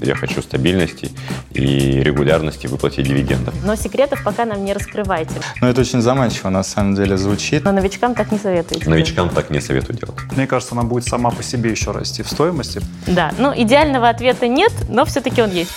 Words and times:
Я 0.00 0.14
хочу 0.14 0.42
стабильности 0.42 1.10
и 1.52 2.00
регулярности 2.02 2.66
выплате 2.66 3.02
дивидендов. 3.02 3.54
Но 3.64 3.76
секретов 3.76 4.22
пока 4.22 4.44
нам 4.44 4.64
не 4.64 4.72
раскрывайте. 4.72 5.34
Но 5.60 5.68
это 5.68 5.80
очень 5.80 6.00
заманчиво 6.00 6.50
на 6.50 6.62
самом 6.62 6.94
деле 6.94 7.16
звучит. 7.16 7.64
Но 7.64 7.72
новичкам 7.72 8.14
так 8.14 8.30
не 8.32 8.38
советуете. 8.38 8.88
Новичкам 8.88 9.28
так 9.30 9.50
не 9.50 9.60
советую 9.60 9.98
делать. 9.98 10.16
Мне 10.36 10.46
кажется, 10.46 10.74
она 10.74 10.84
будет 10.84 11.04
сама 11.04 11.30
по 11.30 11.42
себе 11.42 11.70
еще 11.70 11.90
расти 11.90 12.22
в 12.22 12.28
стоимости. 12.28 12.80
Да, 13.06 13.32
ну 13.38 13.52
идеального 13.54 14.08
ответа 14.08 14.46
нет, 14.46 14.72
но 14.88 15.04
все-таки 15.04 15.42
он 15.42 15.50
есть. 15.50 15.72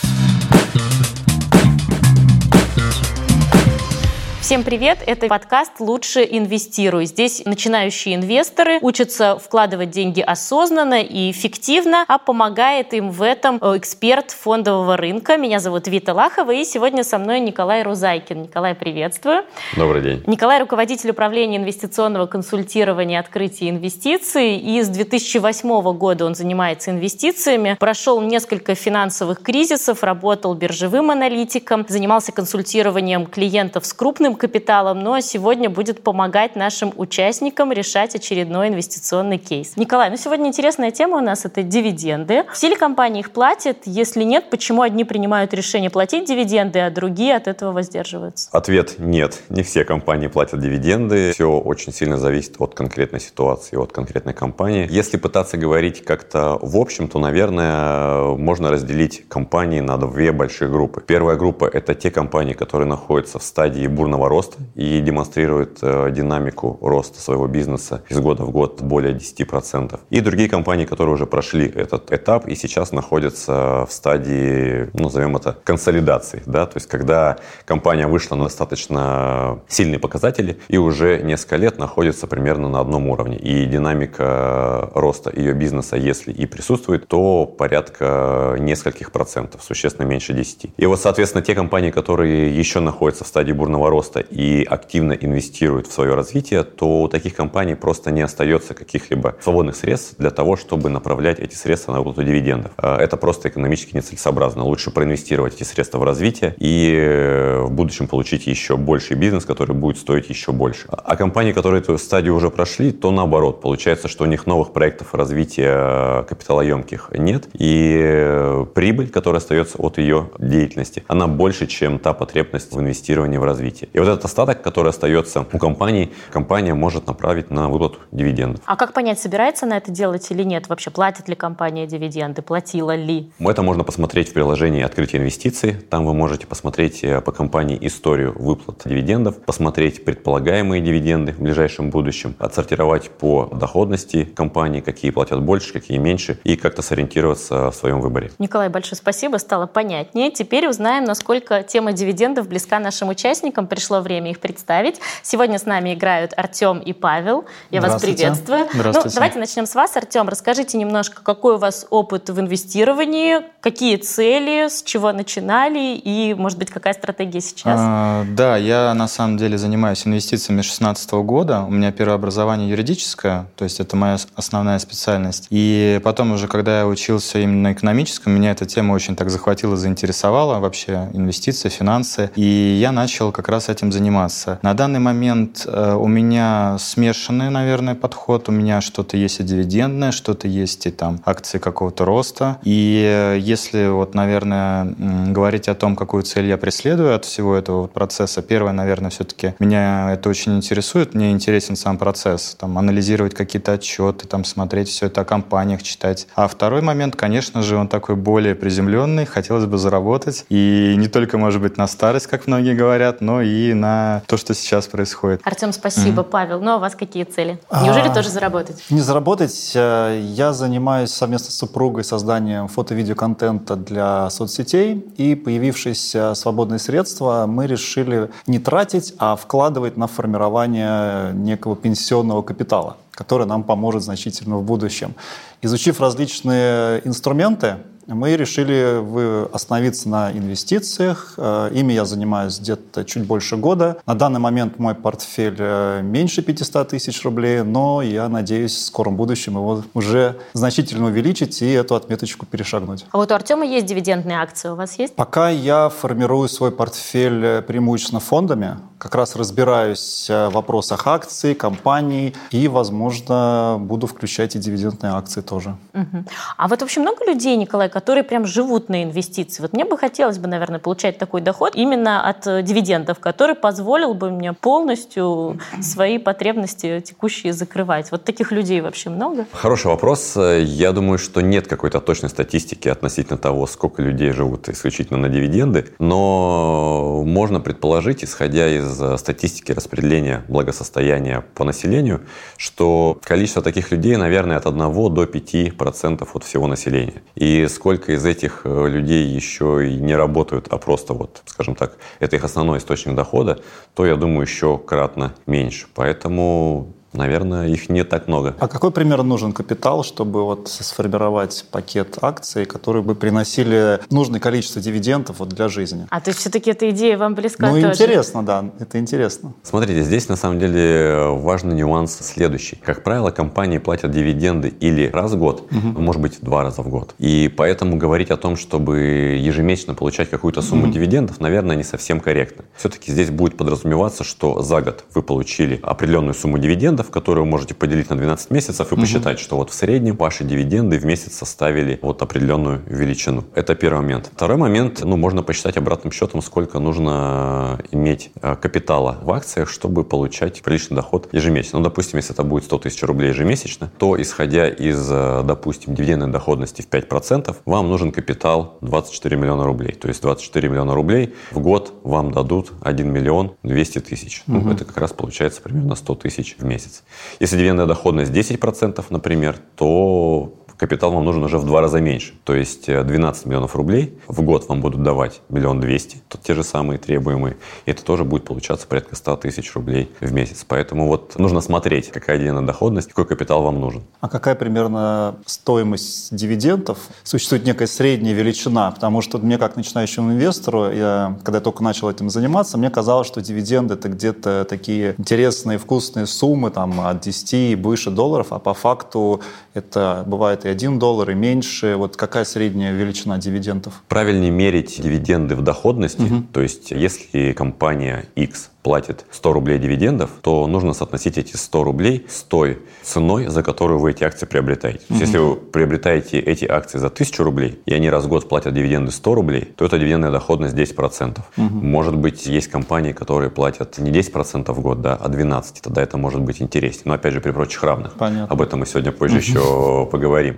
Всем 4.51 4.63
привет! 4.65 4.97
Это 5.05 5.27
подкаст 5.27 5.79
«Лучше 5.79 6.27
инвестируй». 6.29 7.05
Здесь 7.05 7.41
начинающие 7.45 8.15
инвесторы 8.15 8.79
учатся 8.81 9.39
вкладывать 9.39 9.91
деньги 9.91 10.19
осознанно 10.19 11.01
и 11.01 11.31
эффективно, 11.31 12.03
а 12.05 12.17
помогает 12.17 12.93
им 12.93 13.11
в 13.11 13.21
этом 13.21 13.59
э, 13.61 13.77
эксперт 13.77 14.31
фондового 14.31 14.97
рынка. 14.97 15.37
Меня 15.37 15.61
зовут 15.61 15.87
Вита 15.87 16.13
Лахова, 16.13 16.51
и 16.51 16.65
сегодня 16.65 17.05
со 17.05 17.17
мной 17.17 17.39
Николай 17.39 17.81
Рузайкин. 17.83 18.41
Николай, 18.41 18.75
приветствую. 18.75 19.45
Добрый 19.77 20.01
день. 20.01 20.21
Николай– 20.27 20.59
руководитель 20.59 21.11
управления 21.11 21.55
инвестиционного 21.55 22.25
консультирования 22.25 23.21
открытия 23.21 23.69
инвестиций. 23.69 24.57
И 24.57 24.81
с 24.81 24.89
2008 24.89 25.93
года 25.93 26.25
он 26.25 26.35
занимается 26.35 26.91
инвестициями, 26.91 27.77
прошел 27.79 28.19
несколько 28.19 28.75
финансовых 28.75 29.41
кризисов, 29.41 30.03
работал 30.03 30.55
биржевым 30.55 31.09
аналитиком, 31.09 31.85
занимался 31.87 32.33
консультированием 32.33 33.27
клиентов 33.27 33.85
с 33.85 33.93
крупным 33.93 34.35
капиталом, 34.41 34.99
но 35.01 35.19
сегодня 35.19 35.69
будет 35.69 36.01
помогать 36.01 36.55
нашим 36.55 36.91
участникам 36.95 37.71
решать 37.71 38.15
очередной 38.15 38.69
инвестиционный 38.69 39.37
кейс. 39.37 39.77
Николай, 39.77 40.09
ну 40.09 40.17
сегодня 40.17 40.47
интересная 40.47 40.89
тема 40.89 41.17
у 41.17 41.21
нас– 41.21 41.45
это 41.45 41.61
дивиденды. 41.61 42.45
Все 42.51 42.69
ли 42.69 42.75
компании 42.75 43.19
их 43.19 43.29
платят? 43.29 43.77
Если 43.85 44.23
нет, 44.23 44.49
почему 44.49 44.81
одни 44.81 45.03
принимают 45.03 45.53
решение 45.53 45.91
платить 45.91 46.27
дивиденды, 46.27 46.79
а 46.79 46.89
другие 46.89 47.35
от 47.35 47.47
этого 47.47 47.71
воздерживаются? 47.71 48.49
Ответ– 48.51 48.95
нет. 48.97 49.43
Не 49.49 49.61
все 49.61 49.85
компании 49.85 50.25
платят 50.25 50.59
дивиденды. 50.59 51.33
Все 51.33 51.45
очень 51.45 51.93
сильно 51.93 52.17
зависит 52.17 52.55
от 52.57 52.73
конкретной 52.73 53.19
ситуации, 53.19 53.77
от 53.77 53.91
конкретной 53.91 54.33
компании. 54.33 54.87
Если 54.89 55.17
пытаться 55.17 55.57
говорить 55.57 56.03
как-то 56.03 56.57
в 56.59 56.77
общем, 56.77 57.07
то, 57.07 57.19
наверное, 57.19 58.35
можно 58.37 58.71
разделить 58.71 59.27
компании 59.29 59.81
на 59.81 59.99
две 59.99 60.31
большие 60.31 60.71
группы. 60.71 61.03
Первая 61.05 61.37
группа– 61.37 61.65
это 61.71 61.93
те 61.93 62.09
компании, 62.09 62.53
которые 62.53 62.87
находятся 62.87 63.37
в 63.37 63.43
стадии 63.43 63.85
бурного 63.85 64.30
роста 64.31 64.57
и 64.75 65.01
демонстрирует 65.01 65.79
э, 65.81 66.09
динамику 66.11 66.79
роста 66.81 67.19
своего 67.19 67.47
бизнеса 67.47 68.01
из 68.09 68.19
года 68.19 68.43
в 68.43 68.51
год 68.51 68.81
более 68.81 69.13
10%. 69.13 69.99
И 70.09 70.21
другие 70.21 70.49
компании, 70.49 70.85
которые 70.85 71.13
уже 71.13 71.25
прошли 71.25 71.67
этот 71.67 72.11
этап 72.11 72.47
и 72.47 72.55
сейчас 72.55 72.91
находятся 72.91 73.85
в 73.87 73.91
стадии, 73.91 74.89
ну, 74.93 75.03
назовем 75.03 75.35
это, 75.35 75.57
консолидации. 75.63 76.41
Да? 76.45 76.65
То 76.65 76.77
есть, 76.77 76.87
когда 76.87 77.37
компания 77.65 78.07
вышла 78.07 78.35
на 78.35 78.45
достаточно 78.45 79.59
сильные 79.67 79.99
показатели 79.99 80.57
и 80.69 80.77
уже 80.77 81.21
несколько 81.21 81.57
лет 81.57 81.77
находится 81.77 82.27
примерно 82.27 82.69
на 82.69 82.79
одном 82.79 83.07
уровне. 83.07 83.37
И 83.37 83.65
динамика 83.65 84.89
роста 84.93 85.31
ее 85.35 85.53
бизнеса, 85.53 85.97
если 85.97 86.31
и 86.31 86.45
присутствует, 86.45 87.07
то 87.07 87.45
порядка 87.45 88.55
нескольких 88.59 89.11
процентов, 89.11 89.63
существенно 89.63 90.05
меньше 90.05 90.33
10. 90.33 90.67
И 90.77 90.85
вот, 90.85 90.99
соответственно, 90.99 91.43
те 91.43 91.53
компании, 91.55 91.91
которые 91.91 92.57
еще 92.57 92.79
находятся 92.79 93.23
в 93.23 93.27
стадии 93.27 93.51
бурного 93.53 93.89
роста 93.89 94.20
и 94.29 94.63
активно 94.63 95.13
инвестируют 95.13 95.87
в 95.87 95.91
свое 95.91 96.13
развитие, 96.13 96.63
то 96.63 97.03
у 97.03 97.07
таких 97.07 97.35
компаний 97.35 97.75
просто 97.75 98.11
не 98.11 98.21
остается 98.21 98.73
каких-либо 98.73 99.35
свободных 99.41 99.75
средств 99.75 100.15
для 100.17 100.29
того, 100.29 100.55
чтобы 100.55 100.89
направлять 100.89 101.39
эти 101.39 101.55
средства 101.55 101.93
на 101.93 101.99
выплату 101.99 102.23
дивидендов. 102.23 102.71
А, 102.77 102.97
это 102.97 103.17
просто 103.17 103.49
экономически 103.49 103.95
нецелесообразно. 103.95 104.63
Лучше 104.63 104.91
проинвестировать 104.91 105.55
эти 105.55 105.63
средства 105.63 105.99
в 105.99 106.03
развитие 106.03 106.55
и 106.57 106.93
э, 106.95 107.61
в 107.61 107.71
будущем 107.71 108.07
получить 108.07 108.47
еще 108.47 108.77
больший 108.77 109.15
бизнес, 109.17 109.45
который 109.45 109.75
будет 109.75 109.97
стоить 109.97 110.29
еще 110.29 110.51
больше. 110.51 110.87
А 110.89 111.15
компании, 111.15 111.51
которые 111.51 111.81
эту 111.81 111.97
стадию 111.97 112.35
уже 112.35 112.49
прошли, 112.49 112.91
то 112.91 113.11
наоборот. 113.11 113.61
Получается, 113.61 114.07
что 114.07 114.23
у 114.23 114.27
них 114.27 114.47
новых 114.47 114.73
проектов 114.73 115.13
развития 115.13 116.21
э, 116.21 116.23
капиталоемких 116.27 117.11
нет, 117.17 117.47
и 117.53 117.99
э, 118.01 118.65
прибыль, 118.73 119.09
которая 119.09 119.39
остается 119.39 119.77
от 119.77 119.97
ее 119.97 120.29
деятельности, 120.39 121.03
она 121.07 121.27
больше, 121.27 121.67
чем 121.67 121.99
та 121.99 122.13
потребность 122.13 122.73
в 122.73 122.79
инвестировании 122.79 123.37
в 123.37 123.43
развитие. 123.43 123.89
И 123.93 123.99
вот 124.01 124.07
этот 124.07 124.25
остаток, 124.25 124.63
который 124.63 124.89
остается 124.89 125.45
у 125.53 125.57
компании, 125.59 126.11
компания 126.31 126.73
может 126.73 127.05
направить 127.05 127.51
на 127.51 127.69
выплату 127.69 127.99
дивидендов. 128.11 128.61
А 128.65 128.75
как 128.75 128.93
понять, 128.93 129.19
собирается 129.19 129.67
на 129.67 129.77
это 129.77 129.91
делать 129.91 130.31
или 130.31 130.41
нет? 130.43 130.67
Вообще, 130.69 130.89
платит 130.89 131.29
ли 131.29 131.35
компания 131.35 131.85
дивиденды, 131.85 132.41
платила 132.41 132.95
ли? 132.95 133.31
Это 133.39 133.61
можно 133.61 133.83
посмотреть 133.83 134.29
в 134.29 134.33
приложении 134.33 134.81
«Открытие 134.81 135.21
инвестиций». 135.21 135.73
Там 135.73 136.05
вы 136.05 136.15
можете 136.15 136.47
посмотреть 136.47 137.03
э, 137.03 137.21
по 137.21 137.31
компании 137.31 137.77
историю 137.81 138.33
выплат 138.35 138.81
дивидендов, 138.85 139.37
посмотреть 139.37 140.03
предполагаемые 140.03 140.81
дивиденды 140.81 141.33
в 141.33 141.39
ближайшем 141.39 141.91
будущем, 141.91 142.33
отсортировать 142.39 143.11
по 143.11 143.49
доходности 143.53 144.25
компании, 144.25 144.81
какие 144.81 145.11
платят 145.11 145.43
больше, 145.43 145.73
какие 145.73 145.99
меньше, 145.99 146.39
и 146.43 146.55
как-то 146.55 146.81
сориентироваться 146.81 147.69
в 147.69 147.75
своем 147.75 148.01
выборе. 148.01 148.31
Николай, 148.39 148.69
большое 148.69 148.97
спасибо, 148.97 149.37
стало 149.37 149.67
понятнее. 149.67 150.31
Теперь 150.31 150.67
узнаем, 150.67 151.03
насколько 151.03 151.61
тема 151.61 151.93
дивидендов 151.93 152.47
близка 152.47 152.79
нашим 152.79 153.09
участникам. 153.09 153.67
Пришло 153.67 153.90
пришло 153.91 154.01
время 154.01 154.31
их 154.31 154.39
представить. 154.39 155.01
Сегодня 155.21 155.59
с 155.59 155.65
нами 155.65 155.93
играют 155.93 156.31
Артем 156.37 156.79
и 156.79 156.93
Павел. 156.93 157.43
Я 157.71 157.81
вас 157.81 158.01
приветствую. 158.01 158.67
Здравствуйте. 158.73 159.09
Ну, 159.09 159.15
давайте 159.15 159.39
начнем 159.39 159.65
с 159.65 159.75
вас, 159.75 159.97
Артем. 159.97 160.29
Расскажите 160.29 160.77
немножко, 160.77 161.21
какой 161.21 161.55
у 161.55 161.57
вас 161.57 161.85
опыт 161.89 162.29
в 162.29 162.39
инвестировании, 162.39 163.41
какие 163.59 163.97
цели, 163.97 164.69
с 164.69 164.81
чего 164.83 165.11
начинали 165.11 165.95
и, 165.97 166.33
может 166.33 166.57
быть, 166.57 166.69
какая 166.69 166.93
стратегия 166.93 167.41
сейчас? 167.41 167.75
А, 167.77 168.23
да, 168.29 168.55
я 168.55 168.93
на 168.93 169.09
самом 169.09 169.35
деле 169.35 169.57
занимаюсь 169.57 170.07
инвестициями 170.07 170.61
с 170.61 170.67
2016 170.67 171.11
года. 171.11 171.63
У 171.63 171.71
меня 171.71 171.91
первое 171.91 172.15
образование 172.15 172.69
юридическое, 172.69 173.47
то 173.57 173.65
есть 173.65 173.81
это 173.81 173.97
моя 173.97 174.17
основная 174.35 174.79
специальность. 174.79 175.47
И 175.49 175.99
потом 176.01 176.31
уже, 176.31 176.47
когда 176.47 176.79
я 176.79 176.87
учился 176.87 177.39
именно 177.39 177.69
на 177.69 177.73
экономическом, 177.73 178.33
меня 178.33 178.51
эта 178.51 178.65
тема 178.65 178.93
очень 178.93 179.17
так 179.17 179.29
захватила, 179.29 179.75
заинтересовала 179.75 180.59
вообще 180.59 181.09
инвестиции, 181.13 181.67
финансы. 181.67 182.29
И 182.37 182.77
я 182.79 182.93
начал 182.93 183.31
как 183.31 183.49
раз 183.49 183.67
этим 183.69 183.80
этим 183.81 183.91
заниматься. 183.91 184.59
На 184.61 184.73
данный 184.73 184.99
момент 184.99 185.65
э, 185.65 185.95
у 185.95 186.07
меня 186.07 186.77
смешанный, 186.79 187.49
наверное, 187.49 187.95
подход. 187.95 188.47
У 188.49 188.51
меня 188.51 188.79
что-то 188.81 189.17
есть 189.17 189.39
и 189.39 189.43
дивидендное, 189.43 190.11
что-то 190.11 190.47
есть 190.47 190.85
и 190.85 190.91
там 190.91 191.19
акции 191.25 191.57
какого-то 191.57 192.05
роста. 192.05 192.59
И 192.63 193.03
э, 193.03 193.37
если 193.39 193.87
вот, 193.87 194.13
наверное, 194.13 194.85
говорить 195.31 195.67
о 195.67 195.73
том, 195.75 195.95
какую 195.95 196.23
цель 196.23 196.45
я 196.45 196.57
преследую 196.57 197.15
от 197.15 197.25
всего 197.25 197.55
этого 197.55 197.87
процесса, 197.87 198.41
первое, 198.41 198.73
наверное, 198.73 199.09
все-таки 199.09 199.55
меня 199.59 200.13
это 200.13 200.29
очень 200.29 200.55
интересует. 200.57 201.15
Мне 201.15 201.31
интересен 201.31 201.75
сам 201.75 201.97
процесс. 201.97 202.55
Там, 202.59 202.77
анализировать 202.77 203.33
какие-то 203.33 203.73
отчеты, 203.73 204.27
там, 204.27 204.43
смотреть 204.45 204.89
все 204.89 205.07
это 205.07 205.21
о 205.21 205.25
компаниях, 205.25 205.81
читать. 205.81 206.27
А 206.35 206.47
второй 206.47 206.81
момент, 206.81 207.15
конечно 207.15 207.63
же, 207.63 207.77
он 207.77 207.87
такой 207.87 208.15
более 208.15 208.53
приземленный. 208.53 209.25
Хотелось 209.25 209.65
бы 209.65 209.77
заработать. 209.77 210.45
И 210.49 210.93
не 210.97 211.07
только, 211.07 211.37
может 211.37 211.61
быть, 211.61 211.77
на 211.77 211.87
старость, 211.87 212.27
как 212.27 212.47
многие 212.47 212.75
говорят, 212.75 213.21
но 213.21 213.41
и 213.41 213.70
на 213.73 214.21
то, 214.27 214.37
что 214.37 214.53
сейчас 214.53 214.87
происходит. 214.87 215.41
Артем, 215.43 215.73
спасибо. 215.73 216.21
Mm-hmm. 216.21 216.29
Павел, 216.29 216.61
ну 216.61 216.71
а 216.71 216.77
у 216.77 216.79
вас 216.79 216.95
какие 216.95 217.23
цели? 217.23 217.59
Неужели 217.71 218.07
а, 218.07 218.13
тоже 218.13 218.29
заработать? 218.29 218.83
Не 218.89 219.01
заработать. 219.01 219.71
Э, 219.75 220.19
я 220.21 220.53
занимаюсь 220.53 221.11
совместно 221.11 221.51
с 221.51 221.55
супругой 221.55 222.03
созданием 222.03 222.67
фото-видеоконтента 222.67 223.75
для 223.75 224.29
соцсетей, 224.29 225.05
и 225.17 225.35
появившиеся 225.35 226.33
свободные 226.35 226.79
средства 226.79 227.45
мы 227.47 227.67
решили 227.67 228.29
не 228.47 228.59
тратить, 228.59 229.13
а 229.17 229.35
вкладывать 229.35 229.97
на 229.97 230.07
формирование 230.07 231.33
некого 231.33 231.75
пенсионного 231.75 232.41
капитала 232.41 232.97
который 233.11 233.45
нам 233.45 233.63
поможет 233.63 234.01
значительно 234.01 234.57
в 234.57 234.63
будущем. 234.63 235.13
Изучив 235.61 235.99
различные 235.99 237.05
инструменты, 237.05 237.77
мы 238.07 238.35
решили 238.35 239.51
остановиться 239.53 240.09
на 240.09 240.31
инвестициях. 240.31 241.35
Э, 241.37 241.69
ими 241.73 241.93
я 241.93 242.05
занимаюсь 242.05 242.59
где-то 242.59 243.05
чуть 243.05 243.25
больше 243.25 243.57
года. 243.57 243.97
На 244.05 244.15
данный 244.15 244.39
момент 244.39 244.79
мой 244.79 244.95
портфель 244.95 245.57
э, 245.59 246.01
меньше 246.01 246.41
500 246.41 246.89
тысяч 246.89 247.23
рублей, 247.23 247.61
но 247.63 248.01
я 248.01 248.29
надеюсь 248.29 248.75
в 248.75 248.85
скором 248.85 249.15
будущем 249.15 249.53
его 249.53 249.83
уже 249.93 250.39
значительно 250.53 251.07
увеличить 251.07 251.61
и 251.61 251.71
эту 251.71 251.95
отметочку 251.95 252.45
перешагнуть. 252.45 253.05
А 253.11 253.17
вот 253.17 253.31
у 253.31 253.35
Артема 253.35 253.65
есть 253.65 253.85
дивидендные 253.85 254.37
акции, 254.37 254.69
у 254.69 254.75
вас 254.75 254.97
есть? 254.97 255.15
Пока 255.15 255.49
я 255.49 255.89
формирую 255.89 256.49
свой 256.49 256.71
портфель 256.71 257.45
э, 257.45 257.61
преимущественно 257.61 258.19
фондами, 258.19 258.77
как 258.97 259.15
раз 259.15 259.35
разбираюсь 259.35 260.27
в 260.29 260.49
вопросах 260.49 261.07
акций, 261.07 261.55
компаний 261.55 262.35
и, 262.51 262.67
возможно, 262.67 263.77
буду 263.79 264.05
включать 264.05 264.55
и 264.55 264.59
дивидендные 264.59 265.13
акции 265.13 265.41
тоже. 265.41 265.75
Угу. 265.93 266.25
А 266.57 266.67
вот 266.67 266.81
вообще 266.81 266.99
много 266.99 267.25
людей, 267.25 267.57
Николай, 267.57 267.89
которые 267.91 268.23
прям 268.23 268.45
живут 268.45 268.89
на 268.89 269.03
инвестиции? 269.03 269.61
Вот 269.61 269.73
мне 269.73 269.85
бы 269.85 269.97
хотелось 269.97 270.39
бы, 270.39 270.47
наверное, 270.47 270.79
получать 270.79 271.17
такой 271.17 271.41
доход 271.41 271.75
именно 271.75 272.27
от 272.27 272.47
э, 272.47 272.63
дивидендов, 272.63 273.19
который 273.19 273.55
позволил 273.55 274.13
бы 274.13 274.31
мне 274.31 274.53
полностью 274.53 275.59
свои 275.81 276.17
потребности 276.17 276.99
текущие 277.01 277.53
закрывать. 277.53 278.11
Вот 278.11 278.23
таких 278.23 278.51
людей 278.51 278.81
вообще 278.81 279.09
много? 279.09 279.45
Хороший 279.51 279.87
вопрос. 279.87 280.35
Я 280.35 280.91
думаю, 280.91 281.17
что 281.17 281.41
нет 281.41 281.67
какой-то 281.67 281.99
точной 281.99 282.29
статистики 282.29 282.87
относительно 282.87 283.37
того, 283.37 283.67
сколько 283.67 284.01
людей 284.01 284.31
живут 284.31 284.69
исключительно 284.69 285.19
на 285.19 285.29
дивиденды, 285.29 285.87
но 285.99 287.23
можно 287.25 287.59
предположить, 287.59 288.23
исходя 288.23 288.67
из 288.67 289.01
э, 289.01 289.17
статистики 289.17 289.71
распределения 289.71 290.43
благосостояния 290.47 291.43
по 291.55 291.63
населению, 291.63 292.21
что 292.57 293.19
количество 293.23 293.61
таких 293.61 293.91
людей, 293.91 294.15
наверное, 294.15 294.57
от 294.57 294.65
1 294.65 295.13
до 295.13 295.25
5 295.25 295.77
процентов 295.77 296.35
от 296.35 296.43
всего 296.43 296.67
населения. 296.67 297.21
И 297.35 297.67
сколько 297.81 298.11
из 298.11 298.23
этих 298.27 298.61
э, 298.63 298.87
людей 298.89 299.25
еще 299.25 299.89
и 299.89 299.95
не 299.95 300.15
работают, 300.15 300.67
а 300.69 300.77
просто 300.77 301.15
вот, 301.15 301.41
скажем 301.45 301.73
так, 301.73 301.97
это 302.19 302.35
их 302.35 302.43
основной 302.43 302.77
источник 302.77 303.15
дохода, 303.15 303.59
то, 303.95 304.05
я 304.05 304.17
думаю, 304.17 304.43
еще 304.43 304.77
кратно 304.77 305.33
меньше. 305.47 305.87
Поэтому 305.95 306.93
наверное, 307.13 307.67
их 307.67 307.89
не 307.89 308.03
так 308.03 308.27
много. 308.27 308.55
А 308.59 308.67
какой 308.67 308.91
примерно 308.91 309.23
нужен 309.23 309.53
капитал, 309.53 310.03
чтобы 310.03 310.43
вот 310.43 310.67
сформировать 310.67 311.65
пакет 311.71 312.17
акций, 312.21 312.65
которые 312.65 313.03
бы 313.03 313.15
приносили 313.15 313.99
нужное 314.09 314.39
количество 314.39 314.81
дивидендов 314.81 315.39
вот 315.39 315.49
для 315.49 315.67
жизни? 315.67 316.07
А 316.09 316.21
то 316.21 316.29
есть 316.29 316.39
все-таки 316.39 316.71
эта 316.71 316.89
идея 316.89 317.17
вам 317.17 317.35
близка 317.35 317.67
Ну, 317.67 317.81
тоже? 317.81 317.87
интересно, 317.87 318.43
да, 318.43 318.65
это 318.79 318.99
интересно. 318.99 319.53
Смотрите, 319.63 320.03
здесь 320.03 320.29
на 320.29 320.35
самом 320.35 320.59
деле 320.59 321.29
важный 321.29 321.75
нюанс 321.75 322.17
следующий. 322.21 322.77
Как 322.77 323.03
правило, 323.03 323.31
компании 323.31 323.77
платят 323.77 324.11
дивиденды 324.11 324.69
или 324.69 325.07
раз 325.07 325.31
в 325.31 325.37
год, 325.37 325.67
угу. 325.71 326.01
может 326.01 326.21
быть, 326.21 326.39
два 326.41 326.63
раза 326.63 326.81
в 326.81 326.89
год. 326.89 327.15
И 327.17 327.51
поэтому 327.55 327.97
говорить 327.97 328.31
о 328.31 328.37
том, 328.37 328.55
чтобы 328.55 328.99
ежемесячно 329.39 329.95
получать 329.95 330.29
какую-то 330.29 330.61
сумму 330.61 330.83
угу. 330.83 330.93
дивидендов, 330.93 331.39
наверное, 331.39 331.75
не 331.75 331.83
совсем 331.83 332.19
корректно. 332.19 332.65
Все-таки 332.75 333.11
здесь 333.11 333.29
будет 333.29 333.57
подразумеваться, 333.57 334.23
что 334.23 334.61
за 334.61 334.81
год 334.81 335.05
вы 335.13 335.23
получили 335.23 335.79
определенную 335.81 336.33
сумму 336.33 336.57
дивидендов, 336.57 337.00
дивидендов, 337.01 337.11
которые 337.11 337.43
вы 337.43 337.49
можете 337.49 337.73
поделить 337.73 338.09
на 338.09 338.15
12 338.15 338.51
месяцев 338.51 338.91
и 338.91 338.93
угу. 338.93 339.01
посчитать, 339.01 339.39
что 339.39 339.57
вот 339.57 339.69
в 339.69 339.73
среднем 339.73 340.15
ваши 340.15 340.43
дивиденды 340.43 340.99
в 340.99 341.05
месяц 341.05 341.33
составили 341.33 341.99
вот 342.01 342.21
определенную 342.21 342.81
величину. 342.85 343.43
Это 343.55 343.75
первый 343.75 344.01
момент. 344.01 344.29
Второй 344.33 344.57
момент, 344.57 345.01
ну, 345.03 345.17
можно 345.17 345.43
посчитать 345.43 345.77
обратным 345.77 346.11
счетом, 346.11 346.41
сколько 346.41 346.79
нужно 346.79 347.79
иметь 347.91 348.31
э, 348.41 348.55
капитала 348.55 349.17
в 349.21 349.31
акциях, 349.31 349.69
чтобы 349.69 350.03
получать 350.03 350.61
приличный 350.61 350.95
доход 350.95 351.29
ежемесячно. 351.33 351.79
Ну, 351.79 351.85
допустим, 351.85 352.17
если 352.17 352.33
это 352.33 352.43
будет 352.43 352.65
100 352.65 352.77
тысяч 352.79 353.03
рублей 353.03 353.29
ежемесячно, 353.29 353.91
то, 353.97 354.21
исходя 354.21 354.67
из, 354.67 355.09
э, 355.11 355.43
допустим, 355.43 355.95
дивидендной 355.95 356.31
доходности 356.31 356.81
в 356.81 356.89
5%, 356.89 357.55
вам 357.65 357.89
нужен 357.89 358.11
капитал 358.11 358.77
24 358.81 359.37
миллиона 359.37 359.65
рублей. 359.65 359.93
То 359.93 360.07
есть 360.07 360.21
24 360.21 360.69
миллиона 360.69 360.95
рублей 360.95 361.33
в 361.51 361.59
год 361.59 361.93
вам 362.03 362.31
дадут 362.31 362.71
1 362.81 363.11
миллион 363.11 363.51
200 363.63 363.99
тысяч. 363.99 364.43
Угу. 364.47 364.59
Ну, 364.59 364.71
это 364.71 364.85
как 364.85 364.97
раз 364.97 365.13
получается 365.13 365.61
примерно 365.61 365.95
100 365.95 366.15
тысяч 366.15 366.55
в 366.57 366.65
месяц 366.65 366.90
месяц. 366.91 367.03
Если 367.39 367.57
дивидендная 367.57 367.85
доходность 367.85 368.31
10%, 368.31 369.03
например, 369.09 369.57
то 369.75 370.53
капитал 370.81 371.11
вам 371.11 371.23
нужен 371.25 371.43
уже 371.43 371.59
в 371.59 371.65
два 371.65 371.79
раза 371.79 372.01
меньше. 372.01 372.33
То 372.43 372.55
есть 372.55 372.87
12 372.87 373.45
э, 373.45 373.49
миллионов 373.49 373.75
рублей 373.75 374.17
в 374.27 374.41
год 374.41 374.67
вам 374.67 374.81
будут 374.81 375.03
давать 375.03 375.41
миллион 375.47 375.79
двести, 375.79 376.23
те 376.41 376.55
же 376.55 376.63
самые 376.63 376.97
требуемые. 376.97 377.57
Это 377.85 378.03
тоже 378.03 378.23
будет 378.23 378.45
получаться 378.45 378.87
порядка 378.87 379.15
100 379.15 379.35
тысяч 379.37 379.75
рублей 379.75 380.11
в 380.19 380.33
месяц. 380.33 380.65
Поэтому 380.67 381.05
вот 381.07 381.37
нужно 381.37 381.61
смотреть, 381.61 382.09
какая 382.09 382.39
дивидендная 382.39 382.65
доходность, 382.65 383.09
какой 383.09 383.25
капитал 383.25 383.61
вам 383.61 383.79
нужен. 383.79 384.01
А 384.21 384.27
какая 384.27 384.55
примерно 384.55 385.35
стоимость 385.45 386.35
дивидендов? 386.35 386.97
Существует 387.21 387.63
некая 387.63 387.85
средняя 387.85 388.33
величина, 388.33 388.89
потому 388.89 389.21
что 389.21 389.37
мне 389.37 389.59
как 389.59 389.75
начинающему 389.75 390.31
инвестору, 390.31 390.91
я, 390.91 391.37
когда 391.43 391.59
я 391.59 391.63
только 391.63 391.83
начал 391.83 392.09
этим 392.09 392.31
заниматься, 392.31 392.79
мне 392.79 392.89
казалось, 392.89 393.27
что 393.27 393.39
дивиденды 393.39 393.93
это 393.93 394.09
где-то 394.09 394.65
такие 394.67 395.13
интересные, 395.19 395.77
вкусные 395.77 396.25
суммы, 396.25 396.71
там 396.71 397.01
от 397.01 397.21
10 397.21 397.53
и 397.53 397.75
выше 397.75 398.09
долларов, 398.09 398.47
а 398.49 398.57
по 398.57 398.73
факту 398.73 399.41
это 399.75 400.23
бывает 400.25 400.65
и 400.65 400.70
1 400.71 400.99
доллар, 400.99 401.31
и 401.31 401.33
меньше. 401.33 401.95
Вот 401.95 402.17
какая 402.17 402.45
средняя 402.45 402.93
величина 402.93 403.37
дивидендов? 403.37 404.01
Правильнее 404.07 404.51
мерить 404.51 405.01
дивиденды 405.01 405.55
в 405.55 405.61
доходности. 405.61 406.21
Угу. 406.21 406.43
То 406.53 406.61
есть, 406.61 406.91
если 406.91 407.53
компания 407.53 408.25
X 408.35 408.71
платит 408.83 409.25
100 409.31 409.53
рублей 409.53 409.79
дивидендов, 409.79 410.29
то 410.41 410.67
нужно 410.67 410.93
соотносить 410.93 411.37
эти 411.37 411.55
100 411.55 411.83
рублей 411.83 412.25
с 412.27 412.43
той 412.43 412.79
ценой, 413.03 413.47
за 413.47 413.63
которую 413.63 413.99
вы 413.99 414.11
эти 414.11 414.23
акции 414.23 414.45
приобретаете. 414.45 414.99
То 415.07 415.13
есть, 415.13 415.21
если 415.21 415.37
вы 415.37 415.55
приобретаете 415.55 416.39
эти 416.39 416.65
акции 416.65 416.97
за 416.97 417.07
1000 417.07 417.43
рублей, 417.43 417.79
и 417.85 417.93
они 417.93 418.09
раз 418.09 418.25
в 418.25 418.27
год 418.27 418.49
платят 418.49 418.73
дивиденды 418.73 419.11
100 419.11 419.35
рублей, 419.35 419.73
то 419.75 419.85
это 419.85 419.97
дивидендная 419.97 420.31
доходность 420.31 420.75
10%. 420.75 421.39
Угу. 421.57 421.63
Может 421.63 422.15
быть, 422.15 422.45
есть 422.45 422.67
компании, 422.67 423.11
которые 423.11 423.49
платят 423.49 423.97
не 423.97 424.11
10% 424.11 424.71
в 424.71 424.79
год, 424.81 425.01
да, 425.01 425.15
а 425.15 425.29
12%. 425.29 425.81
Тогда 425.81 426.01
это 426.01 426.17
может 426.17 426.41
быть 426.41 426.61
интереснее. 426.61 427.03
Но 427.05 427.13
опять 427.13 427.33
же, 427.33 427.41
при 427.41 427.51
прочих 427.51 427.83
равных. 427.83 428.13
Понятно. 428.13 428.47
Об 428.53 428.61
этом 428.61 428.79
мы 428.79 428.85
сегодня 428.85 429.11
позже 429.11 429.37
угу. 429.37 429.43
еще 429.43 430.05
поговорим. 430.11 430.55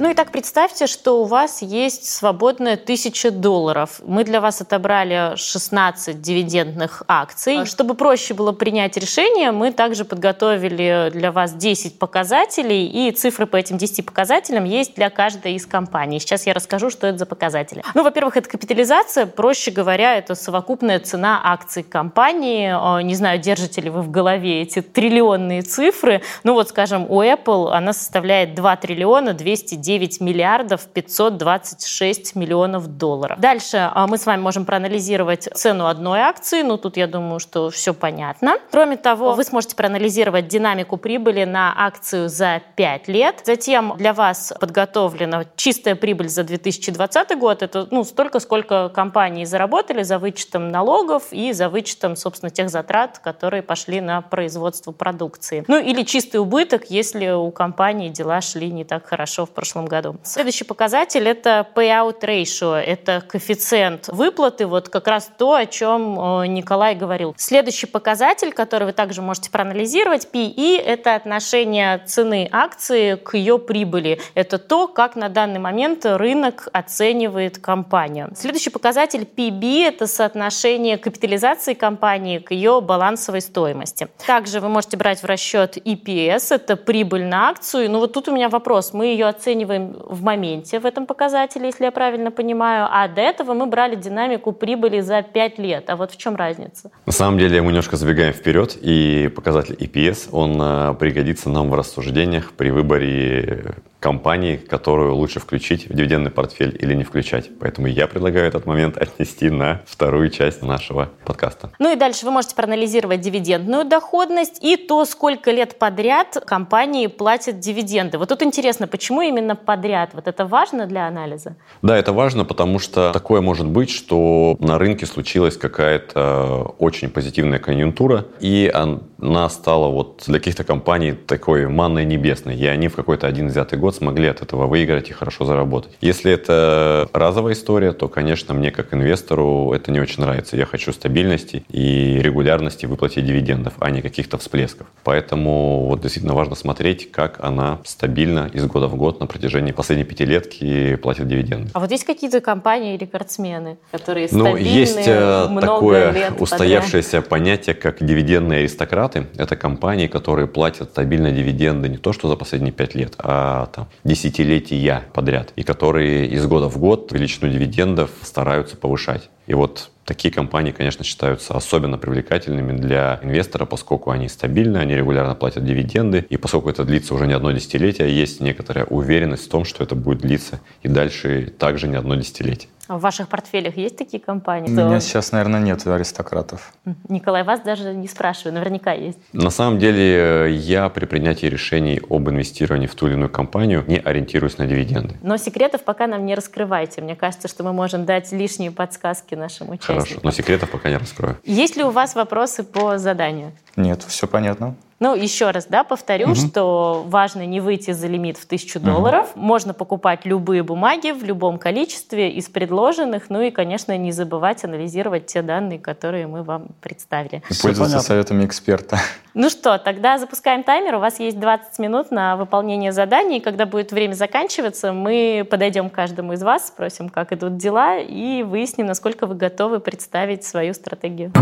Ну 0.00 0.08
и 0.08 0.14
так 0.14 0.32
представьте, 0.32 0.86
что 0.86 1.20
у 1.20 1.24
вас 1.24 1.60
есть 1.60 2.08
свободная 2.08 2.78
тысяча 2.78 3.30
долларов. 3.30 4.00
Мы 4.02 4.24
для 4.24 4.40
вас 4.40 4.62
отобрали 4.62 5.36
16 5.36 6.22
дивидендных 6.22 7.02
акций. 7.06 7.66
Чтобы 7.66 7.94
проще 7.94 8.32
было 8.32 8.52
принять 8.52 8.96
решение, 8.96 9.52
мы 9.52 9.72
также 9.72 10.06
подготовили 10.06 11.10
для 11.12 11.30
вас 11.30 11.52
10 11.52 11.98
показателей, 11.98 12.86
и 12.86 13.10
цифры 13.10 13.44
по 13.44 13.56
этим 13.58 13.76
10 13.76 14.06
показателям 14.06 14.64
есть 14.64 14.94
для 14.94 15.10
каждой 15.10 15.52
из 15.52 15.66
компаний. 15.66 16.18
Сейчас 16.18 16.46
я 16.46 16.54
расскажу, 16.54 16.88
что 16.88 17.06
это 17.06 17.18
за 17.18 17.26
показатели. 17.26 17.84
Ну, 17.92 18.02
во-первых, 18.02 18.38
это 18.38 18.48
капитализация. 18.48 19.26
Проще 19.26 19.70
говоря, 19.70 20.16
это 20.16 20.34
совокупная 20.34 20.98
цена 21.00 21.42
акций 21.44 21.82
компании. 21.82 22.72
Э, 22.72 23.02
не 23.02 23.14
знаю, 23.14 23.38
держите 23.38 23.82
ли 23.82 23.90
вы 23.90 24.00
в 24.00 24.10
голове 24.10 24.62
эти 24.62 24.80
триллионные 24.80 25.60
цифры. 25.60 26.22
Ну 26.42 26.54
вот, 26.54 26.70
скажем, 26.70 27.04
у 27.06 27.22
Apple 27.22 27.70
она 27.72 27.92
составляет 27.92 28.54
2 28.54 28.76
триллиона 28.76 29.34
210 29.34 29.89
9 29.90 30.20
миллиардов 30.20 30.86
526 30.86 32.36
миллионов 32.36 32.86
долларов. 32.86 33.40
Дальше 33.40 33.90
а, 33.92 34.06
мы 34.06 34.18
с 34.18 34.26
вами 34.26 34.40
можем 34.40 34.64
проанализировать 34.64 35.48
цену 35.52 35.86
одной 35.86 36.20
акции. 36.20 36.62
Ну, 36.62 36.76
тут 36.76 36.96
я 36.96 37.08
думаю, 37.08 37.40
что 37.40 37.70
все 37.70 37.92
понятно. 37.92 38.58
Кроме 38.70 38.96
того, 38.96 39.32
вы 39.32 39.42
сможете 39.42 39.74
проанализировать 39.74 40.46
динамику 40.46 40.96
прибыли 40.96 41.42
на 41.42 41.74
акцию 41.76 42.28
за 42.28 42.62
5 42.76 43.08
лет. 43.08 43.42
Затем 43.44 43.94
для 43.96 44.12
вас 44.12 44.52
подготовлена 44.60 45.46
чистая 45.56 45.96
прибыль 45.96 46.28
за 46.28 46.44
2020 46.44 47.36
год. 47.36 47.64
Это 47.64 47.88
ну, 47.90 48.04
столько, 48.04 48.38
сколько 48.38 48.90
компании 48.90 49.44
заработали 49.44 50.04
за 50.04 50.20
вычетом 50.20 50.68
налогов 50.68 51.32
и 51.32 51.52
за 51.52 51.68
вычетом, 51.68 52.14
собственно, 52.14 52.50
тех 52.50 52.70
затрат, 52.70 53.18
которые 53.18 53.64
пошли 53.64 54.00
на 54.00 54.22
производство 54.22 54.92
продукции. 54.92 55.64
Ну 55.66 55.80
или 55.80 56.04
чистый 56.04 56.36
убыток, 56.36 56.84
если 56.90 57.30
у 57.30 57.50
компании 57.50 58.08
дела 58.08 58.40
шли 58.40 58.70
не 58.70 58.84
так 58.84 59.04
хорошо 59.04 59.46
в 59.46 59.50
прошлом 59.50 59.79
прошлом 59.80 59.86
году. 59.86 60.16
Следующий 60.22 60.64
показатель– 60.64 61.26
это 61.28 61.66
payout 61.74 62.20
ratio, 62.20 62.74
это 62.74 63.22
коэффициент 63.26 64.08
выплаты, 64.08 64.66
вот 64.66 64.88
как 64.88 65.06
раз 65.08 65.30
то, 65.38 65.54
о 65.54 65.66
чем 65.66 66.18
э, 66.18 66.46
Николай 66.46 66.94
говорил. 66.94 67.34
Следующий 67.36 67.86
показатель, 67.86 68.52
который 68.52 68.84
вы 68.84 68.92
также 68.92 69.22
можете 69.22 69.50
проанализировать, 69.50 70.28
PE– 70.32 70.78
это 70.86 71.14
отношение 71.14 71.98
цены 72.06 72.48
акции 72.50 73.16
к 73.16 73.34
ее 73.34 73.58
прибыли. 73.58 74.20
Это 74.34 74.58
то, 74.58 74.88
как 74.88 75.16
на 75.16 75.28
данный 75.28 75.60
момент 75.60 76.04
рынок 76.04 76.68
оценивает 76.72 77.58
компанию. 77.58 78.30
Следующий 78.36 78.70
показатель 78.70 79.26
PB– 79.36 79.84
это 79.88 80.06
соотношение 80.06 80.98
капитализации 80.98 81.74
компании 81.74 82.38
к 82.38 82.52
ее 82.52 82.80
балансовой 82.80 83.40
стоимости. 83.40 84.08
Также 84.26 84.60
вы 84.60 84.68
можете 84.68 84.96
брать 84.96 85.22
в 85.22 85.26
расчет 85.26 85.76
EPS– 85.76 86.54
это 86.54 86.76
прибыль 86.76 87.24
на 87.24 87.48
акцию. 87.48 87.90
Ну 87.90 87.98
вот 87.98 88.12
тут 88.12 88.28
у 88.28 88.32
меня 88.32 88.48
вопрос. 88.48 88.92
Мы 88.92 89.06
ее 89.06 89.26
оцениваем 89.26 89.69
оцениваем 89.70 89.96
в 90.08 90.22
моменте 90.22 90.80
в 90.80 90.86
этом 90.86 91.06
показателе, 91.06 91.66
если 91.66 91.84
я 91.84 91.90
правильно 91.90 92.30
понимаю, 92.30 92.88
а 92.90 93.08
до 93.08 93.20
этого 93.20 93.54
мы 93.54 93.66
брали 93.66 93.96
динамику 93.96 94.52
прибыли 94.52 95.00
за 95.00 95.22
5 95.22 95.58
лет. 95.58 95.90
А 95.90 95.96
вот 95.96 96.10
в 96.12 96.16
чем 96.16 96.36
разница? 96.36 96.90
На 97.06 97.12
самом 97.12 97.38
деле 97.38 97.60
мы 97.62 97.68
немножко 97.68 97.96
забегаем 97.96 98.32
вперед, 98.32 98.76
и 98.80 99.30
показатель 99.34 99.74
EPS, 99.74 100.28
он 100.32 100.60
э, 100.60 100.94
пригодится 100.94 101.50
нам 101.50 101.70
в 101.70 101.74
рассуждениях 101.74 102.52
при 102.52 102.70
выборе 102.70 103.74
компании, 104.00 104.56
которую 104.56 105.14
лучше 105.14 105.38
включить 105.40 105.88
в 105.88 105.94
дивидендный 105.94 106.30
портфель 106.30 106.76
или 106.80 106.94
не 106.94 107.04
включать. 107.04 107.50
Поэтому 107.60 107.86
я 107.86 108.06
предлагаю 108.06 108.46
этот 108.46 108.66
момент 108.66 108.96
отнести 108.96 109.50
на 109.50 109.82
вторую 109.86 110.30
часть 110.30 110.62
нашего 110.62 111.10
подкаста. 111.24 111.70
Ну 111.78 111.92
и 111.92 111.96
дальше 111.96 112.24
вы 112.24 112.32
можете 112.32 112.54
проанализировать 112.54 113.20
дивидендную 113.20 113.84
доходность 113.84 114.58
и 114.62 114.76
то, 114.76 115.04
сколько 115.04 115.50
лет 115.50 115.78
подряд 115.78 116.42
компании 116.46 117.06
платят 117.06 117.60
дивиденды. 117.60 118.16
Вот 118.16 118.30
тут 118.30 118.42
интересно, 118.42 118.86
почему 118.86 119.20
именно 119.20 119.54
подряд? 119.54 120.10
Вот 120.14 120.26
это 120.26 120.46
важно 120.46 120.86
для 120.86 121.06
анализа? 121.06 121.56
Да, 121.82 121.96
это 121.96 122.12
важно, 122.12 122.44
потому 122.44 122.78
что 122.78 123.12
такое 123.12 123.42
может 123.42 123.66
быть, 123.66 123.90
что 123.90 124.56
на 124.60 124.78
рынке 124.78 125.04
случилась 125.04 125.58
какая-то 125.58 126.74
очень 126.78 127.10
позитивная 127.10 127.58
конъюнктура, 127.58 128.24
и 128.40 128.70
она 128.72 129.48
стала 129.50 129.88
вот 129.88 130.24
для 130.26 130.38
каких-то 130.38 130.64
компаний 130.64 131.12
такой 131.12 131.66
манной 131.66 132.06
небесной, 132.06 132.56
и 132.56 132.66
они 132.66 132.88
в 132.88 132.96
какой-то 132.96 133.26
один 133.26 133.48
взятый 133.48 133.78
год 133.78 133.89
смогли 133.92 134.28
от 134.28 134.42
этого 134.42 134.66
выиграть 134.66 135.10
и 135.10 135.12
хорошо 135.12 135.44
заработать. 135.44 135.92
Если 136.00 136.32
это 136.32 137.08
разовая 137.12 137.54
история, 137.54 137.92
то, 137.92 138.08
конечно, 138.08 138.54
мне 138.54 138.70
как 138.70 138.94
инвестору 138.94 139.72
это 139.72 139.90
не 139.90 140.00
очень 140.00 140.22
нравится. 140.22 140.56
Я 140.56 140.66
хочу 140.66 140.92
стабильности 140.92 141.64
и 141.68 142.18
регулярности 142.20 142.86
выплате 142.86 143.22
дивидендов, 143.22 143.74
а 143.80 143.90
не 143.90 144.02
каких-то 144.02 144.38
всплесков. 144.38 144.86
Поэтому 145.04 145.86
вот 145.86 146.00
действительно 146.00 146.34
важно 146.34 146.54
смотреть, 146.54 147.10
как 147.10 147.38
она 147.40 147.78
стабильно 147.84 148.50
из 148.52 148.66
года 148.66 148.86
в 148.88 148.96
год 148.96 149.20
на 149.20 149.26
протяжении 149.26 149.72
последней 149.72 150.04
пятилетки 150.04 150.96
платит 150.96 151.28
дивиденды. 151.28 151.70
А 151.72 151.80
вот 151.80 151.90
есть 151.90 152.04
какие-то 152.04 152.40
компании-рекордсмены, 152.40 153.78
которые 153.90 154.28
ну, 154.32 154.46
стабильны 154.46 154.68
есть 154.68 155.02
э, 155.06 155.46
много 155.48 155.66
такое 155.66 156.12
лет 156.12 156.32
устоявшееся 156.38 157.22
подряд? 157.22 157.28
понятие, 157.28 157.74
как 157.74 158.04
дивидендные 158.04 158.60
аристократы. 158.60 159.26
Это 159.36 159.56
компании, 159.56 160.06
которые 160.06 160.46
платят 160.46 160.90
стабильно 160.90 161.30
дивиденды 161.30 161.88
не 161.88 161.96
то, 161.96 162.12
что 162.12 162.28
за 162.28 162.36
последние 162.36 162.72
пять 162.72 162.94
лет, 162.94 163.14
а 163.18 163.66
там, 163.66 163.79
десятилетия 164.04 165.04
подряд. 165.12 165.52
И 165.56 165.62
которые 165.62 166.26
из 166.26 166.46
года 166.46 166.68
в 166.68 166.78
год 166.78 167.12
величину 167.12 167.50
дивидендов 167.50 168.10
стараются 168.22 168.76
повышать. 168.76 169.30
И 169.46 169.54
вот 169.54 169.90
такие 170.04 170.32
компании, 170.32 170.72
конечно, 170.72 171.04
считаются 171.04 171.54
особенно 171.54 171.98
привлекательными 171.98 172.76
для 172.76 173.20
инвестора, 173.22 173.64
поскольку 173.64 174.10
они 174.10 174.28
стабильны, 174.28 174.78
они 174.78 174.94
регулярно 174.94 175.34
платят 175.34 175.64
дивиденды, 175.64 176.26
и 176.28 176.36
поскольку 176.36 176.68
это 176.70 176.84
длится 176.84 177.14
уже 177.14 177.26
не 177.26 177.32
одно 177.32 177.52
десятилетие, 177.52 178.16
есть 178.16 178.40
некоторая 178.40 178.84
уверенность 178.86 179.46
в 179.46 179.50
том, 179.50 179.64
что 179.64 179.84
это 179.84 179.94
будет 179.94 180.18
длиться 180.18 180.60
и 180.82 180.88
дальше 180.88 181.52
также 181.58 181.88
не 181.88 181.96
одно 181.96 182.16
десятилетие. 182.16 182.68
А 182.90 182.98
в 182.98 183.02
ваших 183.02 183.28
портфелях 183.28 183.76
есть 183.76 183.96
такие 183.96 184.20
компании? 184.20 184.68
У 184.68 184.72
меня 184.72 184.98
сейчас, 184.98 185.30
наверное, 185.30 185.60
нет 185.60 185.86
аристократов. 185.86 186.72
Николай, 187.08 187.44
вас 187.44 187.60
даже 187.60 187.94
не 187.94 188.08
спрашиваю, 188.08 188.54
наверняка 188.54 188.90
есть. 188.90 189.16
На 189.32 189.50
самом 189.50 189.78
деле, 189.78 190.52
я 190.56 190.88
при 190.88 191.04
принятии 191.04 191.46
решений 191.46 192.02
об 192.10 192.28
инвестировании 192.28 192.88
в 192.88 192.96
ту 192.96 193.06
или 193.06 193.14
иную 193.14 193.30
компанию 193.30 193.84
не 193.86 193.98
ориентируюсь 193.98 194.58
на 194.58 194.66
дивиденды. 194.66 195.14
Но 195.22 195.36
секретов 195.36 195.84
пока 195.84 196.08
нам 196.08 196.26
не 196.26 196.34
раскрывайте. 196.34 197.00
Мне 197.00 197.14
кажется, 197.14 197.46
что 197.46 197.62
мы 197.62 197.72
можем 197.72 198.06
дать 198.06 198.32
лишние 198.32 198.72
подсказки 198.72 199.36
нашим 199.36 199.70
участникам. 199.70 200.02
Хорошо, 200.02 200.20
но 200.24 200.32
секретов 200.32 200.68
пока 200.72 200.90
не 200.90 200.96
раскрою. 200.96 201.38
Есть 201.44 201.76
ли 201.76 201.84
у 201.84 201.90
вас 201.90 202.16
вопросы 202.16 202.64
по 202.64 202.98
заданию? 202.98 203.52
Нет, 203.80 204.02
все 204.06 204.26
понятно. 204.26 204.74
Ну, 205.00 205.14
еще 205.14 205.50
раз, 205.50 205.64
да, 205.66 205.82
повторю, 205.82 206.26
угу. 206.26 206.34
что 206.34 207.04
важно 207.06 207.46
не 207.46 207.60
выйти 207.60 207.92
за 207.92 208.06
лимит 208.06 208.36
в 208.36 208.44
тысячу 208.44 208.78
долларов. 208.78 209.30
Угу. 209.34 209.40
Можно 209.42 209.72
покупать 209.72 210.26
любые 210.26 210.62
бумаги 210.62 211.12
в 211.12 211.24
любом 211.24 211.58
количестве 211.58 212.30
из 212.30 212.50
предложенных. 212.50 213.30
Ну 213.30 213.40
и, 213.40 213.50
конечно, 213.50 213.96
не 213.96 214.12
забывать 214.12 214.62
анализировать 214.62 215.24
те 215.24 215.40
данные, 215.40 215.78
которые 215.78 216.26
мы 216.26 216.42
вам 216.42 216.66
представили. 216.82 217.42
И 217.48 217.54
пользоваться 217.62 217.82
понятно. 217.82 218.00
советами 218.00 218.44
эксперта. 218.44 218.98
Ну 219.32 219.48
что, 219.48 219.78
тогда 219.78 220.18
запускаем 220.18 220.64
таймер. 220.64 220.96
У 220.96 220.98
вас 220.98 221.20
есть 221.20 221.38
20 221.38 221.78
минут 221.78 222.10
на 222.10 222.36
выполнение 222.36 222.90
заданий. 222.90 223.38
Когда 223.38 223.64
будет 223.64 223.92
время 223.92 224.14
заканчиваться, 224.14 224.92
мы 224.92 225.46
подойдем 225.48 225.88
к 225.88 225.92
каждому 225.94 226.32
из 226.32 226.42
вас, 226.42 226.66
спросим, 226.66 227.08
как 227.08 227.32
идут 227.32 227.56
дела, 227.56 228.00
и 228.00 228.42
выясним, 228.42 228.86
насколько 228.86 229.26
вы 229.26 229.36
готовы 229.36 229.78
представить 229.78 230.42
свою 230.42 230.74
стратегию. 230.74 231.32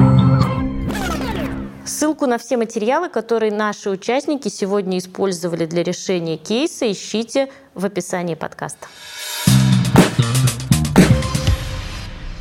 Ссылку 1.89 2.27
на 2.27 2.37
все 2.37 2.59
материалы, 2.59 3.09
которые 3.09 3.51
наши 3.51 3.89
участники 3.89 4.49
сегодня 4.49 4.99
использовали 4.99 5.65
для 5.65 5.83
решения 5.83 6.37
кейса, 6.37 6.93
ищите 6.93 7.51
в 7.73 7.87
описании 7.87 8.35
подкаста. 8.35 8.89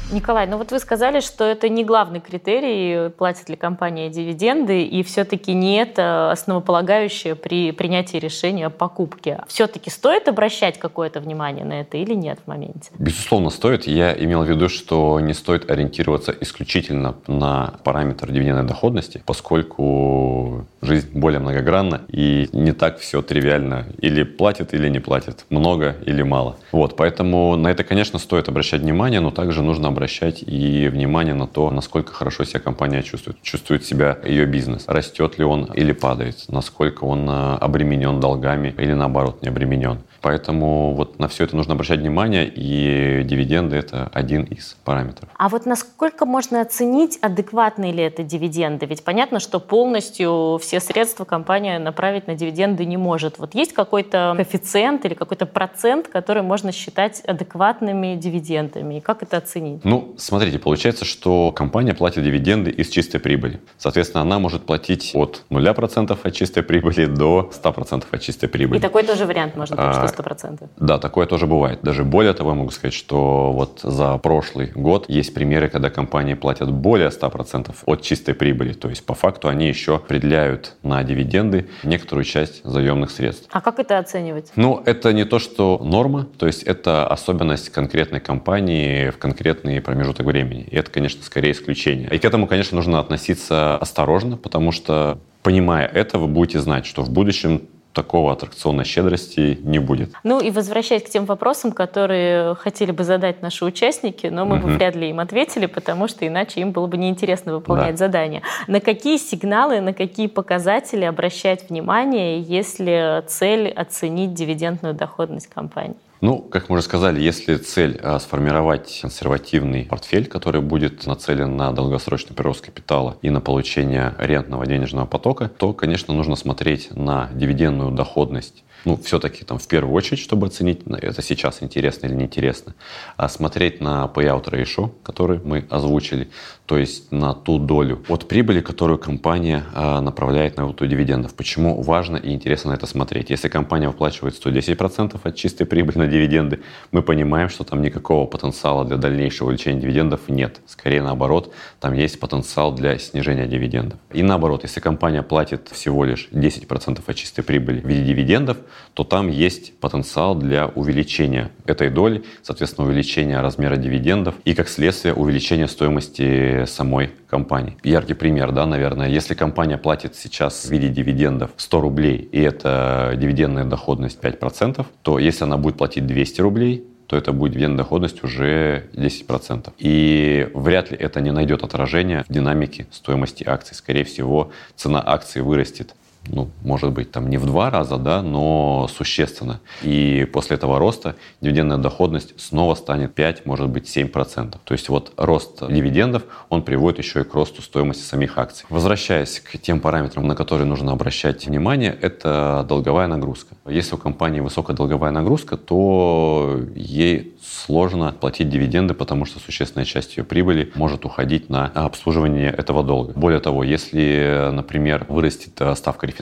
Николай, 0.09 0.47
ну 0.47 0.57
вот 0.57 0.71
вы 0.71 0.79
сказали, 0.79 1.19
что 1.19 1.43
это 1.43 1.67
не 1.67 1.83
главный 1.83 2.21
критерий, 2.21 3.09
платит 3.09 3.49
ли 3.49 3.57
компания 3.57 4.09
дивиденды, 4.09 4.83
и 4.83 5.03
все-таки 5.03 5.53
не 5.53 5.77
это 5.77 6.31
основополагающее 6.31 7.35
при 7.35 7.71
принятии 7.71 8.15
решения 8.17 8.67
о 8.67 8.69
покупке. 8.69 9.41
Все-таки 9.47 9.89
стоит 9.89 10.29
обращать 10.29 10.79
какое-то 10.79 11.19
внимание 11.19 11.65
на 11.65 11.81
это 11.81 11.97
или 11.97 12.13
нет 12.13 12.39
в 12.45 12.47
моменте? 12.47 12.91
Безусловно, 12.97 13.49
стоит. 13.49 13.85
Я 13.85 14.13
имел 14.13 14.43
в 14.43 14.49
виду, 14.49 14.69
что 14.69 15.19
не 15.19 15.33
стоит 15.33 15.69
ориентироваться 15.69 16.33
исключительно 16.39 17.15
на 17.27 17.73
параметр 17.83 18.31
дивидендной 18.31 18.65
доходности, 18.65 19.21
поскольку 19.25 20.65
жизнь 20.81 21.09
более 21.13 21.39
многогранна 21.39 22.03
и 22.07 22.47
не 22.53 22.71
так 22.71 22.99
все 22.99 23.21
тривиально. 23.21 23.87
Или 23.99 24.23
платит, 24.23 24.73
или 24.73 24.87
не 24.87 24.99
платит. 24.99 25.45
Много 25.49 25.97
или 26.05 26.21
мало. 26.21 26.55
Вот, 26.71 26.95
поэтому 26.95 27.57
на 27.57 27.67
это, 27.67 27.83
конечно, 27.83 28.19
стоит 28.19 28.47
обращать 28.47 28.81
внимание, 28.81 29.19
но 29.19 29.31
также 29.31 29.61
нужно 29.61 29.89
обращать 29.97 30.43
и 30.43 30.87
внимание 30.89 31.33
на 31.33 31.47
то, 31.47 31.71
насколько 31.71 32.13
хорошо 32.13 32.45
себя 32.45 32.59
компания 32.59 33.01
чувствует. 33.01 33.41
Чувствует 33.41 33.83
себя 33.83 34.19
ее 34.23 34.45
бизнес. 34.45 34.83
Растет 34.87 35.39
ли 35.39 35.43
он 35.43 35.65
или 35.73 35.91
падает. 35.91 36.45
Насколько 36.49 37.03
он 37.05 37.27
э, 37.27 37.55
обременен 37.55 38.19
долгами 38.19 38.75
или 38.77 38.93
наоборот 38.93 39.41
не 39.41 39.49
обременен. 39.49 39.97
Поэтому 40.21 40.93
вот 40.93 41.19
на 41.19 41.27
все 41.27 41.43
это 41.43 41.55
нужно 41.55 41.73
обращать 41.73 41.99
внимание, 41.99 42.47
и 42.47 43.23
дивиденды– 43.23 43.75
это 43.77 44.09
один 44.13 44.43
из 44.43 44.75
параметров. 44.83 45.29
А 45.37 45.49
вот 45.49 45.65
насколько 45.65 46.25
можно 46.25 46.61
оценить, 46.61 47.17
адекватные 47.21 47.91
ли 47.91 48.03
это 48.03 48.23
дивиденды? 48.23 48.85
Ведь 48.85 49.03
понятно, 49.03 49.39
что 49.39 49.59
полностью 49.59 50.59
все 50.61 50.79
средства 50.79 51.25
компания 51.25 51.79
направить 51.79 52.27
на 52.27 52.35
дивиденды 52.35 52.85
не 52.85 52.97
может. 52.97 53.39
Вот 53.39 53.55
есть 53.55 53.73
какой-то 53.73 54.33
коэффициент 54.35 55.05
или 55.05 55.13
какой-то 55.13 55.45
процент, 55.45 56.07
который 56.07 56.43
можно 56.43 56.71
считать 56.71 57.21
адекватными 57.21 58.15
дивидендами? 58.15 58.97
И 58.97 59.01
как 59.01 59.23
это 59.23 59.37
оценить? 59.37 59.83
Ну, 59.83 60.15
смотрите, 60.17 60.59
получается, 60.59 61.05
что 61.05 61.51
компания 61.51 61.93
платит 61.93 62.23
дивиденды 62.23 62.71
из 62.71 62.89
чистой 62.89 63.19
прибыли. 63.19 63.59
Соответственно, 63.77 64.21
она 64.21 64.39
может 64.39 64.65
платить 64.65 65.11
от 65.13 65.43
0% 65.49 66.17
от 66.21 66.33
чистой 66.33 66.63
прибыли 66.63 67.05
до 67.05 67.51
100% 67.63 68.05
от 68.11 68.21
чистой 68.21 68.47
прибыли. 68.49 68.79
И 68.79 68.81
такой 68.81 69.03
тоже 69.03 69.25
вариант 69.25 69.55
можно 69.55 69.75
а, 69.77 70.06
что 70.07 70.23
100%. 70.23 70.69
Да, 70.77 70.97
такое 70.97 71.25
тоже 71.25 71.47
бывает. 71.47 71.79
Даже 71.81 72.03
более 72.03 72.33
того, 72.33 72.51
я 72.51 72.55
могу 72.55 72.71
сказать, 72.71 72.93
что 72.93 73.51
вот 73.51 73.79
за 73.83 74.17
прошлый 74.17 74.71
год 74.73 75.05
есть 75.07 75.33
примеры, 75.33 75.69
когда 75.69 75.89
компании 75.89 76.33
платят 76.33 76.71
более 76.71 77.09
100% 77.09 77.73
от 77.85 78.01
чистой 78.01 78.33
прибыли. 78.33 78.73
То 78.73 78.89
есть 78.89 79.05
по 79.05 79.13
факту 79.13 79.47
они 79.47 79.67
еще 79.67 79.95
определяют 79.95 80.75
на 80.83 81.03
дивиденды 81.03 81.69
некоторую 81.83 82.23
часть 82.23 82.63
заемных 82.63 83.11
средств. 83.11 83.47
А 83.51 83.61
как 83.61 83.79
это 83.79 83.97
оценивать? 83.97 84.51
Ну, 84.55 84.81
это 84.85 85.13
не 85.13 85.25
то, 85.25 85.39
что 85.39 85.79
норма, 85.83 86.27
то 86.37 86.47
есть 86.47 86.63
это 86.63 87.07
особенность 87.07 87.69
конкретной 87.69 88.19
компании 88.19 89.09
в 89.09 89.17
конкретный 89.17 89.81
промежуток 89.81 90.25
времени. 90.25 90.67
И 90.69 90.75
это, 90.75 90.91
конечно, 90.91 91.23
скорее 91.23 91.51
исключение. 91.51 92.09
И 92.09 92.19
к 92.19 92.25
этому, 92.25 92.47
конечно, 92.47 92.75
нужно 92.75 92.99
относиться 92.99 93.77
осторожно, 93.77 94.37
потому 94.37 94.71
что 94.71 95.19
понимая 95.43 95.87
это, 95.87 96.19
вы 96.19 96.27
будете 96.27 96.59
знать, 96.59 96.85
что 96.85 97.03
в 97.03 97.09
будущем 97.09 97.61
такого 97.97 98.31
аттракционной 98.31 98.85
щедрости 98.85 99.57
не 99.63 99.79
будет. 99.79 100.11
Ну 100.23 100.39
и 100.39 100.51
возвращаясь 100.51 101.01
к 101.01 101.09
тем 101.09 101.25
вопросам, 101.25 101.71
которые 101.71 102.53
хотели 102.53 102.91
бы 102.91 103.03
задать 103.03 103.41
наши 103.41 103.65
участники, 103.65 104.27
но 104.27 104.45
мы 104.45 104.57
угу. 104.57 104.67
бы 104.67 104.73
вряд 104.75 104.95
ли 104.95 105.09
им 105.09 105.19
ответили, 105.19 105.65
потому 105.65 106.07
что 106.07 106.27
иначе 106.27 106.61
им 106.61 106.73
было 106.73 106.85
бы 106.85 106.95
неинтересно 106.97 107.55
выполнять 107.55 107.95
да. 107.95 108.05
задание. 108.05 108.43
На 108.67 108.81
какие 108.81 109.17
сигналы, 109.17 109.81
на 109.81 109.93
какие 109.93 110.27
показатели 110.27 111.05
обращать 111.05 111.69
внимание, 111.71 112.39
если 112.39 113.23
цель 113.27 113.69
оценить 113.69 114.35
дивидендную 114.35 114.93
доходность 114.93 115.47
компании? 115.47 115.95
Ну, 116.19 116.39
как 116.39 116.69
мы 116.69 116.75
уже 116.75 116.83
сказали, 116.83 117.21
если 117.21 117.57
цель 117.57 117.99
а, 118.01 118.19
сформировать 118.19 118.99
консервативный 119.01 119.85
портфель, 119.85 120.25
который 120.25 120.61
будет 120.61 121.05
нацелен 121.05 121.55
на 121.55 121.71
долгосрочный 121.71 122.35
прирост 122.35 122.65
капитала 122.65 123.17
и 123.21 123.29
на 123.29 123.39
получение 123.39 124.15
рентного 124.17 124.65
денежного 124.65 125.05
потока, 125.05 125.47
то, 125.47 125.73
конечно, 125.73 126.15
нужно 126.15 126.35
смотреть 126.35 126.89
на 126.95 127.29
дивидендную 127.33 127.91
доходность 127.91 128.63
ну, 128.87 128.97
все-таки 129.03 129.43
там 129.43 129.59
в 129.59 129.67
первую 129.67 129.93
очередь, 129.93 130.19
чтобы 130.19 130.47
оценить, 130.47 130.81
это 130.87 131.21
сейчас 131.21 131.61
интересно 131.61 132.07
или 132.07 132.15
неинтересно, 132.15 132.73
а 133.17 133.27
смотреть 133.27 133.81
на 133.81 134.09
payout 134.13 134.45
ratio, 134.45 134.91
который 135.03 135.41
мы 135.43 135.65
озвучили, 135.69 136.29
то 136.65 136.77
есть 136.77 137.11
на 137.11 137.33
ту 137.33 137.59
долю 137.59 138.03
от 138.07 138.29
прибыли, 138.29 138.61
которую 138.61 138.97
компания 138.97 139.63
а, 139.73 139.99
направляет 139.99 140.55
на 140.55 140.65
выплату 140.65 140.87
дивидендов. 140.87 141.33
Почему 141.33 141.81
важно 141.81 142.15
и 142.15 142.31
интересно 142.31 142.71
на 142.71 142.75
это 142.75 142.87
смотреть? 142.87 143.29
Если 143.29 143.49
компания 143.49 143.87
выплачивает 143.87 144.35
110% 144.35 145.19
от 145.21 145.35
чистой 145.35 145.65
прибыли 145.65 145.97
на 145.97 146.07
дивиденды, 146.07 146.61
мы 146.91 147.01
понимаем, 147.01 147.49
что 147.49 147.65
там 147.65 147.81
никакого 147.81 148.25
потенциала 148.25 148.85
для 148.85 148.95
дальнейшего 148.95 149.47
увеличения 149.47 149.81
дивидендов 149.81 150.29
нет. 150.29 150.61
Скорее 150.65 151.01
наоборот, 151.01 151.53
там 151.81 151.93
есть 151.93 152.21
потенциал 152.21 152.73
для 152.73 152.97
снижения 152.99 153.47
дивидендов. 153.47 153.99
И 154.13 154.23
наоборот, 154.23 154.63
если 154.63 154.79
компания 154.79 155.23
платит 155.23 155.67
всего 155.71 156.05
лишь 156.05 156.29
10% 156.31 157.01
от 157.05 157.15
чистой 157.15 157.43
прибыли 157.43 157.81
в 157.81 157.85
виде 157.85 158.03
дивидендов, 158.03 158.57
то 158.93 159.03
там 159.03 159.27
есть 159.27 159.77
потенциал 159.79 160.35
для 160.35 160.67
увеличения 160.67 161.51
этой 161.65 161.89
доли, 161.89 162.23
соответственно, 162.41 162.87
увеличения 162.87 163.39
размера 163.39 163.75
дивидендов 163.75 164.35
и, 164.45 164.53
как 164.53 164.69
следствие, 164.69 165.13
увеличения 165.13 165.67
стоимости 165.67 166.65
самой 166.65 167.11
компании. 167.29 167.77
Яркий 167.83 168.13
пример, 168.13 168.51
да, 168.51 168.65
наверное, 168.65 169.07
если 169.07 169.33
компания 169.33 169.77
платит 169.77 170.15
сейчас 170.15 170.65
в 170.65 170.71
виде 170.71 170.89
дивидендов 170.89 171.51
100 171.57 171.81
рублей, 171.81 172.29
и 172.31 172.41
это 172.41 173.13
дивидендная 173.15 173.65
доходность 173.65 174.19
5%, 174.19 174.85
то 175.01 175.19
если 175.19 175.43
она 175.43 175.57
будет 175.57 175.77
платить 175.77 176.07
200 176.07 176.41
рублей, 176.41 176.87
то 177.07 177.15
это 177.15 177.31
будет 177.31 177.53
дивидендная 177.53 177.83
доходность 177.83 178.23
уже 178.23 178.89
10%. 178.93 179.71
И 179.77 180.49
вряд 180.53 180.91
ли 180.91 180.97
это 180.97 181.21
не 181.21 181.31
найдет 181.31 181.63
отражения 181.63 182.25
в 182.27 182.33
динамике 182.33 182.87
стоимости 182.91 183.43
акций. 183.47 183.75
Скорее 183.75 184.03
всего, 184.03 184.51
цена 184.75 185.01
акций 185.05 185.41
вырастет 185.41 185.95
ну, 186.29 186.49
может 186.61 186.91
быть, 186.91 187.11
там 187.11 187.29
не 187.29 187.37
в 187.37 187.45
два 187.45 187.69
раза, 187.69 187.97
да, 187.97 188.21
но 188.21 188.87
существенно. 188.93 189.59
И 189.81 190.27
после 190.31 190.55
этого 190.55 190.79
роста 190.79 191.15
дивидендная 191.41 191.77
доходность 191.77 192.39
снова 192.39 192.75
станет 192.75 193.13
5, 193.13 193.45
может 193.45 193.69
быть, 193.69 193.85
7%. 193.85 194.55
То 194.63 194.73
есть 194.73 194.89
вот 194.89 195.13
рост 195.17 195.67
дивидендов, 195.67 196.23
он 196.49 196.63
приводит 196.63 196.99
еще 196.99 197.21
и 197.21 197.23
к 197.23 197.33
росту 197.33 197.61
стоимости 197.61 198.03
самих 198.03 198.37
акций. 198.37 198.65
Возвращаясь 198.69 199.39
к 199.39 199.57
тем 199.57 199.79
параметрам, 199.79 200.25
на 200.25 200.35
которые 200.35 200.67
нужно 200.67 200.91
обращать 200.91 201.45
внимание, 201.45 201.97
это 202.01 202.65
долговая 202.67 203.07
нагрузка. 203.07 203.55
Если 203.65 203.95
у 203.95 203.97
компании 203.97 204.39
высокая 204.39 204.75
долговая 204.75 205.11
нагрузка, 205.11 205.57
то 205.57 206.59
ей 206.75 207.37
сложно 207.41 208.13
платить 208.19 208.49
дивиденды, 208.49 208.93
потому 208.93 209.25
что 209.25 209.39
существенная 209.39 209.85
часть 209.85 210.17
ее 210.17 210.23
прибыли 210.23 210.71
может 210.75 211.05
уходить 211.05 211.49
на 211.49 211.65
обслуживание 211.67 212.49
этого 212.49 212.83
долга. 212.83 213.13
Более 213.15 213.39
того, 213.39 213.63
если, 213.63 214.49
например, 214.51 215.05
вырастет 215.09 215.59
э, 215.59 215.75
ставка 215.75 216.05
рефинансирования, 216.05 216.16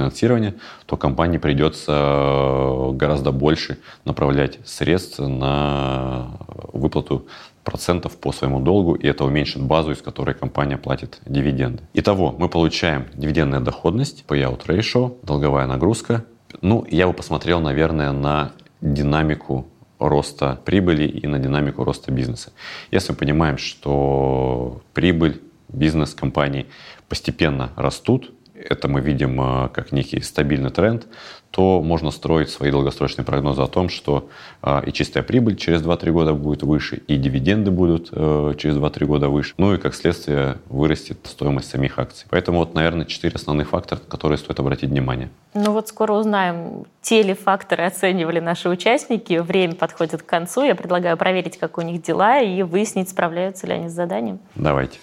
то 0.86 0.98
компании 0.98 1.38
придется 1.38 1.92
э, 1.92 2.92
гораздо 2.94 3.32
больше 3.32 3.78
направлять 4.06 4.60
средств 4.66 5.20
на 5.20 6.38
выплату 6.74 7.28
процентов 7.64 8.18
по 8.18 8.32
своему 8.32 8.60
долгу, 8.60 8.94
и 8.94 9.08
это 9.08 9.26
уменьшит 9.26 9.62
базу, 9.62 9.92
из 9.92 10.02
которой 10.02 10.36
компания 10.36 10.78
платит 10.78 11.20
дивиденды. 11.26 11.84
Итого, 11.94 12.36
мы 12.38 12.48
получаем 12.48 13.08
дивидендная 13.16 13.60
доходность, 13.60 14.24
payout 14.28 14.66
ratio, 14.68 15.18
долговая 15.24 15.66
нагрузка. 15.66 16.26
Ну, 16.62 16.86
я 16.90 17.08
бы 17.08 17.14
посмотрел, 17.14 17.60
наверное, 17.60 18.12
на 18.12 18.52
динамику 18.82 19.66
роста 20.00 20.60
прибыли 20.66 21.08
и 21.08 21.28
на 21.28 21.40
динамику 21.40 21.84
роста 21.84 22.12
бизнеса. 22.12 22.52
Если 22.92 23.14
мы 23.14 23.18
понимаем, 23.18 23.58
что 23.58 24.82
прибыль 24.94 25.42
бизнес 25.70 26.14
компаний 26.14 26.68
постепенно 27.10 27.72
растут, 27.76 28.32
это 28.72 28.88
мы 28.88 29.02
видим 29.02 29.40
э, 29.42 29.70
как 29.70 29.92
некий 29.92 30.22
стабильный 30.22 30.70
тренд, 30.70 31.08
то 31.52 31.82
можно 31.82 32.12
строить 32.12 32.50
свои 32.50 32.70
долгосрочные 32.70 33.24
прогнозы 33.24 33.62
о 33.62 33.68
том, 33.68 33.88
что 33.88 34.30
э, 34.62 34.82
и 34.86 34.92
чистая 34.92 35.24
прибыль 35.24 35.56
через 35.56 35.82
2-3 35.82 36.12
года 36.12 36.34
будет 36.34 36.64
выше, 36.64 36.98
и 37.08 37.16
дивиденды 37.16 37.72
будут 37.72 38.10
э, 38.12 38.54
через 38.58 38.76
2-3 38.76 39.06
года 39.06 39.30
выше, 39.30 39.54
ну 39.58 39.74
и 39.74 39.78
как 39.78 39.96
следствие 39.96 40.58
вырастет 40.68 41.20
стоимость 41.24 41.70
самих 41.70 41.98
акций. 41.98 42.28
Поэтому 42.30 42.60
вот, 42.60 42.74
наверное, 42.74 43.06
четыре 43.06 43.36
основных 43.36 43.70
фактора, 43.70 44.00
на 44.00 44.10
которые 44.10 44.38
стоит 44.38 44.60
обратить 44.60 44.90
внимание. 44.90 45.30
Ну 45.54 45.72
вот 45.72 45.88
скоро 45.88 46.14
узнаем, 46.14 46.86
те 47.02 47.22
ли 47.24 47.34
факторы 47.34 47.86
оценивали 47.86 48.42
наши 48.42 48.68
участники. 48.68 49.38
Время 49.38 49.76
подходит 49.76 50.24
к 50.24 50.26
концу. 50.26 50.64
Я 50.64 50.76
предлагаю 50.76 51.16
проверить, 51.16 51.58
как 51.58 51.78
у 51.78 51.82
них 51.82 52.02
дела, 52.02 52.42
и 52.42 52.64
выяснить, 52.64 53.10
справляются 53.10 53.66
ли 53.68 53.74
они 53.74 53.88
с 53.88 53.94
заданием. 53.94 54.40
Давайте. 54.56 55.00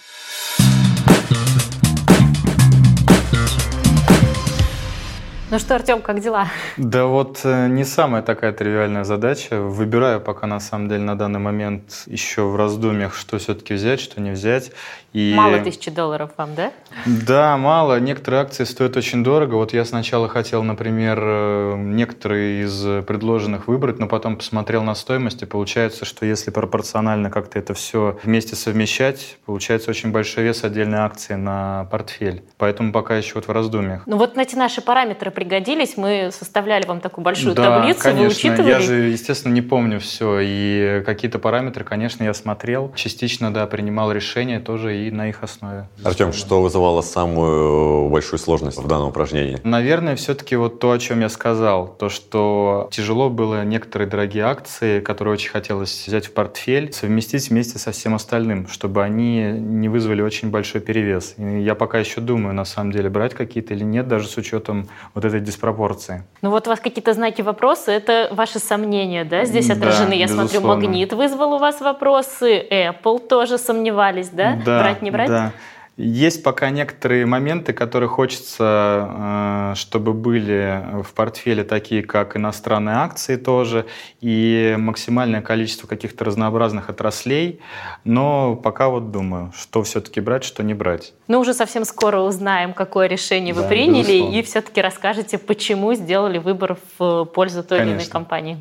Ну 5.53 5.59
что, 5.59 5.75
Артем, 5.75 6.01
как 6.01 6.19
дела? 6.19 6.47
Да 6.77 7.05
вот 7.05 7.41
э, 7.43 7.67
не 7.67 7.83
самая 7.83 8.23
такая 8.23 8.53
тривиальная 8.53 9.03
задача. 9.03 9.61
Выбираю 9.61 10.19
пока 10.19 10.47
на 10.47 10.59
самом 10.59 10.89
деле 10.89 11.03
на 11.03 11.15
данный 11.15 11.39
момент 11.39 12.05
еще 12.07 12.45
в 12.45 12.55
раздумьях, 12.55 13.13
что 13.13 13.37
все-таки 13.37 13.75
взять, 13.75 13.99
что 13.99 14.19
не 14.19 14.31
взять. 14.31 14.71
И... 15.13 15.35
Мало 15.37 15.59
тысячи 15.59 15.91
долларов 15.91 16.31
вам, 16.37 16.55
да? 16.55 16.71
Да, 17.05 17.55
мало. 17.57 17.99
Некоторые 17.99 18.41
акции 18.41 18.63
стоят 18.63 18.97
очень 18.97 19.23
дорого. 19.23 19.53
Вот 19.53 19.73
я 19.73 19.85
сначала 19.85 20.27
хотел, 20.27 20.63
например, 20.63 21.19
э, 21.21 21.75
некоторые 21.77 22.63
из 22.63 23.05
предложенных 23.05 23.67
выбрать, 23.67 23.99
но 23.99 24.07
потом 24.07 24.37
посмотрел 24.37 24.81
на 24.81 24.95
стоимость, 24.95 25.43
и 25.43 25.45
получается, 25.45 26.03
что 26.03 26.25
если 26.25 26.49
пропорционально 26.49 27.29
как-то 27.29 27.59
это 27.59 27.75
все 27.75 28.17
вместе 28.23 28.55
совмещать, 28.55 29.37
получается 29.45 29.91
очень 29.91 30.11
большой 30.11 30.45
вес 30.45 30.63
отдельной 30.63 30.97
акции 30.97 31.35
на 31.35 31.87
портфель. 31.91 32.41
Поэтому 32.57 32.91
пока 32.91 33.15
еще 33.15 33.35
вот 33.35 33.47
в 33.47 33.51
раздумьях. 33.51 34.01
Ну 34.07 34.17
вот 34.17 34.35
эти 34.35 34.55
наши 34.55 34.81
параметры 34.81 35.29
пригодились. 35.43 35.97
Мы 35.97 36.29
составляли 36.31 36.85
вам 36.85 37.01
такую 37.01 37.23
большую 37.23 37.55
да, 37.55 37.79
таблицу, 37.79 38.01
конечно. 38.01 38.23
вы 38.23 38.29
учитывали? 38.29 38.69
Я 38.69 38.79
же, 38.79 38.95
естественно, 39.09 39.53
не 39.53 39.61
помню 39.61 39.99
все. 39.99 40.39
И 40.41 41.03
какие-то 41.05 41.39
параметры, 41.39 41.83
конечно, 41.83 42.23
я 42.23 42.33
смотрел. 42.33 42.91
Частично, 42.95 43.53
да, 43.53 43.67
принимал 43.67 44.11
решения 44.11 44.59
тоже 44.59 45.05
и 45.05 45.11
на 45.11 45.29
их 45.29 45.43
основе. 45.43 45.87
Артем, 46.03 46.33
что 46.33 46.61
вызывало 46.61 47.01
самую 47.01 48.09
большую 48.09 48.39
сложность 48.39 48.77
в 48.77 48.87
данном 48.87 49.09
упражнении? 49.09 49.59
Наверное, 49.63 50.15
все-таки 50.15 50.55
вот 50.55 50.79
то, 50.79 50.91
о 50.91 50.99
чем 50.99 51.19
я 51.19 51.29
сказал. 51.29 51.87
То, 51.87 52.09
что 52.09 52.87
тяжело 52.91 53.29
было 53.29 53.63
некоторые 53.65 54.09
дорогие 54.09 54.45
акции, 54.45 55.01
которые 55.01 55.33
очень 55.33 55.49
хотелось 55.49 56.07
взять 56.07 56.27
в 56.27 56.33
портфель, 56.33 56.93
совместить 56.93 57.49
вместе 57.49 57.79
со 57.79 57.91
всем 57.91 58.15
остальным, 58.15 58.67
чтобы 58.67 59.03
они 59.03 59.51
не 59.51 59.89
вызвали 59.89 60.21
очень 60.21 60.49
большой 60.49 60.81
перевес. 60.81 61.35
И 61.37 61.61
я 61.61 61.75
пока 61.75 61.99
еще 61.99 62.21
думаю, 62.21 62.53
на 62.55 62.65
самом 62.65 62.91
деле, 62.91 63.09
брать 63.09 63.33
какие-то 63.33 63.73
или 63.73 63.83
нет, 63.83 64.07
даже 64.07 64.27
с 64.27 64.37
учетом 64.37 64.87
вот 65.13 65.22
этой 65.23 65.39
диспропорции. 65.39 66.23
Ну 66.41 66.49
вот 66.49 66.67
у 66.67 66.69
вас 66.69 66.79
какие-то 66.79 67.13
знаки 67.13 67.41
вопроса, 67.41 67.91
это 67.91 68.29
ваши 68.31 68.59
сомнения, 68.59 69.23
да, 69.23 69.45
здесь 69.45 69.69
отражены? 69.69 70.09
Да, 70.09 70.15
я 70.15 70.25
безусловно. 70.25 70.49
смотрю, 70.49 70.67
Магнит 70.67 71.13
вызвал 71.13 71.53
у 71.53 71.57
вас 71.57 71.81
вопросы, 71.81 72.65
Apple 72.69 73.19
тоже 73.27 73.57
сомневались, 73.57 74.29
да? 74.29 74.59
да 74.65 74.79
брать, 74.79 75.01
не 75.01 75.11
брать? 75.11 75.29
Да. 75.29 75.51
Есть 75.95 76.41
пока 76.41 76.71
некоторые 76.71 77.27
моменты, 77.27 77.71
которые 77.71 78.09
хочется, 78.09 79.73
э, 79.73 79.73
чтобы 79.75 80.13
были 80.13 81.03
в 81.03 81.13
портфеле, 81.13 81.63
такие 81.63 82.01
как 82.01 82.35
иностранные 82.35 82.95
акции 82.95 83.35
тоже, 83.35 83.85
и 84.19 84.75
максимальное 84.79 85.41
количество 85.41 85.85
каких-то 85.85 86.25
разнообразных 86.25 86.89
отраслей. 86.89 87.59
Но 88.05 88.55
пока 88.55 88.89
вот 88.89 89.11
думаю, 89.11 89.53
что 89.55 89.83
все-таки 89.83 90.19
брать, 90.19 90.43
что 90.43 90.63
не 90.63 90.73
брать. 90.73 91.13
Ну, 91.27 91.39
уже 91.39 91.53
совсем 91.53 91.85
скоро 91.85 92.21
узнаем, 92.21 92.73
какое 92.73 93.05
решение 93.05 93.53
вы 93.53 93.61
да, 93.61 93.67
приняли, 93.67 94.13
безусловно. 94.13 94.35
и 94.35 94.41
все-таки 94.41 94.81
расскажете, 94.81 95.37
почему 95.37 95.93
сделали 95.93 96.39
выбор 96.39 96.77
в 96.97 97.25
пользу 97.25 97.63
той 97.63 97.77
Конечно. 97.77 97.97
или 97.97 98.01
иной 98.01 98.11
компании. 98.11 98.57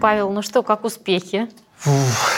Павел, 0.00 0.30
ну 0.30 0.42
что, 0.42 0.64
как 0.64 0.84
успехи? 0.84 1.48
Фух. 1.76 2.37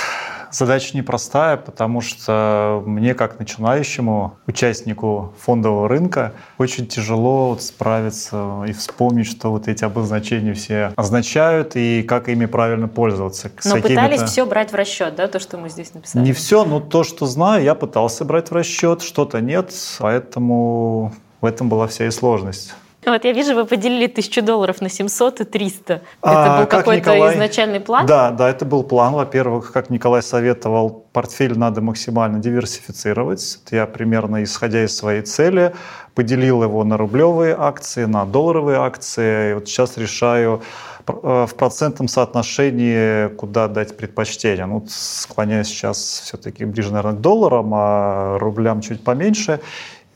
Задача 0.51 0.97
непростая, 0.97 1.57
потому 1.57 2.01
что 2.01 2.83
мне, 2.87 3.15
как 3.15 3.39
начинающему 3.39 4.39
участнику 4.47 5.35
фондового 5.39 5.89
рынка, 5.89 6.33
очень 6.59 6.87
тяжело 6.87 7.51
вот 7.51 7.63
справиться 7.63 8.65
и 8.67 8.73
вспомнить, 8.73 9.27
что 9.27 9.51
вот 9.51 9.69
эти 9.69 9.85
обозначения 9.85 10.55
все 10.55 10.93
означают 10.97 11.77
и 11.77 12.03
как 12.03 12.29
ими 12.29 12.47
правильно 12.47 12.89
пользоваться. 12.89 13.51
Но 13.65 13.77
пытались 13.77 14.23
все 14.23 14.47
брать 14.47 14.73
в 14.73 14.75
расчет, 14.75 15.15
да, 15.15 15.29
то, 15.29 15.39
что 15.39 15.59
мы 15.59 15.69
здесь 15.69 15.95
написали? 15.95 16.25
Не 16.25 16.33
все, 16.33 16.65
но 16.65 16.81
то, 16.81 17.05
что 17.05 17.27
знаю, 17.27 17.63
я 17.63 17.75
пытался 17.75 18.25
брать 18.25 18.51
в 18.51 18.55
расчет, 18.55 19.03
что-то 19.03 19.41
нет, 19.41 19.73
поэтому 19.99 21.13
в 21.41 21.45
этом 21.47 21.69
была 21.69 21.87
вся 21.87 22.07
и 22.07 22.11
сложность. 22.11 22.75
Вот 23.07 23.25
я 23.25 23.33
вижу, 23.33 23.55
вы 23.55 23.65
поделили 23.65 24.07
тысячу 24.09 24.43
долларов 24.43 24.83
на 24.83 24.91
700 24.91 25.41
и 25.41 25.45
300. 25.45 25.95
Это 25.95 26.03
а, 26.21 26.61
был 26.61 26.67
какой-то 26.67 27.13
Николай... 27.13 27.35
изначальный 27.35 27.81
план? 27.81 28.05
Да, 28.05 28.31
да, 28.31 28.51
это 28.51 28.67
был 28.67 28.83
план. 28.83 29.15
Во-первых, 29.15 29.73
как 29.73 29.89
Николай 29.89 30.23
советовал, 30.23 31.07
портфель 31.13 31.59
надо 31.59 31.81
максимально 31.81 32.41
диверсифицировать. 32.41 33.61
Я 33.71 33.87
примерно, 33.87 34.43
исходя 34.43 34.85
из 34.85 34.95
своей 34.95 35.23
цели, 35.23 35.73
поделил 36.15 36.63
его 36.63 36.85
на 36.85 36.99
рублевые 36.99 37.57
акции, 37.59 38.05
на 38.05 38.27
долларовые 38.27 38.79
акции. 38.79 39.53
И 39.53 39.55
вот 39.55 39.67
сейчас 39.67 39.97
решаю 39.97 40.63
э, 41.07 41.47
в 41.49 41.55
процентном 41.55 42.07
соотношении, 42.07 43.29
куда 43.29 43.69
дать 43.69 43.97
предпочтение. 43.97 44.67
Ну, 44.67 44.85
склоняюсь 44.89 45.69
сейчас 45.69 46.23
все-таки 46.25 46.67
ближе, 46.67 46.91
наверное, 46.91 47.17
к 47.17 47.21
долларам, 47.23 47.71
а 47.73 48.39
рублям 48.39 48.83
чуть 48.83 49.03
поменьше. 49.03 49.61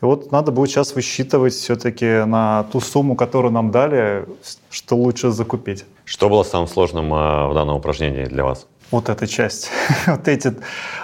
И 0.04 0.06
вот 0.06 0.30
надо 0.32 0.52
будет 0.52 0.68
сейчас 0.68 0.94
высчитывать 0.94 1.54
все-таки 1.54 2.26
на 2.26 2.64
ту 2.64 2.80
сумму, 2.80 3.16
которую 3.16 3.52
нам 3.52 3.70
дали, 3.70 4.26
что 4.68 4.96
лучше 4.96 5.30
закупить. 5.30 5.86
Что 6.04 6.28
было 6.28 6.42
самым 6.42 6.68
сложным 6.68 7.10
а, 7.14 7.48
в 7.48 7.54
данном 7.54 7.76
упражнении 7.76 8.26
для 8.26 8.44
вас? 8.44 8.66
Вот 8.90 9.08
эта 9.08 9.26
часть, 9.26 9.70
вот 10.06 10.28
эти 10.28 10.54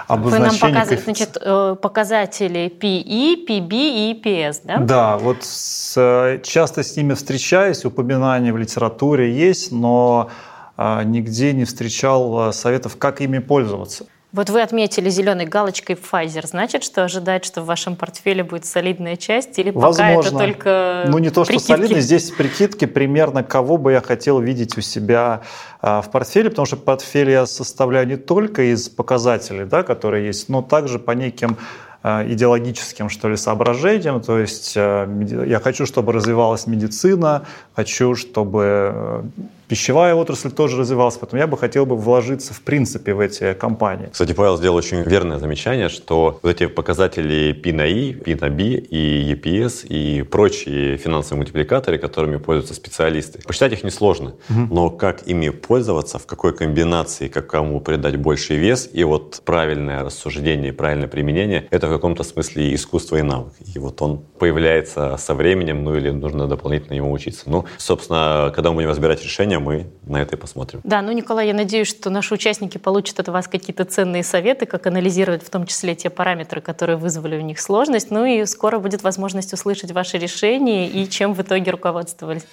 обозначения. 0.07 0.51
Вы 0.51 0.67
нам 0.67 0.73
показываете, 0.75 1.03
значит, 1.03 1.37
э, 1.41 1.75
показатели 1.81 2.71
PE, 2.79 3.47
PB 3.47 3.73
и 3.73 4.21
EPS, 4.23 4.61
да? 4.65 4.77
Да, 4.77 5.17
вот 5.17 5.37
с, 5.41 6.39
часто 6.43 6.83
с 6.83 6.95
ними 6.95 7.15
встречаюсь, 7.15 7.83
упоминания 7.83 8.53
в 8.53 8.57
литературе 8.57 9.33
есть, 9.33 9.71
но 9.71 10.29
а, 10.77 11.03
нигде 11.03 11.53
не 11.53 11.65
встречал 11.65 12.53
советов, 12.53 12.97
как 12.97 13.19
ими 13.21 13.39
пользоваться. 13.39 14.05
Вот 14.33 14.49
вы 14.49 14.61
отметили 14.61 15.09
зеленой 15.09 15.45
галочкой 15.45 15.97
Pfizer. 15.97 16.47
Значит, 16.47 16.83
что 16.85 17.03
ожидать, 17.03 17.43
что 17.43 17.61
в 17.61 17.65
вашем 17.65 17.97
портфеле 17.97 18.45
будет 18.45 18.65
солидная 18.65 19.17
часть? 19.17 19.59
Или 19.59 19.71
Возможно. 19.71 20.15
пока 20.15 20.27
это 20.27 20.37
только 20.37 21.03
Ну, 21.07 21.17
не 21.17 21.29
то, 21.29 21.43
что 21.43 21.53
прикидки? 21.53 21.73
солидный, 21.73 21.99
здесь 21.99 22.31
прикидки 22.31 22.85
примерно, 22.85 23.43
кого 23.43 23.77
бы 23.77 23.91
я 23.91 24.01
хотел 24.01 24.39
видеть 24.39 24.77
у 24.77 24.81
себя 24.81 25.41
а, 25.81 26.01
в 26.01 26.11
портфеле, 26.11 26.49
потому 26.49 26.65
что 26.65 26.77
портфель 26.77 27.29
я 27.29 27.45
составляю 27.45 28.07
не 28.07 28.15
только 28.15 28.71
из 28.71 28.87
показателей, 28.87 29.65
да, 29.65 29.83
которые 29.83 30.27
есть, 30.27 30.47
но 30.47 30.61
также 30.61 30.97
по 30.97 31.11
неким 31.11 31.57
а, 32.01 32.25
идеологическим, 32.25 33.09
что 33.09 33.27
ли, 33.27 33.35
соображениям. 33.35 34.21
То 34.21 34.39
есть 34.39 34.75
а, 34.77 35.09
я 35.45 35.59
хочу, 35.59 35.85
чтобы 35.85 36.13
развивалась 36.13 36.67
медицина, 36.67 37.43
хочу, 37.75 38.15
чтобы 38.15 39.25
пищевая 39.71 40.15
отрасль 40.15 40.51
тоже 40.51 40.77
развивалась, 40.77 41.15
поэтому 41.15 41.39
я 41.39 41.47
бы 41.47 41.57
хотел 41.57 41.85
бы 41.85 41.95
вложиться 41.95 42.53
в 42.53 42.59
принципе 42.59 43.13
в 43.13 43.21
эти 43.21 43.53
компании. 43.53 44.09
Кстати, 44.11 44.33
Павел 44.33 44.57
сделал 44.57 44.75
очень 44.75 45.01
верное 45.03 45.39
замечание, 45.39 45.87
что 45.87 46.39
вот 46.43 46.51
эти 46.51 46.65
показатели 46.67 47.53
P 47.53 47.71
на 47.71 47.83
I, 47.83 48.11
P 48.15 48.35
на 48.35 48.49
B 48.49 48.63
и 48.63 49.33
EPS 49.33 49.87
и 49.87 50.23
прочие 50.23 50.97
финансовые 50.97 51.37
мультипликаторы, 51.37 51.99
которыми 51.99 52.35
пользуются 52.35 52.73
специалисты, 52.73 53.39
посчитать 53.47 53.71
их 53.71 53.85
несложно, 53.85 54.33
но 54.49 54.89
как 54.89 55.25
ими 55.25 55.47
пользоваться, 55.47 56.19
в 56.19 56.25
какой 56.25 56.53
комбинации, 56.53 57.29
как 57.29 57.47
кому 57.47 57.79
придать 57.79 58.17
больший 58.17 58.57
вес, 58.57 58.89
и 58.91 59.05
вот 59.05 59.41
правильное 59.45 60.03
рассуждение, 60.03 60.73
правильное 60.73 61.07
применение, 61.07 61.69
это 61.71 61.87
в 61.87 61.91
каком-то 61.91 62.23
смысле 62.23 62.75
искусство 62.75 63.15
и 63.15 63.21
навык. 63.21 63.53
И 63.73 63.79
вот 63.79 64.01
он 64.01 64.17
появляется 64.37 65.15
со 65.15 65.33
временем, 65.33 65.85
ну 65.85 65.95
или 65.95 66.09
нужно 66.09 66.47
дополнительно 66.47 66.95
ему 66.95 67.13
учиться. 67.13 67.43
Ну, 67.45 67.63
собственно, 67.77 68.51
когда 68.53 68.71
мы 68.71 68.75
будем 68.75 68.89
разбирать 68.89 69.23
решения, 69.23 69.60
мы 69.61 69.87
на 70.03 70.21
это 70.21 70.35
и 70.35 70.39
посмотрим. 70.39 70.81
Да, 70.83 71.01
ну, 71.01 71.11
Николай, 71.11 71.47
я 71.47 71.53
надеюсь, 71.53 71.87
что 71.87 72.09
наши 72.09 72.33
участники 72.33 72.77
получат 72.77 73.19
от 73.19 73.29
вас 73.29 73.47
какие-то 73.47 73.85
ценные 73.85 74.23
советы, 74.23 74.65
как 74.65 74.87
анализировать 74.87 75.43
в 75.43 75.49
том 75.49 75.65
числе 75.65 75.95
те 75.95 76.09
параметры, 76.09 76.61
которые 76.61 76.97
вызвали 76.97 77.37
у 77.37 77.41
них 77.41 77.59
сложность. 77.59 78.11
Ну 78.11 78.25
и 78.25 78.45
скоро 78.45 78.79
будет 78.79 79.03
возможность 79.03 79.53
услышать 79.53 79.91
ваши 79.91 80.17
решения 80.17 80.89
и 80.89 81.07
чем 81.09 81.33
в 81.33 81.41
итоге 81.41 81.71
руководствовались. 81.71 82.43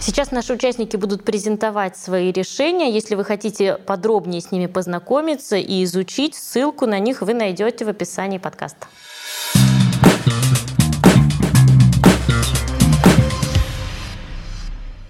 Сейчас 0.00 0.32
наши 0.32 0.52
участники 0.52 0.96
будут 0.96 1.24
презентовать 1.24 1.96
свои 1.96 2.32
решения. 2.32 2.90
Если 2.90 3.14
вы 3.14 3.24
хотите 3.24 3.78
подробнее 3.78 4.40
с 4.40 4.50
ними 4.50 4.66
познакомиться 4.66 5.56
и 5.56 5.84
изучить, 5.84 6.34
ссылку 6.34 6.86
на 6.86 6.98
них 6.98 7.22
вы 7.22 7.34
найдете 7.34 7.84
в 7.84 7.88
описании 7.88 8.38
подкаста. 8.38 8.88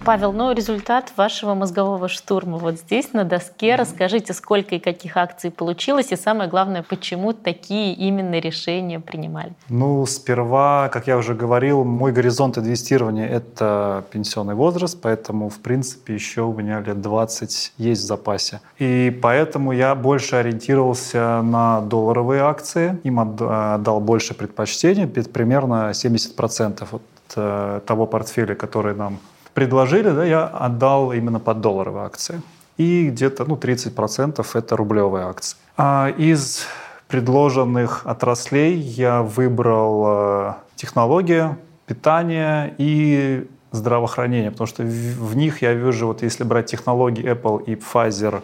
Павел, 0.05 0.33
ну 0.33 0.51
результат 0.51 1.13
вашего 1.15 1.53
мозгового 1.53 2.09
штурма 2.09 2.57
вот 2.57 2.75
здесь 2.75 3.13
на 3.13 3.23
доске. 3.23 3.75
Расскажите, 3.75 4.33
сколько 4.33 4.75
и 4.75 4.79
каких 4.79 5.15
акций 5.15 5.49
получилось, 5.49 6.11
и 6.11 6.17
самое 6.17 6.49
главное, 6.49 6.83
почему 6.83 7.31
такие 7.31 7.93
именно 7.93 8.37
решения 8.39 8.99
принимали. 8.99 9.53
Ну, 9.69 10.05
сперва, 10.05 10.89
как 10.89 11.07
я 11.07 11.17
уже 11.17 11.33
говорил, 11.33 11.85
мой 11.85 12.11
горизонт 12.11 12.57
инвестирования– 12.57 13.27
это 13.29 14.03
пенсионный 14.11 14.55
возраст, 14.55 14.99
поэтому, 15.01 15.49
в 15.49 15.59
принципе, 15.59 16.15
еще 16.15 16.41
у 16.41 16.53
меня 16.53 16.81
лет 16.81 16.99
20 16.99 17.73
есть 17.77 18.01
в 18.01 18.05
запасе. 18.05 18.59
И 18.79 19.17
поэтому 19.21 19.71
я 19.71 19.95
больше 19.95 20.35
ориентировался 20.35 21.41
на 21.41 21.79
долларовые 21.79 22.41
акции, 22.41 22.99
им 23.03 23.21
отд- 23.21 23.75
отдал 23.75 24.01
больше 24.01 24.33
предпочтения, 24.33 25.07
примерно 25.07 25.91
70% 25.91 26.87
от 26.91 27.01
э, 27.37 27.79
того 27.85 28.05
портфеля, 28.05 28.55
который 28.55 28.95
нам 28.95 29.19
предложили, 29.53 30.09
да, 30.09 30.23
я 30.23 30.45
отдал 30.45 31.11
именно 31.13 31.39
под 31.39 31.61
долларовые 31.61 32.05
акции. 32.05 32.41
И 32.77 33.09
где-то 33.09 33.45
ну, 33.45 33.55
30% 33.55 34.45
это 34.53 34.75
рублевые 34.75 35.25
акции. 35.25 35.57
А 35.77 36.09
из 36.17 36.65
предложенных 37.07 38.05
отраслей 38.05 38.75
я 38.75 39.21
выбрал 39.21 40.03
э, 40.07 40.53
технологии, 40.75 41.55
питание 41.85 42.73
и 42.79 43.47
здравоохранение, 43.71 44.51
потому 44.51 44.67
что 44.67 44.83
в, 44.83 45.35
них 45.35 45.61
я 45.61 45.73
вижу, 45.73 46.07
вот 46.07 46.23
если 46.23 46.43
брать 46.43 46.65
технологии 46.65 47.23
Apple 47.23 47.63
и 47.65 47.75
Pfizer, 47.75 48.41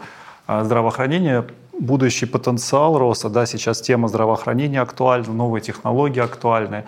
э, 0.48 0.64
здравоохранение, 0.64 1.46
будущий 1.80 2.28
потенциал 2.28 3.00
роста, 3.00 3.30
да, 3.30 3.48
сейчас 3.48 3.82
тема 3.82 4.08
здравоохранения 4.08 4.82
актуальна, 4.82 5.34
новые 5.34 5.62
технологии 5.62 6.22
актуальны, 6.22 6.84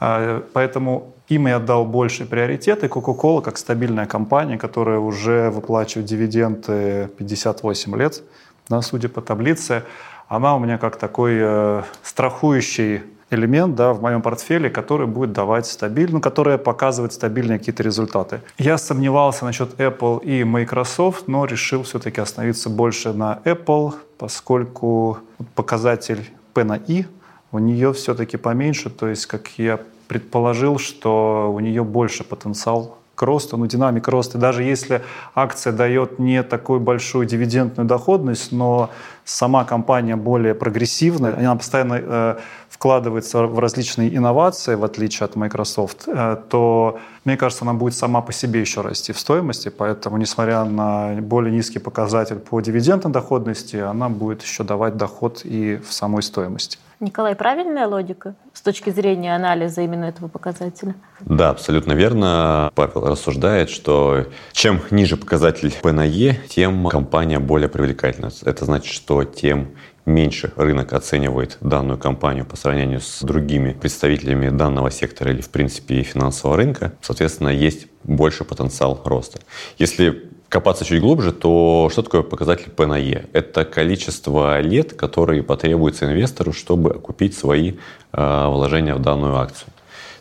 Э, 0.00 0.42
поэтому 0.52 1.14
им 1.28 1.46
я 1.46 1.56
отдал 1.56 1.84
больший 1.84 2.26
приоритет, 2.26 2.84
и 2.84 2.86
Coca-Cola, 2.86 3.42
как 3.42 3.58
стабильная 3.58 4.06
компания, 4.06 4.58
которая 4.58 4.98
уже 4.98 5.50
выплачивает 5.50 6.06
дивиденды 6.06 7.10
58 7.18 7.96
лет, 7.96 8.22
да, 8.68 8.82
судя 8.82 9.08
по 9.08 9.20
таблице, 9.20 9.82
она 10.28 10.56
у 10.56 10.58
меня 10.58 10.78
как 10.78 10.96
такой 10.96 11.38
э, 11.40 11.82
страхующий 12.02 13.02
элемент 13.30 13.74
да, 13.74 13.92
в 13.92 14.00
моем 14.00 14.22
портфеле, 14.22 14.70
который 14.70 15.06
будет 15.06 15.32
давать 15.32 15.66
стабильно, 15.66 16.14
ну, 16.14 16.20
который 16.20 16.58
показывает 16.58 17.12
стабильные 17.12 17.58
какие-то 17.58 17.82
результаты. 17.82 18.40
Я 18.58 18.78
сомневался 18.78 19.44
насчет 19.44 19.78
Apple 19.78 20.24
и 20.24 20.44
Microsoft, 20.44 21.28
но 21.28 21.44
решил 21.44 21.82
все-таки 21.82 22.20
остановиться 22.20 22.70
больше 22.70 23.12
на 23.12 23.40
Apple, 23.44 23.94
поскольку 24.16 25.18
показатель 25.54 26.30
P 26.54 26.64
на 26.64 26.74
I 26.88 27.06
у 27.52 27.58
нее 27.58 27.92
все-таки 27.92 28.36
поменьше, 28.36 28.90
то 28.90 29.08
есть, 29.08 29.26
как 29.26 29.48
я 29.58 29.80
предположил, 30.08 30.78
что 30.78 31.52
у 31.54 31.60
нее 31.60 31.84
больше 31.84 32.24
потенциал 32.24 32.98
к 33.18 33.22
росту, 33.22 33.56
ну, 33.56 33.66
динамика 33.66 34.12
роста. 34.12 34.38
Даже 34.38 34.62
если 34.62 35.02
акция 35.34 35.72
дает 35.72 36.20
не 36.20 36.44
такую 36.44 36.78
большую 36.78 37.26
дивидендную 37.26 37.86
доходность, 37.86 38.52
но 38.52 38.90
сама 39.24 39.64
компания 39.64 40.14
более 40.14 40.54
прогрессивная, 40.54 41.36
она 41.36 41.56
постоянно 41.56 42.00
э, 42.00 42.36
вкладывается 42.70 43.42
в 43.42 43.58
различные 43.58 44.16
инновации, 44.16 44.76
в 44.76 44.84
отличие 44.84 45.24
от 45.24 45.34
Microsoft, 45.34 46.04
э, 46.06 46.36
то, 46.48 47.00
мне 47.24 47.36
кажется, 47.36 47.64
она 47.64 47.74
будет 47.74 47.94
сама 47.94 48.20
по 48.20 48.32
себе 48.32 48.60
еще 48.60 48.82
расти 48.82 49.12
в 49.12 49.18
стоимости, 49.18 49.68
поэтому, 49.68 50.16
несмотря 50.16 50.64
на 50.64 51.16
более 51.20 51.52
низкий 51.52 51.80
показатель 51.80 52.36
по 52.36 52.60
дивидендной 52.60 53.12
доходности, 53.12 53.76
она 53.76 54.08
будет 54.08 54.42
еще 54.42 54.62
давать 54.62 54.96
доход 54.96 55.40
и 55.42 55.76
в 55.76 55.92
самой 55.92 56.22
стоимости. 56.22 56.78
Николай, 57.00 57.36
правильная 57.36 57.86
логика 57.86 58.34
с 58.52 58.60
точки 58.60 58.90
зрения 58.90 59.36
анализа 59.36 59.82
именно 59.82 60.06
этого 60.06 60.26
показателя? 60.26 60.96
Да, 61.20 61.50
абсолютно 61.50 61.92
верно. 61.92 62.72
Павел 62.74 63.06
рассуждает, 63.06 63.70
что 63.70 64.26
чем 64.50 64.80
ниже 64.90 65.16
показатель 65.16 65.72
P 65.80 65.92
на 65.92 66.04
E, 66.04 66.34
тем 66.48 66.86
компания 66.88 67.38
более 67.38 67.68
привлекательна. 67.68 68.30
Это 68.44 68.64
значит, 68.64 68.92
что 68.92 69.22
тем 69.22 69.76
меньше 70.06 70.52
рынок 70.56 70.92
оценивает 70.92 71.58
данную 71.60 71.98
компанию 71.98 72.44
по 72.44 72.56
сравнению 72.56 73.00
с 73.00 73.22
другими 73.22 73.72
представителями 73.74 74.48
данного 74.48 74.90
сектора 74.90 75.30
или, 75.30 75.40
в 75.40 75.50
принципе, 75.50 76.02
финансового 76.02 76.56
рынка. 76.56 76.94
Соответственно, 77.00 77.50
есть 77.50 77.86
больше 78.02 78.44
потенциал 78.44 79.00
роста. 79.04 79.38
Если 79.76 80.27
копаться 80.48 80.84
чуть 80.84 81.00
глубже, 81.00 81.32
то 81.32 81.88
что 81.92 82.02
такое 82.02 82.22
показатель 82.22 82.70
P 82.70 82.86
на 82.86 82.98
E? 82.98 83.26
Это 83.32 83.64
количество 83.64 84.60
лет, 84.60 84.94
которые 84.94 85.42
потребуется 85.42 86.06
инвестору, 86.06 86.52
чтобы 86.52 86.90
окупить 86.90 87.36
свои 87.36 87.74
э, 88.12 88.46
вложения 88.48 88.94
в 88.94 89.02
данную 89.02 89.36
акцию. 89.36 89.68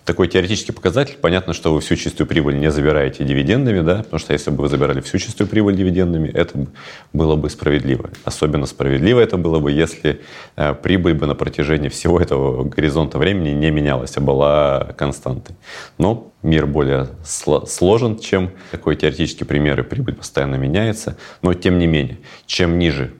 Такой 0.07 0.29
теоретический 0.29 0.73
показатель. 0.73 1.17
Понятно, 1.19 1.51
что 1.51 1.73
вы 1.73 1.81
всю 1.81 1.97
чистую 1.97 2.27
прибыль 2.27 2.57
не 2.57 2.71
забираете 2.71 3.25
дивидендами, 3.25 3.81
да, 3.81 3.97
потому 4.03 4.19
что 4.19 4.31
если 4.31 4.51
бы 4.51 4.61
вы 4.61 4.69
забирали 4.69 5.01
всю 5.01 5.17
чистую 5.17 5.49
прибыль 5.49 5.75
дивидендами, 5.75 6.29
это 6.29 6.65
было 7.11 7.35
бы 7.35 7.49
справедливо. 7.49 8.09
Особенно 8.23 8.67
справедливо 8.67 9.19
это 9.19 9.35
было 9.35 9.59
бы, 9.59 9.69
если 9.69 10.21
э, 10.55 10.73
прибыль 10.75 11.13
бы 11.13 11.25
на 11.25 11.35
протяжении 11.35 11.89
всего 11.89 12.21
этого 12.21 12.63
горизонта 12.63 13.17
времени 13.17 13.49
не 13.49 13.69
менялась, 13.69 14.15
а 14.15 14.21
была 14.21 14.93
константой. 14.97 15.57
Но 15.97 16.31
мир 16.41 16.67
более 16.67 17.09
сло- 17.25 17.67
сложен, 17.67 18.17
чем 18.17 18.51
такой 18.71 18.95
теоретический 18.95 19.45
пример, 19.45 19.77
и 19.81 19.83
прибыль 19.83 20.15
постоянно 20.15 20.55
меняется. 20.55 21.17
Но 21.41 21.53
тем 21.53 21.79
не 21.79 21.85
менее, 21.85 22.19
чем 22.45 22.79
ниже 22.79 23.11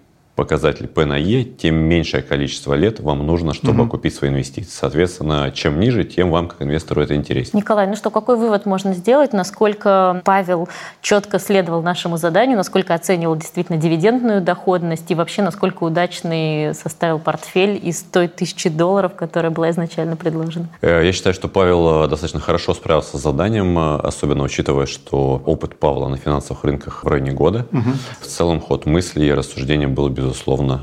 показатель 0.48 0.88
P 0.88 1.06
на 1.06 1.18
E, 1.18 1.44
тем 1.44 1.76
меньшее 1.76 2.22
количество 2.22 2.76
лет 2.76 3.00
вам 3.00 3.26
нужно, 3.26 3.54
чтобы 3.56 3.80
Мгм. 3.80 3.88
окупить 3.88 4.14
свои 4.14 4.30
инвестиции. 4.30 4.70
Соответственно, 4.72 5.52
чем 5.52 5.80
ниже, 5.80 6.04
тем 6.04 6.30
вам, 6.30 6.48
как 6.48 6.62
инвестору, 6.62 7.02
это 7.02 7.16
интереснее. 7.16 7.60
Николай, 7.62 7.88
ну 7.88 7.96
что, 7.96 8.12
какой 8.12 8.38
вывод 8.38 8.68
можно 8.68 8.94
сделать, 8.94 9.34
насколько 9.34 10.22
Павел 10.24 10.70
четко 11.02 11.40
следовал 11.40 11.82
нашему 11.82 12.18
заданию, 12.18 12.56
насколько 12.56 12.94
оценивал 12.94 13.36
действительно 13.36 13.80
дивидендную 13.80 14.40
доходность 14.42 15.10
и 15.10 15.16
вообще 15.16 15.42
насколько 15.42 15.84
удачный 15.84 16.76
составил 16.76 17.18
портфель 17.18 17.80
из 17.84 18.04
той 18.04 18.28
тысячи 18.28 18.70
долларов, 18.70 19.16
которая 19.16 19.52
была 19.52 19.72
изначально 19.72 20.16
предложена? 20.16 20.68
Э, 20.82 21.04
Я 21.04 21.14
считаю, 21.14 21.34
что 21.34 21.48
Павел 21.48 22.06
э, 22.06 22.08
достаточно 22.10 22.40
хорошо 22.40 22.76
справился 22.76 23.18
с 23.18 23.22
заданием, 23.24 23.78
э, 23.78 23.96
особенно 24.02 24.44
учитывая, 24.44 24.86
что 24.86 25.42
опыт 25.48 25.80
Павла 25.80 26.08
на 26.10 26.18
финансовых 26.18 26.64
рынках 26.64 27.04
в 27.04 27.08
районе 27.08 27.32
года. 27.32 27.66
В 28.22 28.28
целом 28.28 28.62
ход 28.62 28.86
мысли 28.86 29.26
и 29.26 29.32
рассуждения 29.32 29.88
был, 29.88 30.10
безусловно, 30.10 30.27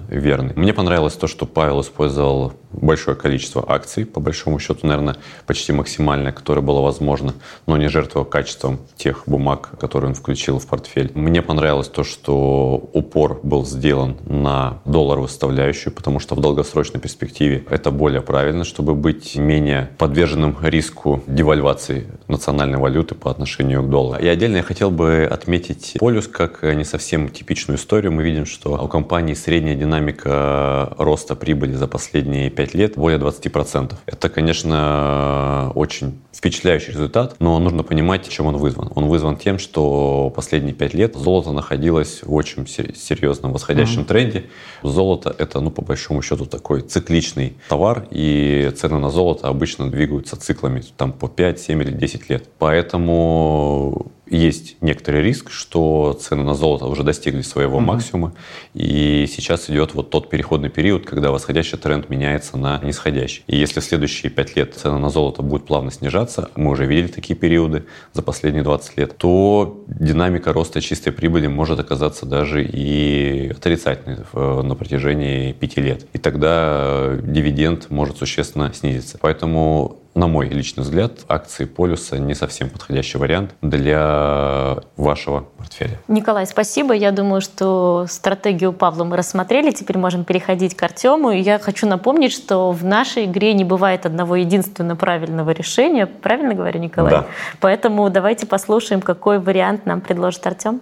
верный. 0.09 0.55
Мне 0.55 0.73
понравилось 0.73 1.15
то, 1.15 1.27
что 1.27 1.47
Павел 1.47 1.81
использовал 1.81 2.53
большое 2.81 3.17
количество 3.17 3.65
акций, 3.67 4.05
по 4.05 4.21
большому 4.21 4.59
счету, 4.59 4.87
наверное, 4.87 5.17
почти 5.47 5.73
максимальное, 5.73 6.33
которое 6.33 6.61
было 6.61 6.81
возможно, 6.81 7.35
но 7.67 7.77
не 7.77 7.89
жертвуя 7.89 8.25
качеством 8.25 8.79
тех 8.97 9.25
бумаг, 9.27 9.71
которые 9.81 10.11
он 10.11 10.15
включил 10.15 10.59
в 10.59 10.67
портфель. 10.67 11.11
Мне 11.15 11.43
понравилось 11.43 11.89
то, 11.89 12.05
что 12.05 12.89
упор 12.93 13.41
был 13.43 13.65
сделан 13.65 14.17
на 14.27 14.81
долларовую 14.85 15.29
составляющую, 15.29 15.93
потому 15.93 16.21
что 16.21 16.35
в 16.35 16.41
долгосрочной 16.41 17.01
перспективе 17.01 17.65
это 17.71 17.91
более 17.91 18.23
правильно, 18.23 18.65
чтобы 18.65 18.95
быть 18.95 19.37
менее 19.37 19.91
подверженным 19.99 20.57
риску 20.63 21.23
девальвации 21.27 22.07
национальной 22.29 22.79
валюты 22.79 23.15
по 23.15 23.31
отношению 23.31 23.83
к 23.83 23.91
доллару. 23.91 24.23
И 24.23 24.27
отдельно 24.27 24.59
я 24.59 24.63
хотел 24.63 24.91
бы 24.91 25.29
отметить 25.31 25.97
полюс 25.99 26.29
как 26.29 26.63
не 26.63 26.85
совсем 26.85 27.29
типичную 27.29 27.79
историю. 27.79 28.13
Мы 28.13 28.23
видим, 28.23 28.47
что 28.47 28.83
у 28.83 28.89
компании 28.89 29.35
средняя 29.35 29.77
динамика 29.77 30.95
роста 30.99 31.35
прибыли 31.35 31.73
за 31.73 31.87
последние 31.87 32.51
5 32.51 32.64
лет 32.73 32.95
более 32.97 33.19
20%. 33.19 33.95
Это, 34.07 34.29
конечно, 34.31 35.71
очень 35.75 36.21
впечатляющий 36.33 36.93
результат, 36.93 37.37
но 37.41 37.59
нужно 37.59 37.83
понимать, 37.83 38.29
чем 38.29 38.47
он 38.47 38.57
вызван. 38.57 38.91
Он 38.95 39.07
вызван 39.07 39.37
тем, 39.37 39.59
что 39.59 40.33
последние 40.35 40.75
5 40.75 40.95
лет 40.95 41.15
золото 41.15 41.53
находилось 41.53 42.23
в 42.23 42.33
очень 42.33 42.67
серьезном 42.67 43.53
восходящем 43.53 44.03
mm-hmm. 44.03 44.07
тренде. 44.07 44.45
Золото— 44.83 45.35
это, 45.39 45.61
ну, 45.61 45.71
по 45.71 45.83
большому 45.83 46.23
счету, 46.23 46.47
такой 46.47 46.81
цикличный 46.81 47.57
товар, 47.69 48.07
и 48.11 48.73
цены 48.77 48.99
на 48.99 49.11
золото 49.11 49.49
обычно 49.49 49.91
двигаются 49.91 50.37
циклами 50.37 50.83
там 50.97 51.13
по 51.13 51.29
5, 51.29 51.61
7 51.61 51.83
или 51.83 51.91
10 51.91 52.31
лет. 52.31 52.49
Поэтому 52.59 54.13
есть 54.27 54.77
некоторый 54.81 55.23
риск, 55.23 55.51
что 55.51 56.19
цены 56.21 56.43
на 56.43 56.55
золото 56.55 56.87
уже 56.87 57.03
достигли 57.03 57.43
своего 57.43 57.77
угу. 57.77 57.87
максимума, 57.87 58.35
и 58.73 59.27
сейчас 59.29 59.69
идет 59.71 59.95
вот 59.95 60.11
тот 60.11 60.31
переходный 60.31 60.71
период, 60.71 61.07
когда 61.07 61.31
восходящий 61.31 61.79
тренд 61.79 62.09
меняется 62.09 62.57
на 62.57 62.81
нисходящий. 62.83 63.45
И 63.47 63.57
если 63.57 63.81
в 63.81 63.85
следующие 63.85 64.31
5 64.31 64.57
лет 64.57 64.75
цены 64.75 64.99
на 64.99 65.11
золото 65.11 65.43
будут 65.43 65.67
плавно 65.67 65.91
снижаться, 65.91 66.51
мы 66.57 66.71
уже 66.71 66.87
видели 66.87 67.09
такие 67.09 67.35
периоды 67.35 67.85
за 68.13 68.23
последние 68.23 68.63
20 68.63 68.97
лет, 68.97 69.17
то 69.19 69.85
динамика 69.87 70.53
роста 70.53 70.81
чистой 70.81 71.13
прибыли 71.13 71.47
может 71.47 71.79
оказаться 71.81 72.27
даже 72.27 72.65
и 72.65 73.51
отрицательной 73.51 74.19
на 74.35 74.75
протяжении 74.75 75.53
5 75.53 75.77
лет. 75.79 76.07
И 76.13 76.19
тогда 76.19 77.17
дивиденд 77.23 77.91
может 77.91 78.19
существенно 78.19 78.73
снизиться. 78.73 79.19
Поэтому 79.21 80.04
на 80.15 80.29
мой 80.29 80.49
личный 80.49 80.83
взгляд, 80.83 81.21
акции 81.29 81.65
полюса 81.65 82.19
не 82.19 82.35
совсем 82.35 82.71
подходящий 82.71 83.19
вариант 83.19 83.55
для 83.63 84.79
вашего 84.97 85.47
портфеля. 85.59 85.99
Николай, 86.09 86.47
спасибо. 86.47 86.95
Я 86.95 87.11
думаю, 87.11 87.41
что 87.41 88.07
стратегию 88.09 88.73
Павла 88.73 89.05
мы 89.05 89.17
рассмотрели. 89.17 89.71
Теперь 89.73 89.99
можем 89.99 90.25
переходить 90.25 90.77
к 90.77 90.83
Артему. 90.83 91.33
И 91.33 91.41
я 91.41 91.59
хочу 91.59 91.87
напомнить, 91.87 92.33
что 92.33 92.71
в 92.71 92.85
нашей 92.85 93.25
игре 93.25 93.55
не 93.55 93.65
бывает 93.65 94.07
одного 94.07 94.37
единственного 94.37 94.97
правильного 94.97 95.51
решения. 95.51 96.07
Правильно 96.07 96.55
говорю, 96.55 96.79
Николай? 96.81 97.11
Да. 97.11 97.27
Поэтому 97.61 98.09
давайте 98.11 98.47
послушаем, 98.47 99.01
какой 99.01 99.39
вариант 99.39 99.87
нам 99.87 100.01
предложит 100.01 100.47
Артем 100.47 100.81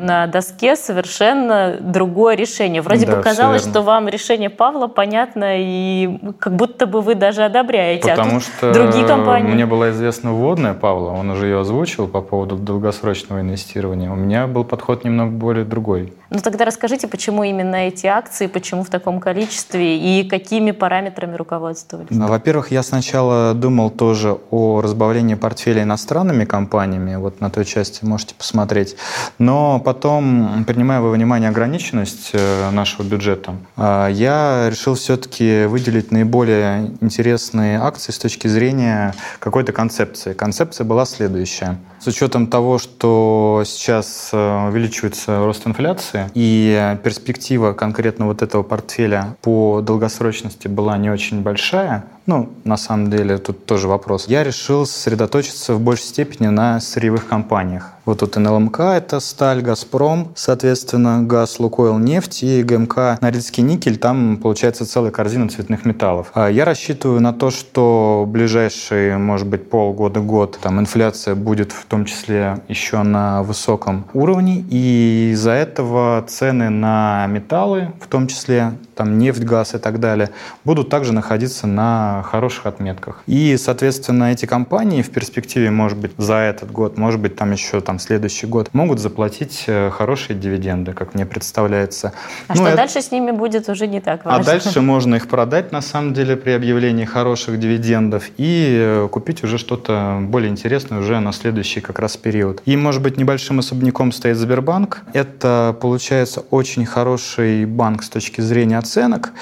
на 0.00 0.26
доске 0.26 0.76
совершенно 0.76 1.76
другое 1.80 2.34
решение. 2.34 2.82
Вроде 2.82 3.06
да, 3.06 3.16
бы 3.16 3.22
казалось, 3.22 3.62
что 3.62 3.82
вам 3.82 4.08
решение 4.08 4.50
Павла 4.50 4.86
понятно, 4.86 5.58
и 5.58 6.18
как 6.38 6.56
будто 6.56 6.86
бы 6.86 7.00
вы 7.00 7.14
даже 7.14 7.42
одобряете. 7.42 8.12
А 8.12 8.16
Потому 8.16 8.38
а 8.38 8.40
что 8.40 8.72
другие 8.72 9.06
компании... 9.06 9.52
мне 9.52 9.66
была 9.66 9.90
известна 9.90 10.32
вводная 10.32 10.74
Павла, 10.74 11.10
он 11.10 11.30
уже 11.30 11.46
ее 11.46 11.60
озвучил 11.60 12.08
по 12.08 12.20
поводу 12.20 12.56
долгосрочного 12.56 13.40
инвестирования. 13.40 14.10
У 14.10 14.16
меня 14.16 14.46
был 14.46 14.64
подход 14.64 15.04
немного 15.04 15.30
более 15.30 15.64
другой. 15.64 16.12
Ну 16.30 16.38
тогда 16.38 16.64
расскажите, 16.64 17.08
почему 17.08 17.42
именно 17.42 17.74
эти 17.74 18.06
акции, 18.06 18.46
почему 18.46 18.84
в 18.84 18.88
таком 18.88 19.18
количестве 19.18 19.98
и 19.98 20.28
какими 20.28 20.70
параметрами 20.70 21.34
руководствовались? 21.34 22.08
Ну, 22.10 22.28
во-первых, 22.28 22.70
я 22.70 22.84
сначала 22.84 23.52
думал 23.52 23.90
тоже 23.90 24.38
о 24.50 24.80
разбавлении 24.80 25.34
портфеля 25.34 25.82
иностранными 25.82 26.44
компаниями, 26.44 27.16
вот 27.16 27.40
на 27.40 27.50
той 27.50 27.64
части 27.64 28.04
можете 28.04 28.36
посмотреть. 28.36 28.94
Но 29.38 29.80
потом, 29.80 30.64
принимая 30.66 31.00
во 31.00 31.10
внимание 31.10 31.48
ограниченность 31.48 32.30
э, 32.32 32.70
нашего 32.70 33.02
бюджета, 33.02 33.56
э, 33.76 34.10
я 34.12 34.68
решил 34.70 34.94
все-таки 34.94 35.64
выделить 35.64 36.12
наиболее 36.12 36.92
интересные 37.00 37.80
акции 37.80 38.12
с 38.12 38.18
точки 38.18 38.46
зрения 38.46 39.14
какой-то 39.40 39.72
концепции. 39.72 40.32
Концепция 40.34 40.84
была 40.84 41.06
следующая. 41.06 41.76
С 41.98 42.06
учетом 42.06 42.46
того, 42.46 42.78
что 42.78 43.62
сейчас 43.66 44.30
э, 44.32 44.68
увеличивается 44.68 45.44
рост 45.44 45.66
инфляции, 45.66 46.19
и 46.34 46.96
перспектива 47.02 47.72
конкретно 47.72 48.26
вот 48.26 48.42
этого 48.42 48.62
портфеля 48.62 49.36
по 49.42 49.80
долгосрочности 49.80 50.68
была 50.68 50.96
не 50.98 51.10
очень 51.10 51.42
большая, 51.42 52.04
ну, 52.30 52.48
на 52.62 52.76
самом 52.76 53.10
деле, 53.10 53.38
тут 53.38 53.66
тоже 53.66 53.88
вопрос. 53.88 54.28
Я 54.28 54.44
решил 54.44 54.86
сосредоточиться 54.86 55.74
в 55.74 55.80
большей 55.80 56.04
степени 56.04 56.46
на 56.46 56.78
сырьевых 56.78 57.26
компаниях. 57.26 57.90
Вот 58.04 58.20
тут 58.20 58.36
НЛМК— 58.36 58.80
это 58.80 59.20
сталь, 59.20 59.62
Газпром, 59.62 60.32
соответственно, 60.34 61.22
газ, 61.22 61.60
Лукойл, 61.60 61.98
нефть 61.98 62.42
и 62.42 62.62
ГМК 62.62 63.20
Норильский 63.20 63.62
никель. 63.62 63.98
Там 63.98 64.38
получается 64.38 64.86
целая 64.86 65.10
корзина 65.10 65.48
цветных 65.48 65.84
металлов. 65.84 66.30
А 66.34 66.48
я 66.48 66.64
рассчитываю 66.64 67.20
на 67.20 67.32
то, 67.32 67.50
что 67.50 68.24
в 68.26 68.30
ближайшие, 68.30 69.18
может 69.18 69.46
быть, 69.46 69.68
полгода-год 69.68 70.58
там 70.62 70.80
инфляция 70.80 71.34
будет 71.34 71.72
в 71.72 71.84
том 71.86 72.04
числе 72.04 72.60
еще 72.68 73.02
на 73.02 73.42
высоком 73.42 74.06
уровне, 74.14 74.64
и 74.70 75.30
из-за 75.32 75.52
этого 75.52 76.24
цены 76.26 76.70
на 76.70 77.26
металлы, 77.26 77.92
в 78.00 78.06
том 78.06 78.28
числе 78.28 78.72
там 78.94 79.18
нефть, 79.18 79.44
газ 79.44 79.74
и 79.74 79.78
так 79.78 80.00
далее, 80.00 80.30
будут 80.64 80.88
также 80.88 81.12
находиться 81.12 81.66
на 81.66 82.19
хороших 82.22 82.66
отметках. 82.66 83.22
И, 83.26 83.56
соответственно, 83.56 84.32
эти 84.32 84.46
компании 84.46 85.02
в 85.02 85.10
перспективе, 85.10 85.70
может 85.70 85.98
быть, 85.98 86.12
за 86.16 86.34
этот 86.34 86.70
год, 86.70 86.98
может 86.98 87.20
быть, 87.20 87.36
там 87.36 87.52
еще 87.52 87.80
там 87.80 87.98
следующий 87.98 88.46
год, 88.46 88.70
могут 88.72 88.98
заплатить 88.98 89.64
э, 89.66 89.90
хорошие 89.90 90.38
дивиденды, 90.38 90.92
как 90.92 91.14
мне 91.14 91.26
представляется. 91.26 92.12
А 92.48 92.54
ну, 92.54 92.56
что 92.56 92.66
это... 92.68 92.76
дальше 92.76 93.02
с 93.02 93.10
ними 93.10 93.30
будет 93.30 93.68
уже 93.68 93.86
не 93.86 94.00
так 94.00 94.24
важно. 94.24 94.40
А 94.40 94.44
дальше 94.44 94.80
можно 94.80 95.16
их 95.16 95.28
продать, 95.28 95.72
на 95.72 95.80
самом 95.80 96.14
деле, 96.14 96.36
при 96.36 96.50
объявлении 96.50 97.04
хороших 97.04 97.58
дивидендов 97.58 98.24
и 98.36 98.76
э, 98.78 99.08
купить 99.10 99.44
уже 99.44 99.58
что-то 99.58 100.18
более 100.22 100.50
интересное 100.50 100.98
уже 100.98 101.20
на 101.20 101.32
следующий 101.32 101.80
как 101.80 101.98
раз 101.98 102.16
период. 102.16 102.62
И, 102.64 102.76
может 102.76 103.02
быть, 103.02 103.16
небольшим 103.16 103.58
особняком 103.58 104.12
стоит 104.12 104.36
Сбербанк. 104.36 105.02
Это, 105.12 105.76
получается, 105.80 106.42
очень 106.50 106.86
хороший 106.86 107.64
банк 107.66 108.02
с 108.02 108.08
точки 108.08 108.40
зрения 108.40 108.78
оценок. 108.78 109.32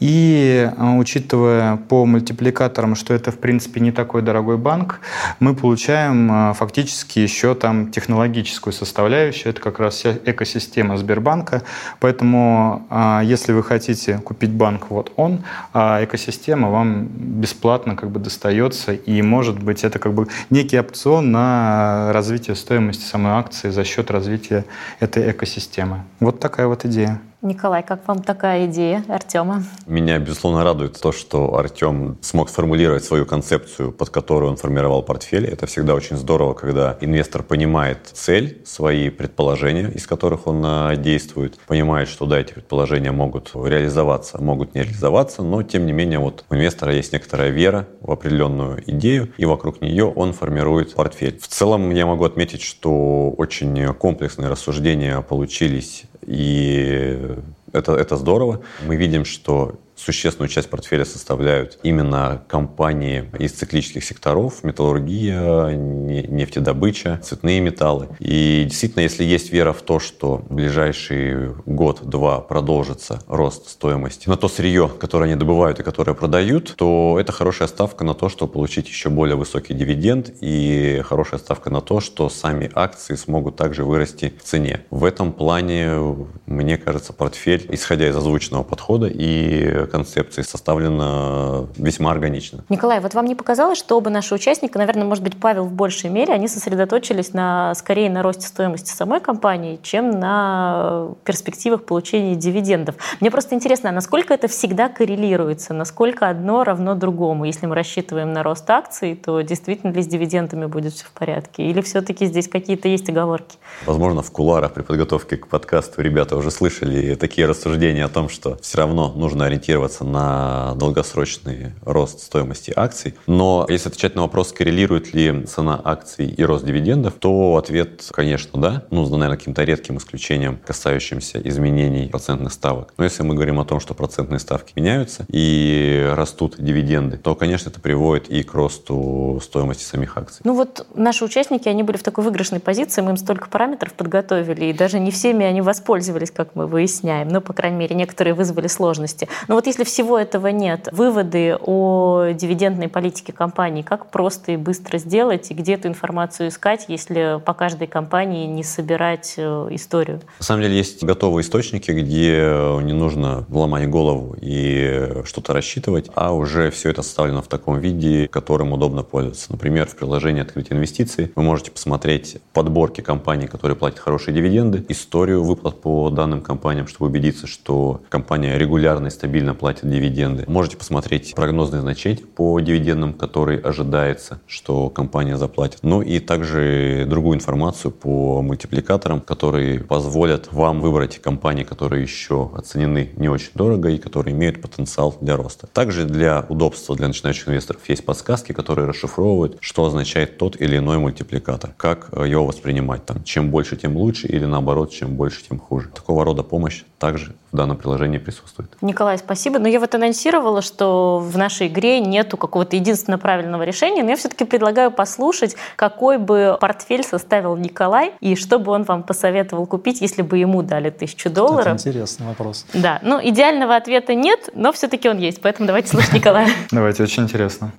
И 0.00 0.70
а, 0.76 0.96
учитывая 0.96 1.76
по 1.76 2.04
мультипликаторам, 2.26 2.96
что 2.96 3.14
это 3.14 3.30
в 3.30 3.38
принципе 3.38 3.80
не 3.80 3.92
такой 3.92 4.22
дорогой 4.22 4.56
банк, 4.56 5.00
мы 5.38 5.54
получаем 5.54 6.28
а, 6.32 6.52
фактически 6.54 7.20
еще 7.20 7.54
там 7.54 7.90
технологическую 7.90 8.72
составляющую. 8.72 9.50
Это 9.50 9.60
как 9.60 9.78
раз 9.78 10.04
экосистема 10.04 10.96
Сбербанка. 10.96 11.62
Поэтому 12.00 12.86
а, 12.90 13.22
если 13.22 13.52
вы 13.52 13.62
хотите 13.62 14.18
купить 14.18 14.50
банк, 14.50 14.90
вот 14.90 15.12
он, 15.16 15.44
а 15.72 16.02
экосистема 16.02 16.70
вам 16.70 17.06
бесплатно 17.06 17.94
как 17.94 18.10
бы 18.10 18.18
достается. 18.18 18.92
И 18.92 19.22
может 19.22 19.62
быть 19.62 19.84
это 19.84 19.98
как 19.98 20.12
бы 20.12 20.26
некий 20.50 20.80
опцион 20.80 21.30
на 21.30 22.12
развитие 22.12 22.56
стоимости 22.56 23.04
самой 23.04 23.32
акции 23.32 23.70
за 23.70 23.84
счет 23.84 24.10
развития 24.10 24.64
этой 25.00 25.30
экосистемы. 25.30 26.02
Вот 26.20 26.40
такая 26.40 26.66
вот 26.66 26.84
идея. 26.84 27.20
Николай, 27.46 27.84
как 27.84 28.06
вам 28.08 28.22
такая 28.22 28.66
идея 28.66 29.04
Артема? 29.08 29.62
Меня, 29.86 30.18
безусловно, 30.18 30.64
радует 30.64 31.00
то, 31.00 31.12
что 31.12 31.56
Артем 31.56 32.18
смог 32.20 32.50
сформулировать 32.50 33.04
свою 33.04 33.24
концепцию, 33.24 33.92
под 33.92 34.10
которую 34.10 34.50
он 34.50 34.56
формировал 34.56 35.02
портфель. 35.02 35.46
Это 35.46 35.66
всегда 35.66 35.94
очень 35.94 36.16
здорово, 36.16 36.54
когда 36.54 36.98
инвестор 37.00 37.44
понимает 37.44 37.98
цель, 38.12 38.62
свои 38.64 39.10
предположения, 39.10 39.88
из 39.88 40.06
которых 40.06 40.48
он 40.48 40.62
а, 40.64 40.96
действует, 40.96 41.56
понимает, 41.66 42.08
что 42.08 42.26
да, 42.26 42.40
эти 42.40 42.52
предположения 42.52 43.12
могут 43.12 43.52
реализоваться, 43.54 44.42
могут 44.42 44.74
не 44.74 44.82
реализоваться, 44.82 45.42
но 45.42 45.62
тем 45.62 45.86
не 45.86 45.92
менее 45.92 46.18
вот 46.18 46.44
у 46.50 46.54
инвестора 46.56 46.94
есть 46.94 47.12
некоторая 47.12 47.50
вера 47.50 47.86
в 48.00 48.10
определенную 48.10 48.82
идею, 48.90 49.32
и 49.36 49.44
вокруг 49.44 49.80
нее 49.80 50.06
он 50.06 50.32
формирует 50.32 50.94
портфель. 50.94 51.38
В 51.38 51.46
целом 51.46 51.90
я 51.90 52.06
могу 52.06 52.24
отметить, 52.24 52.62
что 52.62 53.30
очень 53.30 53.94
комплексные 53.94 54.48
рассуждения 54.48 55.20
получились 55.20 56.04
и 56.26 57.36
это, 57.72 57.92
это 57.92 58.16
здорово. 58.16 58.60
Мы 58.86 58.96
видим, 58.96 59.24
что 59.24 59.78
существенную 59.96 60.48
часть 60.48 60.70
портфеля 60.70 61.04
составляют 61.04 61.78
именно 61.82 62.42
компании 62.48 63.24
из 63.38 63.52
циклических 63.52 64.04
секторов, 64.04 64.62
металлургия, 64.62 65.70
нефтедобыча, 65.74 67.20
цветные 67.22 67.60
металлы. 67.60 68.08
И 68.18 68.64
действительно, 68.68 69.02
если 69.02 69.24
есть 69.24 69.52
вера 69.52 69.72
в 69.72 69.82
то, 69.82 69.98
что 69.98 70.38
в 70.38 70.54
ближайший 70.54 71.54
год-два 71.64 72.40
продолжится 72.40 73.20
рост 73.26 73.70
стоимости 73.70 74.28
на 74.28 74.36
то 74.36 74.48
сырье, 74.48 74.90
которое 74.98 75.24
они 75.24 75.36
добывают 75.36 75.80
и 75.80 75.82
которое 75.82 76.14
продают, 76.14 76.74
то 76.76 77.16
это 77.18 77.32
хорошая 77.32 77.68
ставка 77.68 78.04
на 78.04 78.14
то, 78.14 78.28
чтобы 78.28 78.52
получить 78.52 78.88
еще 78.88 79.08
более 79.08 79.36
высокий 79.36 79.74
дивиденд 79.74 80.32
и 80.40 81.02
хорошая 81.04 81.40
ставка 81.40 81.70
на 81.70 81.80
то, 81.80 82.00
что 82.00 82.28
сами 82.28 82.70
акции 82.74 83.14
смогут 83.14 83.56
также 83.56 83.84
вырасти 83.84 84.34
в 84.38 84.44
цене. 84.44 84.82
В 84.90 85.04
этом 85.04 85.32
плане, 85.32 86.16
мне 86.46 86.76
кажется, 86.76 87.12
портфель, 87.12 87.66
исходя 87.70 88.08
из 88.08 88.16
озвученного 88.16 88.62
подхода 88.62 89.06
и 89.06 89.85
концепции, 89.86 90.42
составлен 90.42 91.68
весьма 91.76 92.10
органично. 92.10 92.64
Николай, 92.68 93.00
вот 93.00 93.14
вам 93.14 93.26
не 93.26 93.34
показалось, 93.34 93.78
что 93.78 93.96
оба 93.96 94.10
наши 94.10 94.34
участника, 94.34 94.78
наверное, 94.78 95.04
может 95.04 95.22
быть, 95.22 95.38
Павел 95.38 95.64
в 95.64 95.72
большей 95.72 96.10
мере, 96.10 96.32
они 96.32 96.48
сосредоточились 96.48 97.32
на, 97.32 97.74
скорее 97.74 98.10
на 98.10 98.22
росте 98.22 98.46
стоимости 98.46 98.90
самой 98.90 99.20
компании, 99.20 99.78
чем 99.82 100.10
на 100.10 101.08
перспективах 101.24 101.84
получения 101.84 102.34
дивидендов. 102.34 102.96
Мне 103.20 103.30
просто 103.30 103.54
интересно, 103.54 103.90
а 103.90 103.92
насколько 103.92 104.34
это 104.34 104.48
всегда 104.48 104.88
коррелируется, 104.88 105.74
насколько 105.74 106.28
одно 106.28 106.64
равно 106.64 106.94
другому? 106.94 107.44
Если 107.44 107.66
мы 107.66 107.74
рассчитываем 107.74 108.32
на 108.32 108.42
рост 108.42 108.68
акций, 108.70 109.14
то 109.14 109.40
действительно 109.40 109.92
ли 109.92 110.02
с 110.02 110.06
дивидендами 110.06 110.66
будет 110.66 110.94
все 110.94 111.04
в 111.04 111.10
порядке? 111.12 111.64
Или 111.64 111.80
все-таки 111.80 112.26
здесь 112.26 112.48
какие-то 112.48 112.88
есть 112.88 113.08
оговорки? 113.08 113.58
Возможно, 113.84 114.22
в 114.22 114.30
кулуарах 114.30 114.72
при 114.74 114.82
подготовке 114.82 115.36
к 115.36 115.46
подкасту 115.48 116.02
ребята 116.02 116.36
уже 116.36 116.50
слышали 116.50 117.14
такие 117.14 117.46
рассуждения 117.46 118.04
о 118.04 118.08
том, 118.08 118.28
что 118.28 118.56
все 118.62 118.78
равно 118.78 119.12
нужно 119.14 119.46
ориентироваться 119.46 119.75
на 120.04 120.74
долгосрочный 120.76 121.72
рост 121.84 122.20
стоимости 122.20 122.72
акций. 122.74 123.14
Но 123.26 123.66
если 123.68 123.88
отвечать 123.88 124.14
на 124.14 124.22
вопрос, 124.22 124.52
коррелирует 124.52 125.14
ли 125.14 125.44
цена 125.46 125.80
акций 125.82 126.26
и 126.26 126.44
рост 126.44 126.64
дивидендов, 126.64 127.14
то 127.18 127.56
ответ, 127.56 128.08
конечно, 128.12 128.60
да. 128.60 128.84
Ну, 128.90 129.04
за, 129.04 129.16
наверное, 129.16 129.38
каким-то 129.38 129.64
редким 129.64 129.98
исключением, 129.98 130.58
касающимся 130.66 131.40
изменений 131.40 132.08
процентных 132.08 132.52
ставок. 132.52 132.92
Но 132.96 133.04
если 133.04 133.22
мы 133.22 133.34
говорим 133.34 133.60
о 133.60 133.64
том, 133.64 133.80
что 133.80 133.94
процентные 133.94 134.38
ставки 134.38 134.72
меняются 134.76 135.26
и 135.28 136.12
растут 136.14 136.56
дивиденды, 136.58 137.16
то, 137.16 137.34
конечно, 137.34 137.70
это 137.70 137.80
приводит 137.80 138.28
и 138.28 138.42
к 138.42 138.54
росту 138.54 139.40
стоимости 139.42 139.84
самих 139.84 140.16
акций. 140.16 140.40
Ну 140.44 140.54
вот 140.54 140.86
наши 140.94 141.24
участники, 141.24 141.68
они 141.68 141.82
были 141.82 141.96
в 141.96 142.02
такой 142.02 142.24
выигрышной 142.24 142.60
позиции, 142.60 143.02
мы 143.02 143.10
им 143.10 143.16
столько 143.16 143.48
параметров 143.48 143.92
подготовили, 143.94 144.66
и 144.66 144.72
даже 144.72 144.98
не 144.98 145.10
всеми 145.10 145.44
они 145.44 145.60
воспользовались, 145.60 146.30
как 146.30 146.54
мы 146.54 146.66
выясняем. 146.66 147.28
Ну, 147.28 147.40
по 147.40 147.52
крайней 147.52 147.76
мере, 147.76 147.94
некоторые 147.96 148.34
вызвали 148.34 148.66
сложности. 148.66 149.28
Но 149.48 149.54
вот 149.54 149.65
если 149.66 149.84
всего 149.84 150.18
этого 150.18 150.48
нет, 150.48 150.88
выводы 150.92 151.56
о 151.60 152.30
дивидендной 152.32 152.88
политике 152.88 153.32
компании, 153.32 153.82
как 153.82 154.10
просто 154.10 154.52
и 154.52 154.56
быстро 154.56 154.98
сделать, 154.98 155.50
и 155.50 155.54
где 155.54 155.74
эту 155.74 155.88
информацию 155.88 156.48
искать, 156.48 156.86
если 156.88 157.40
по 157.44 157.54
каждой 157.54 157.86
компании 157.86 158.46
не 158.46 158.62
собирать 158.62 159.34
э, 159.36 159.68
историю? 159.70 160.20
На 160.38 160.44
самом 160.44 160.62
деле 160.62 160.76
есть 160.76 161.02
готовые 161.02 161.42
источники, 161.42 161.90
где 161.90 162.80
не 162.82 162.92
нужно 162.92 163.44
ломать 163.48 163.88
голову 163.88 164.36
и 164.40 165.22
что-то 165.24 165.52
рассчитывать, 165.52 166.10
а 166.14 166.32
уже 166.32 166.70
все 166.70 166.90
это 166.90 167.02
составлено 167.02 167.42
в 167.42 167.48
таком 167.48 167.78
виде, 167.78 168.28
которым 168.28 168.72
удобно 168.72 169.02
пользоваться. 169.02 169.50
Например, 169.50 169.86
в 169.86 169.96
приложении 169.96 170.42
«Открыть 170.42 170.72
инвестиции» 170.72 171.32
вы 171.34 171.42
можете 171.42 171.70
посмотреть 171.70 172.38
подборки 172.52 173.00
компаний, 173.00 173.46
которые 173.46 173.76
платят 173.76 173.98
хорошие 173.98 174.34
дивиденды, 174.34 174.84
историю 174.88 175.42
выплат 175.42 175.80
по 175.80 176.10
данным 176.10 176.40
компаниям, 176.40 176.86
чтобы 176.86 177.10
убедиться, 177.10 177.46
что 177.46 178.02
компания 178.08 178.58
регулярно 178.58 179.08
и 179.08 179.10
стабильно 179.10 179.54
платит 179.56 179.90
дивиденды. 179.90 180.44
Можете 180.46 180.76
посмотреть 180.76 181.34
прогнозные 181.34 181.82
значения 181.82 182.22
по 182.36 182.60
дивидендам, 182.60 183.12
которые 183.12 183.58
ожидается, 183.58 184.40
что 184.46 184.90
компания 184.90 185.36
заплатит. 185.36 185.80
Ну 185.82 186.02
и 186.02 186.20
также 186.20 187.04
другую 187.08 187.36
информацию 187.36 187.90
по 187.90 188.42
мультипликаторам, 188.42 189.20
которые 189.20 189.80
позволят 189.80 190.52
вам 190.52 190.80
выбрать 190.80 191.18
компании, 191.18 191.64
которые 191.64 192.02
еще 192.02 192.50
оценены 192.54 193.10
не 193.16 193.28
очень 193.28 193.50
дорого 193.54 193.88
и 193.88 193.98
которые 193.98 194.34
имеют 194.34 194.60
потенциал 194.60 195.16
для 195.20 195.36
роста. 195.36 195.66
Также 195.66 196.04
для 196.04 196.44
удобства 196.48 196.94
для 196.96 197.08
начинающих 197.08 197.48
инвесторов 197.48 197.82
есть 197.88 198.04
подсказки, 198.04 198.52
которые 198.52 198.86
расшифровывают, 198.86 199.58
что 199.60 199.84
означает 199.84 200.38
тот 200.38 200.60
или 200.60 200.76
иной 200.76 200.98
мультипликатор, 200.98 201.70
как 201.76 202.10
его 202.12 202.46
воспринимать. 202.46 203.04
Там, 203.06 203.24
чем 203.24 203.50
больше, 203.50 203.76
тем 203.76 203.96
лучше 203.96 204.26
или 204.26 204.44
наоборот, 204.44 204.90
чем 204.90 205.16
больше, 205.16 205.42
тем 205.48 205.58
хуже. 205.58 205.88
Такого 205.94 206.24
рода 206.24 206.42
помощь 206.42 206.84
также 206.98 207.34
в 207.52 207.56
данном 207.56 207.76
приложении 207.76 208.18
присутствует. 208.18 208.70
Николай, 208.80 209.18
спасибо. 209.18 209.58
Но 209.58 209.68
я 209.68 209.80
вот 209.80 209.94
анонсировала, 209.94 210.62
что 210.62 211.18
в 211.18 211.36
нашей 211.36 211.68
игре 211.68 212.00
нету 212.00 212.36
какого-то 212.36 212.76
единственного 212.76 213.20
правильного 213.20 213.62
решения, 213.62 214.02
но 214.02 214.10
я 214.10 214.16
все-таки 214.16 214.44
предлагаю 214.44 214.90
послушать, 214.90 215.56
какой 215.76 216.18
бы 216.18 216.56
портфель 216.60 217.04
составил 217.04 217.56
Николай 217.56 218.12
и 218.20 218.34
что 218.34 218.58
бы 218.58 218.72
он 218.72 218.84
вам 218.84 219.02
посоветовал 219.02 219.66
купить, 219.66 220.00
если 220.00 220.22
бы 220.22 220.38
ему 220.38 220.62
дали 220.62 220.90
тысячу 220.90 221.30
долларов. 221.30 221.66
Это 221.66 221.88
интересный 221.88 222.26
вопрос. 222.26 222.66
Да, 222.72 222.98
ну 223.02 223.20
идеального 223.22 223.76
ответа 223.76 224.14
нет, 224.14 224.50
но 224.54 224.72
все-таки 224.72 225.08
он 225.08 225.18
есть, 225.18 225.40
поэтому 225.40 225.66
давайте 225.66 225.88
слушать 225.88 226.12
Николая. 226.12 226.48
Давайте, 226.70 227.02
очень 227.02 227.24
интересно. 227.24 227.72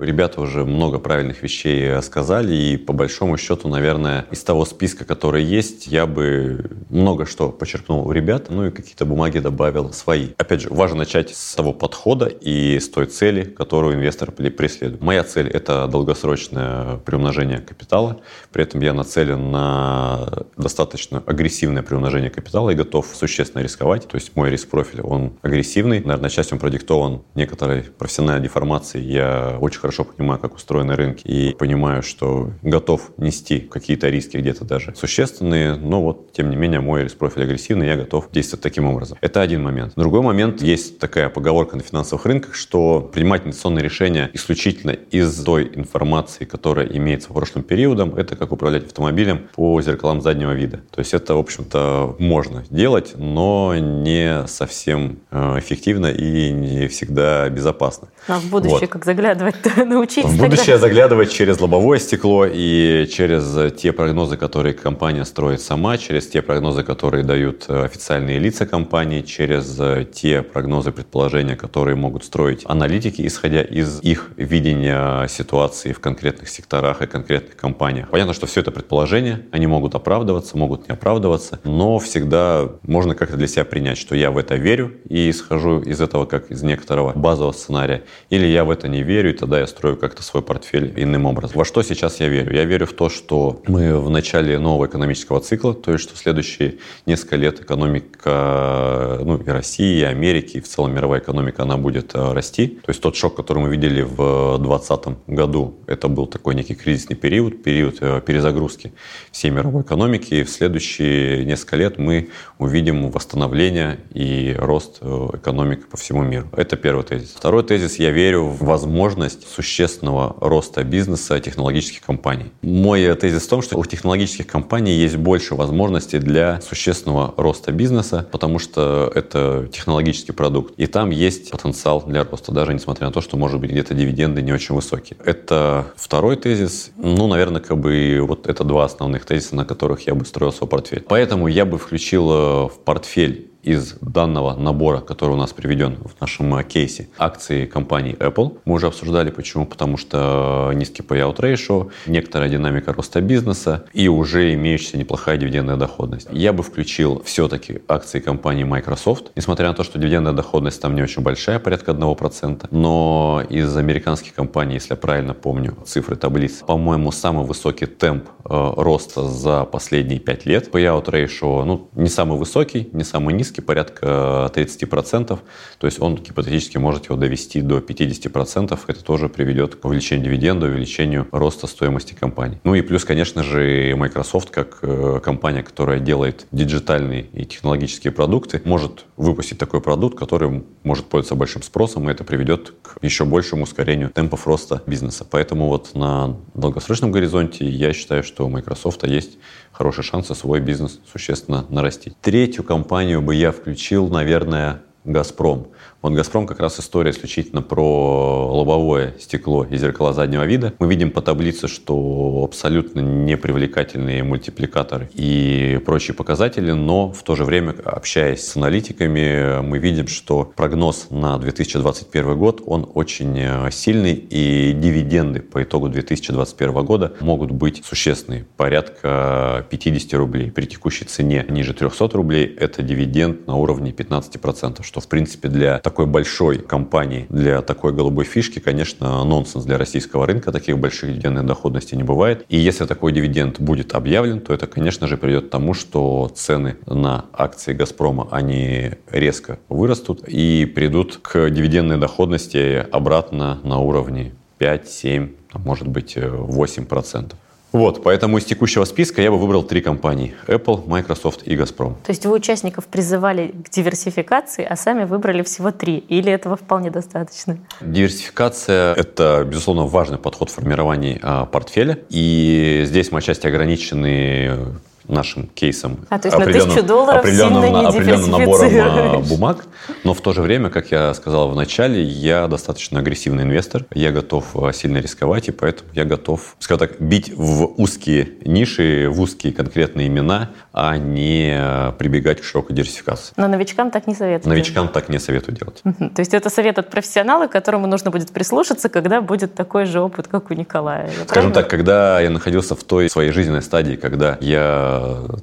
Ребята 0.00 0.40
уже 0.40 0.64
много 0.64 0.98
правильных 0.98 1.42
вещей 1.42 2.00
сказали, 2.02 2.54
и 2.54 2.76
по 2.76 2.92
большому 2.92 3.36
счету, 3.36 3.68
наверное, 3.68 4.26
из 4.30 4.42
того 4.42 4.64
списка, 4.64 5.04
который 5.04 5.42
есть, 5.42 5.86
я 5.86 6.06
бы 6.06 6.70
много 6.88 7.26
что 7.26 7.50
почерпнул 7.50 8.06
у 8.06 8.12
ребят, 8.12 8.46
ну 8.48 8.66
и 8.66 8.70
какие-то 8.70 9.04
бумаги 9.04 9.38
добавил 9.38 9.92
свои. 9.92 10.28
Опять 10.36 10.62
же, 10.62 10.68
важно 10.70 10.98
начать 10.98 11.34
с 11.34 11.54
того 11.54 11.72
подхода 11.72 12.26
и 12.26 12.78
с 12.78 12.88
той 12.88 13.06
цели, 13.06 13.44
которую 13.44 13.96
инвестор 13.96 14.30
преследует. 14.30 15.02
Моя 15.02 15.24
цель– 15.24 15.48
это 15.52 15.86
долгосрочное 15.88 16.96
приумножение 16.98 17.58
капитала, 17.58 18.20
при 18.52 18.62
этом 18.62 18.80
я 18.80 18.94
нацелен 18.94 19.50
на 19.50 20.44
достаточно 20.56 21.22
агрессивное 21.26 21.82
приумножение 21.82 22.30
капитала 22.30 22.70
и 22.70 22.74
готов 22.74 23.06
существенно 23.14 23.62
рисковать, 23.62 24.06
то 24.08 24.16
есть 24.16 24.34
мой 24.36 24.50
риск-профиль, 24.50 25.00
он 25.00 25.32
агрессивный, 25.42 26.00
наверное, 26.00 26.30
часть 26.30 26.52
он 26.52 26.58
продиктован 26.58 27.22
некоторой 27.34 27.82
профессиональной 27.82 28.44
деформацией, 28.44 29.04
я 29.10 29.58
очень 29.60 29.80
хорошо 29.88 30.04
понимаю, 30.04 30.38
как 30.38 30.54
устроены 30.54 30.96
рынки, 30.96 31.26
и 31.26 31.54
понимаю, 31.54 32.02
что 32.02 32.50
готов 32.60 33.10
нести 33.16 33.60
какие-то 33.60 34.10
риски 34.10 34.36
где-то 34.36 34.66
даже 34.66 34.94
существенные, 34.94 35.76
но 35.76 36.02
вот, 36.02 36.30
тем 36.32 36.50
не 36.50 36.56
менее, 36.56 36.80
мой 36.80 37.04
риск-профиль 37.04 37.44
агрессивный, 37.44 37.86
я 37.86 37.96
готов 37.96 38.30
действовать 38.30 38.62
таким 38.62 38.84
образом. 38.84 39.16
Это 39.22 39.40
один 39.40 39.62
момент. 39.62 39.94
Другой 39.96 40.20
момент, 40.20 40.60
есть 40.60 40.98
такая 40.98 41.30
поговорка 41.30 41.76
на 41.76 41.82
финансовых 41.82 42.26
рынках, 42.26 42.54
что 42.54 43.00
принимать 43.00 43.46
инвестиционные 43.46 43.82
решения 43.82 44.28
исключительно 44.34 44.90
из 44.90 45.42
той 45.42 45.70
информации, 45.74 46.44
которая 46.44 46.86
имеется 46.88 47.30
в 47.30 47.32
прошлом 47.32 47.62
периодом, 47.62 48.14
это 48.14 48.36
как 48.36 48.52
управлять 48.52 48.84
автомобилем 48.84 49.48
по 49.54 49.80
зеркалам 49.80 50.20
заднего 50.20 50.52
вида. 50.52 50.82
То 50.90 50.98
есть 50.98 51.14
это, 51.14 51.34
в 51.34 51.38
общем-то, 51.38 52.16
можно 52.18 52.62
делать, 52.68 53.14
но 53.16 53.74
не 53.74 54.46
совсем 54.48 55.20
э, 55.30 55.58
эффективно 55.58 56.08
и 56.08 56.50
не 56.50 56.88
всегда 56.88 57.48
безопасно. 57.48 58.08
А 58.28 58.38
в 58.38 58.50
будущее 58.50 58.80
вот. 58.80 58.90
как 58.90 59.04
заглядывать-то? 59.04 59.84
научиться. 59.84 60.28
В 60.28 60.36
будущее 60.36 60.66
тогда. 60.66 60.78
заглядывать 60.78 61.32
через 61.32 61.60
лобовое 61.60 61.98
стекло 61.98 62.46
и 62.46 63.08
через 63.10 63.72
те 63.76 63.92
прогнозы, 63.92 64.36
которые 64.36 64.74
компания 64.74 65.24
строит 65.24 65.62
сама, 65.62 65.96
через 65.96 66.26
те 66.28 66.42
прогнозы, 66.42 66.82
которые 66.82 67.24
дают 67.24 67.64
э, 67.68 67.84
официальные 67.84 68.38
лица 68.38 68.66
компании, 68.66 69.22
через 69.22 69.78
э, 69.80 70.06
те 70.12 70.42
прогнозы, 70.42 70.92
предположения, 70.92 71.56
которые 71.56 71.96
могут 71.96 72.24
строить 72.24 72.64
аналитики, 72.66 73.26
исходя 73.26 73.62
из 73.62 74.00
их 74.02 74.30
видения 74.36 75.26
ситуации 75.28 75.92
в 75.92 76.00
конкретных 76.00 76.48
секторах 76.48 77.00
и 77.02 77.06
конкретных 77.06 77.56
компаниях. 77.56 78.10
Понятно, 78.10 78.34
что 78.34 78.46
все 78.46 78.60
это 78.60 78.70
предположения, 78.70 79.46
они 79.52 79.66
могут 79.66 79.94
оправдываться, 79.94 80.58
могут 80.58 80.88
не 80.88 80.92
оправдываться, 80.92 81.60
но 81.64 81.98
всегда 81.98 82.68
можно 82.82 83.14
как-то 83.14 83.36
для 83.36 83.46
себя 83.46 83.64
принять, 83.64 83.96
что 83.96 84.14
я 84.14 84.30
в 84.30 84.36
это 84.36 84.56
верю 84.56 84.92
и 85.08 85.30
исхожу 85.30 85.80
из 85.80 86.00
этого 86.00 86.26
как 86.26 86.50
из 86.50 86.62
некоторого 86.62 87.12
базового 87.14 87.52
сценария, 87.52 88.02
или 88.30 88.46
я 88.46 88.64
в 88.64 88.70
это 88.70 88.88
не 88.88 89.02
верю, 89.02 89.30
и 89.30 89.32
тогда 89.36 89.60
я 89.60 89.66
строю 89.66 89.96
как-то 89.96 90.22
свой 90.22 90.42
портфель 90.42 90.92
иным 90.96 91.26
образом. 91.26 91.56
Во 91.56 91.64
что 91.64 91.82
сейчас 91.82 92.20
я 92.20 92.28
верю? 92.28 92.54
Я 92.54 92.64
верю 92.64 92.86
в 92.86 92.92
то, 92.92 93.08
что 93.08 93.62
мы 93.66 93.98
в 93.98 94.10
начале 94.10 94.58
нового 94.58 94.86
экономического 94.86 95.40
цикла, 95.40 95.74
то 95.74 95.92
есть 95.92 96.04
что 96.04 96.14
в 96.14 96.18
следующие 96.18 96.76
несколько 97.06 97.36
лет 97.36 97.60
экономика 97.60 99.20
ну, 99.24 99.36
и 99.36 99.48
России, 99.48 100.00
и 100.00 100.02
Америки, 100.02 100.58
и 100.58 100.60
в 100.60 100.68
целом 100.68 100.94
мировая 100.94 101.20
экономика, 101.20 101.62
она 101.62 101.76
будет 101.76 102.14
э, 102.14 102.32
расти. 102.32 102.66
То 102.68 102.90
есть 102.90 103.00
тот 103.00 103.16
шок, 103.16 103.36
который 103.36 103.62
мы 103.62 103.70
видели 103.70 104.02
в 104.02 104.58
2020 104.58 105.28
году, 105.28 105.78
это 105.86 106.08
был 106.08 106.26
такой 106.26 106.54
некий 106.54 106.74
кризисный 106.74 107.16
период, 107.16 107.62
период 107.62 107.96
э, 108.00 108.20
перезагрузки 108.24 108.92
всей 109.32 109.50
мировой 109.50 109.82
экономики. 109.82 110.34
И 110.34 110.42
в 110.42 110.50
следующие 110.50 111.44
несколько 111.44 111.76
лет 111.76 111.98
мы 111.98 112.30
увидим 112.58 113.10
восстановление 113.10 114.00
и 114.12 114.54
рост 114.58 114.98
э, 115.00 115.28
экономики 115.34 115.82
по 115.90 115.96
всему 115.96 116.22
миру. 116.22 116.48
Это 116.56 116.76
первый 116.76 117.04
тезис. 117.04 117.34
Второй 117.36 117.62
тезис. 117.62 117.98
Я 117.98 118.07
верю 118.10 118.44
в 118.44 118.64
возможность 118.64 119.48
существенного 119.48 120.36
роста 120.40 120.84
бизнеса 120.84 121.40
технологических 121.40 122.02
компаний. 122.02 122.46
Мой 122.62 123.14
тезис 123.14 123.46
в 123.46 123.48
том, 123.48 123.62
что 123.62 123.78
у 123.78 123.84
технологических 123.84 124.46
компаний 124.46 124.92
есть 124.92 125.16
больше 125.16 125.54
возможностей 125.54 126.18
для 126.18 126.60
существенного 126.60 127.34
роста 127.36 127.72
бизнеса, 127.72 128.26
потому 128.30 128.58
что 128.58 129.10
это 129.14 129.68
технологический 129.72 130.32
продукт. 130.32 130.74
И 130.76 130.86
там 130.86 131.10
есть 131.10 131.50
потенциал 131.50 132.02
для 132.06 132.24
роста, 132.24 132.52
даже 132.52 132.74
несмотря 132.74 133.06
на 133.06 133.12
то, 133.12 133.20
что, 133.20 133.36
может 133.36 133.60
быть, 133.60 133.70
где-то 133.70 133.94
дивиденды 133.94 134.42
не 134.42 134.52
очень 134.52 134.74
высокие. 134.74 135.18
Это 135.24 135.86
второй 135.96 136.36
тезис. 136.36 136.90
Ну, 136.96 137.26
наверное, 137.26 137.60
как 137.60 137.78
бы 137.78 138.20
вот 138.22 138.46
это 138.46 138.64
два 138.64 138.84
основных 138.84 139.24
тезиса, 139.24 139.56
на 139.56 139.64
которых 139.64 140.06
я 140.06 140.14
бы 140.14 140.24
строил 140.24 140.52
свой 140.52 140.68
портфель. 140.68 141.04
Поэтому 141.08 141.48
я 141.48 141.64
бы 141.64 141.78
включил 141.78 142.30
э, 142.30 142.34
в 142.68 142.72
портфель 142.84 143.47
из 143.62 143.94
данного 144.00 144.54
набора, 144.54 145.00
который 145.00 145.32
у 145.32 145.36
нас 145.36 145.52
приведен 145.52 145.96
в 145.96 146.20
нашем 146.20 146.54
э, 146.54 146.64
кейсе, 146.64 147.08
акции 147.18 147.66
компании 147.66 148.16
Apple. 148.18 148.58
Мы 148.64 148.74
уже 148.74 148.86
обсуждали, 148.86 149.30
почему. 149.30 149.66
Потому 149.66 149.96
что 149.96 150.72
низкий 150.74 151.02
payout 151.02 151.36
ratio, 151.36 151.90
некоторая 152.06 152.48
динамика 152.48 152.92
роста 152.92 153.20
бизнеса 153.20 153.84
и 153.92 154.08
уже 154.08 154.54
имеющаяся 154.54 154.96
неплохая 154.96 155.36
дивидендная 155.36 155.76
доходность. 155.76 156.28
Я 156.30 156.52
бы 156.52 156.62
включил 156.62 157.22
все-таки 157.24 157.82
акции 157.88 158.20
компании 158.20 158.64
Microsoft, 158.64 159.32
несмотря 159.36 159.68
на 159.68 159.74
то, 159.74 159.84
что 159.84 159.98
дивидендная 159.98 160.32
доходность 160.32 160.80
там 160.80 160.94
не 160.94 161.02
очень 161.02 161.22
большая, 161.22 161.58
порядка 161.58 161.92
1%. 161.92 162.68
Но 162.70 163.42
из 163.48 163.76
американских 163.76 164.34
компаний, 164.34 164.74
если 164.74 164.92
я 164.92 164.96
правильно 164.96 165.34
помню 165.34 165.76
цифры 165.84 166.16
таблиц, 166.16 166.62
по-моему, 166.66 167.12
самый 167.12 167.44
высокий 167.44 167.86
темп 167.86 168.28
э, 168.44 168.72
роста 168.76 169.24
за 169.28 169.64
последние 169.64 170.20
5 170.20 170.46
лет. 170.46 170.68
Payout 170.72 171.06
ratio, 171.06 171.64
ну, 171.64 171.88
не 171.94 172.08
самый 172.08 172.38
высокий, 172.38 172.88
не 172.92 173.04
самый 173.04 173.34
низкий, 173.34 173.47
риски 173.48 173.60
порядка 173.60 174.50
30%, 174.54 175.38
то 175.78 175.86
есть 175.86 176.00
он 176.00 176.16
гипотетически 176.16 176.78
может 176.78 177.06
его 177.06 177.16
довести 177.16 177.62
до 177.62 177.78
50%, 177.78 178.78
это 178.86 179.04
тоже 179.04 179.28
приведет 179.28 179.76
к 179.76 179.84
увеличению 179.84 180.26
дивиденда, 180.26 180.66
увеличению 180.66 181.26
роста 181.32 181.66
стоимости 181.66 182.14
компании. 182.14 182.60
Ну 182.64 182.74
и 182.74 182.82
плюс, 182.82 183.04
конечно 183.04 183.42
же, 183.42 183.94
Microsoft, 183.96 184.50
как 184.50 184.78
э, 184.82 185.20
компания, 185.22 185.62
которая 185.62 185.98
делает 185.98 186.46
диджитальные 186.52 187.26
и 187.32 187.44
технологические 187.44 188.12
продукты, 188.12 188.60
может 188.64 189.04
выпустить 189.16 189.58
такой 189.58 189.80
продукт, 189.80 190.18
который 190.18 190.64
может 190.82 191.06
пользоваться 191.06 191.34
большим 191.34 191.62
спросом, 191.62 192.08
и 192.08 192.12
это 192.12 192.24
приведет 192.24 192.74
к 192.82 193.02
еще 193.02 193.24
большему 193.24 193.62
ускорению 193.62 194.10
темпов 194.10 194.46
роста 194.46 194.82
бизнеса. 194.86 195.26
Поэтому 195.28 195.68
вот 195.68 195.94
на 195.94 196.36
долгосрочном 196.54 197.12
горизонте 197.12 197.66
я 197.68 197.92
считаю, 197.92 198.22
что 198.22 198.46
у 198.46 198.48
Microsoft 198.48 199.06
есть 199.06 199.38
хорошие 199.78 200.04
шансы 200.04 200.34
свой 200.34 200.58
бизнес 200.58 200.98
существенно 201.10 201.64
нарастить. 201.68 202.16
Третью 202.20 202.64
компанию 202.64 203.22
бы 203.22 203.36
я 203.36 203.52
включил, 203.52 204.08
наверное, 204.08 204.82
«Газпром». 205.04 205.68
Вот 206.00 206.12
«Газпром» 206.12 206.46
как 206.46 206.60
раз 206.60 206.78
история 206.78 207.10
исключительно 207.10 207.60
про 207.60 208.54
лобовое 208.54 209.16
стекло 209.18 209.64
и 209.64 209.76
зеркала 209.76 210.12
заднего 210.12 210.44
вида. 210.44 210.72
Мы 210.78 210.88
видим 210.88 211.10
по 211.10 211.20
таблице, 211.20 211.66
что 211.66 212.42
абсолютно 212.44 213.00
непривлекательные 213.00 214.22
мультипликаторы 214.22 215.10
и 215.12 215.80
прочие 215.84 216.14
показатели, 216.14 216.70
но 216.70 217.10
в 217.10 217.24
то 217.24 217.34
же 217.34 217.44
время, 217.44 217.74
общаясь 217.84 218.46
с 218.46 218.56
аналитиками, 218.56 219.60
мы 219.62 219.78
видим, 219.78 220.06
что 220.06 220.52
прогноз 220.54 221.08
на 221.10 221.36
2021 221.36 222.38
год, 222.38 222.62
он 222.64 222.88
очень 222.94 223.36
э, 223.36 223.68
сильный, 223.72 224.14
и 224.14 224.72
дивиденды 224.74 225.40
по 225.40 225.64
итогу 225.64 225.88
2021 225.88 226.84
года 226.84 227.14
могут 227.18 227.50
быть 227.50 227.84
существенные, 227.84 228.46
порядка 228.56 229.66
50 229.68 230.14
рублей. 230.14 230.52
При 230.52 230.66
текущей 230.66 231.06
цене 231.06 231.44
ниже 231.48 231.74
300 231.74 232.08
рублей 232.12 232.46
это 232.46 232.82
дивиденд 232.82 233.48
на 233.48 233.56
уровне 233.56 233.90
15%, 233.90 234.84
что 234.84 235.00
в 235.00 235.08
принципе 235.08 235.48
для 235.48 235.80
такой 235.88 236.04
большой 236.04 236.58
компании, 236.58 237.24
для 237.30 237.62
такой 237.62 237.94
голубой 237.94 238.26
фишки, 238.26 238.58
конечно, 238.58 239.24
нонсенс 239.24 239.64
для 239.64 239.78
российского 239.78 240.26
рынка. 240.26 240.52
Таких 240.52 240.78
больших 240.78 241.12
дивидендных 241.12 241.46
доходностей 241.46 241.96
не 241.96 242.02
бывает. 242.02 242.44
И 242.50 242.58
если 242.58 242.84
такой 242.84 243.12
дивиденд 243.12 243.58
будет 243.58 243.94
объявлен, 243.94 244.40
то 244.40 244.52
это, 244.52 244.66
конечно 244.66 245.06
же, 245.06 245.16
приведет 245.16 245.46
к 245.46 245.50
тому, 245.50 245.72
что 245.72 246.30
цены 246.34 246.76
на 246.84 247.24
акции 247.32 247.72
«Газпрома», 247.72 248.28
они 248.30 248.90
резко 249.10 249.60
вырастут 249.70 250.28
и 250.28 250.66
придут 250.66 251.20
к 251.22 251.48
дивидендной 251.48 251.96
доходности 251.96 252.86
обратно 252.92 253.58
на 253.64 253.78
уровне 253.78 254.34
5, 254.58 254.88
7, 254.88 255.30
может 255.54 255.88
быть 255.88 256.18
8%. 256.18 257.32
Вот, 257.72 258.02
поэтому 258.02 258.38
из 258.38 258.44
текущего 258.44 258.84
списка 258.84 259.20
я 259.20 259.30
бы 259.30 259.38
выбрал 259.38 259.62
три 259.62 259.80
компании. 259.80 260.34
Apple, 260.46 260.86
Microsoft 260.86 261.42
и 261.46 261.54
Газпром. 261.54 261.96
То 262.04 262.10
есть 262.10 262.24
вы 262.24 262.32
участников 262.32 262.86
призывали 262.86 263.48
к 263.48 263.70
диверсификации, 263.70 264.64
а 264.64 264.76
сами 264.76 265.04
выбрали 265.04 265.42
всего 265.42 265.70
три? 265.70 265.98
Или 265.98 266.32
этого 266.32 266.56
вполне 266.56 266.90
достаточно? 266.90 267.58
Диверсификация– 267.80 268.94
это, 268.96 269.44
безусловно, 269.46 269.86
важный 269.86 270.18
подход 270.18 270.50
в 270.50 270.54
формировании 270.54 271.18
а, 271.22 271.44
портфеля. 271.44 271.98
И 272.08 272.84
здесь 272.86 273.12
мы 273.12 273.18
отчасти 273.18 273.46
ограничены 273.46 274.78
нашим 275.08 275.46
кейсом 275.48 276.06
а, 276.08 276.18
то 276.18 276.28
есть 276.28 276.76
на 276.76 276.82
долларов 276.82 277.20
определенным, 277.20 277.62
сильно 277.62 277.80
не 277.80 277.86
определенным 277.86 278.30
набором 278.30 278.70
а, 278.74 279.18
бумаг. 279.18 279.66
Но 280.04 280.14
в 280.14 280.20
то 280.20 280.32
же 280.32 280.42
время, 280.42 280.70
как 280.70 280.90
я 280.90 281.14
сказал 281.14 281.50
в 281.50 281.56
начале, 281.56 282.02
я 282.02 282.46
достаточно 282.48 283.00
агрессивный 283.00 283.44
инвестор. 283.44 283.86
Я 283.94 284.12
готов 284.12 284.56
а, 284.56 284.72
сильно 284.72 284.98
рисковать, 284.98 285.48
и 285.48 285.52
поэтому 285.52 285.90
я 285.94 286.04
готов, 286.04 286.56
скажем 286.58 286.88
так, 286.88 287.00
бить 287.00 287.32
в 287.34 287.66
узкие 287.80 288.28
ниши, 288.44 289.08
в 289.10 289.20
узкие 289.20 289.52
конкретные 289.52 290.08
имена, 290.08 290.50
а 290.72 290.96
не 290.96 291.54
а, 291.56 291.92
прибегать 291.92 292.40
к 292.40 292.44
широкой 292.44 292.76
диверсификации. 292.76 293.32
Но 293.36 293.48
новичкам 293.48 293.90
так 293.90 294.06
не 294.06 294.14
советую. 294.14 294.50
Новичкам 294.50 294.88
так 294.88 295.08
не 295.08 295.18
советую 295.18 295.56
делать. 295.56 295.82
То 295.82 296.20
есть 296.20 296.34
это 296.34 296.50
совет 296.50 296.78
от 296.78 296.90
профессионала, 296.90 297.46
к 297.46 297.52
которому 297.52 297.86
нужно 297.86 298.10
будет 298.10 298.30
прислушаться, 298.30 298.88
когда 298.88 299.20
будет 299.20 299.54
такой 299.54 299.84
же 299.86 300.00
опыт, 300.00 300.28
как 300.28 300.50
у 300.50 300.54
Николая. 300.54 301.10
Скажем 301.26 301.52
так, 301.52 301.68
когда 301.68 302.20
я 302.20 302.30
находился 302.30 302.74
в 302.74 302.84
той 302.84 303.08
своей 303.08 303.30
жизненной 303.30 303.62
стадии, 303.62 303.96
когда 303.96 304.36
я 304.40 304.97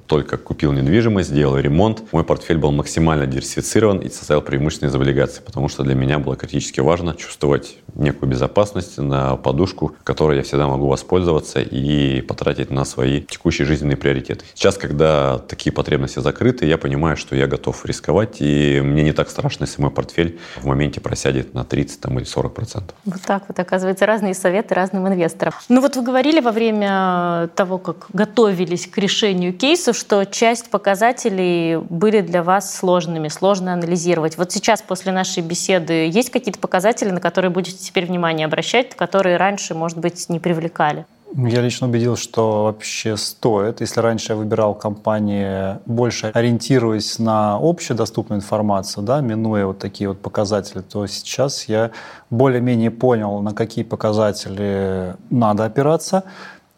только 0.07 0.37
купил 0.37 0.71
недвижимость, 0.71 1.29
сделал 1.29 1.57
ремонт, 1.57 2.03
мой 2.11 2.23
портфель 2.23 2.57
был 2.57 2.71
максимально 2.71 3.25
диверсифицирован 3.25 3.99
и 3.99 4.09
состоял 4.09 4.41
преимущественно 4.41 4.89
из 4.89 4.95
облигаций, 4.95 5.41
потому 5.43 5.69
что 5.69 5.83
для 5.83 5.95
меня 5.95 6.19
было 6.19 6.35
критически 6.35 6.79
важно 6.79 7.15
чувствовать 7.15 7.77
некую 7.95 8.29
безопасность 8.29 8.97
на 8.97 9.35
подушку, 9.35 9.95
которой 10.03 10.37
я 10.37 10.43
всегда 10.43 10.67
могу 10.67 10.87
воспользоваться 10.87 11.61
и 11.61 12.21
потратить 12.21 12.71
на 12.71 12.85
свои 12.85 13.21
текущие 13.21 13.65
жизненные 13.65 13.97
приоритеты. 13.97 14.45
Сейчас, 14.53 14.77
когда 14.77 15.39
такие 15.39 15.71
потребности 15.71 16.19
закрыты, 16.19 16.65
я 16.65 16.77
понимаю, 16.77 17.17
что 17.17 17.35
я 17.35 17.47
готов 17.47 17.85
рисковать, 17.85 18.37
и 18.39 18.81
мне 18.81 19.03
не 19.03 19.11
так 19.11 19.29
страшно, 19.29 19.63
если 19.63 19.81
мой 19.81 19.91
портфель 19.91 20.39
в 20.57 20.65
моменте 20.65 21.01
просядет 21.01 21.53
на 21.53 21.63
30 21.63 22.01
там, 22.01 22.17
или 22.17 22.25
40 22.25 22.53
процентов. 22.53 22.95
Вот 23.05 23.21
так 23.21 23.43
вот, 23.47 23.59
оказывается, 23.59 24.05
разные 24.05 24.33
советы 24.33 24.75
разным 24.75 25.07
инвесторам. 25.07 25.53
Ну 25.69 25.81
вот 25.81 25.95
вы 25.95 26.03
говорили 26.03 26.39
во 26.39 26.51
время 26.51 27.49
того, 27.55 27.77
как 27.77 28.07
готовились 28.13 28.87
к 28.87 28.97
решению 28.97 29.44
сожалению, 29.45 29.53
кейсов, 29.53 29.95
что 29.95 30.25
часть 30.25 30.69
показателей 30.69 31.77
были 31.77 32.21
для 32.21 32.43
вас 32.43 32.75
сложными, 32.75 33.27
сложно 33.27 33.73
анализировать. 33.73 34.37
Вот 34.37 34.51
сейчас, 34.51 34.81
после 34.81 35.11
нашей 35.11 35.43
беседы, 35.43 36.09
есть 36.09 36.29
какие-то 36.31 36.59
показатели, 36.59 37.11
на 37.11 37.19
которые 37.19 37.51
будете 37.51 37.77
теперь 37.77 38.05
внимание 38.05 38.45
обращать, 38.45 38.95
которые 38.95 39.37
раньше, 39.37 39.75
может 39.75 39.97
быть, 39.97 40.29
не 40.29 40.39
привлекали? 40.39 41.05
Я 41.37 41.61
лично 41.61 41.87
убедил, 41.87 42.15
что 42.15 42.63
вообще 42.63 43.17
стоит. 43.17 43.81
Если 43.81 43.99
раньше 43.99 44.31
я 44.31 44.35
выбирал 44.37 44.73
компании, 44.73 45.77
больше 45.85 46.31
ориентируясь 46.33 47.19
на 47.19 47.59
общедоступную 47.61 48.39
информацию, 48.39 49.03
да, 49.03 49.19
минуя 49.19 49.65
вот 49.65 49.79
такие 49.79 50.07
вот 50.07 50.21
показатели, 50.21 50.81
то 50.81 51.05
сейчас 51.07 51.67
я 51.67 51.91
более-менее 52.29 52.89
понял, 52.89 53.41
на 53.41 53.53
какие 53.53 53.83
показатели 53.83 55.15
надо 55.29 55.65
опираться, 55.65 56.23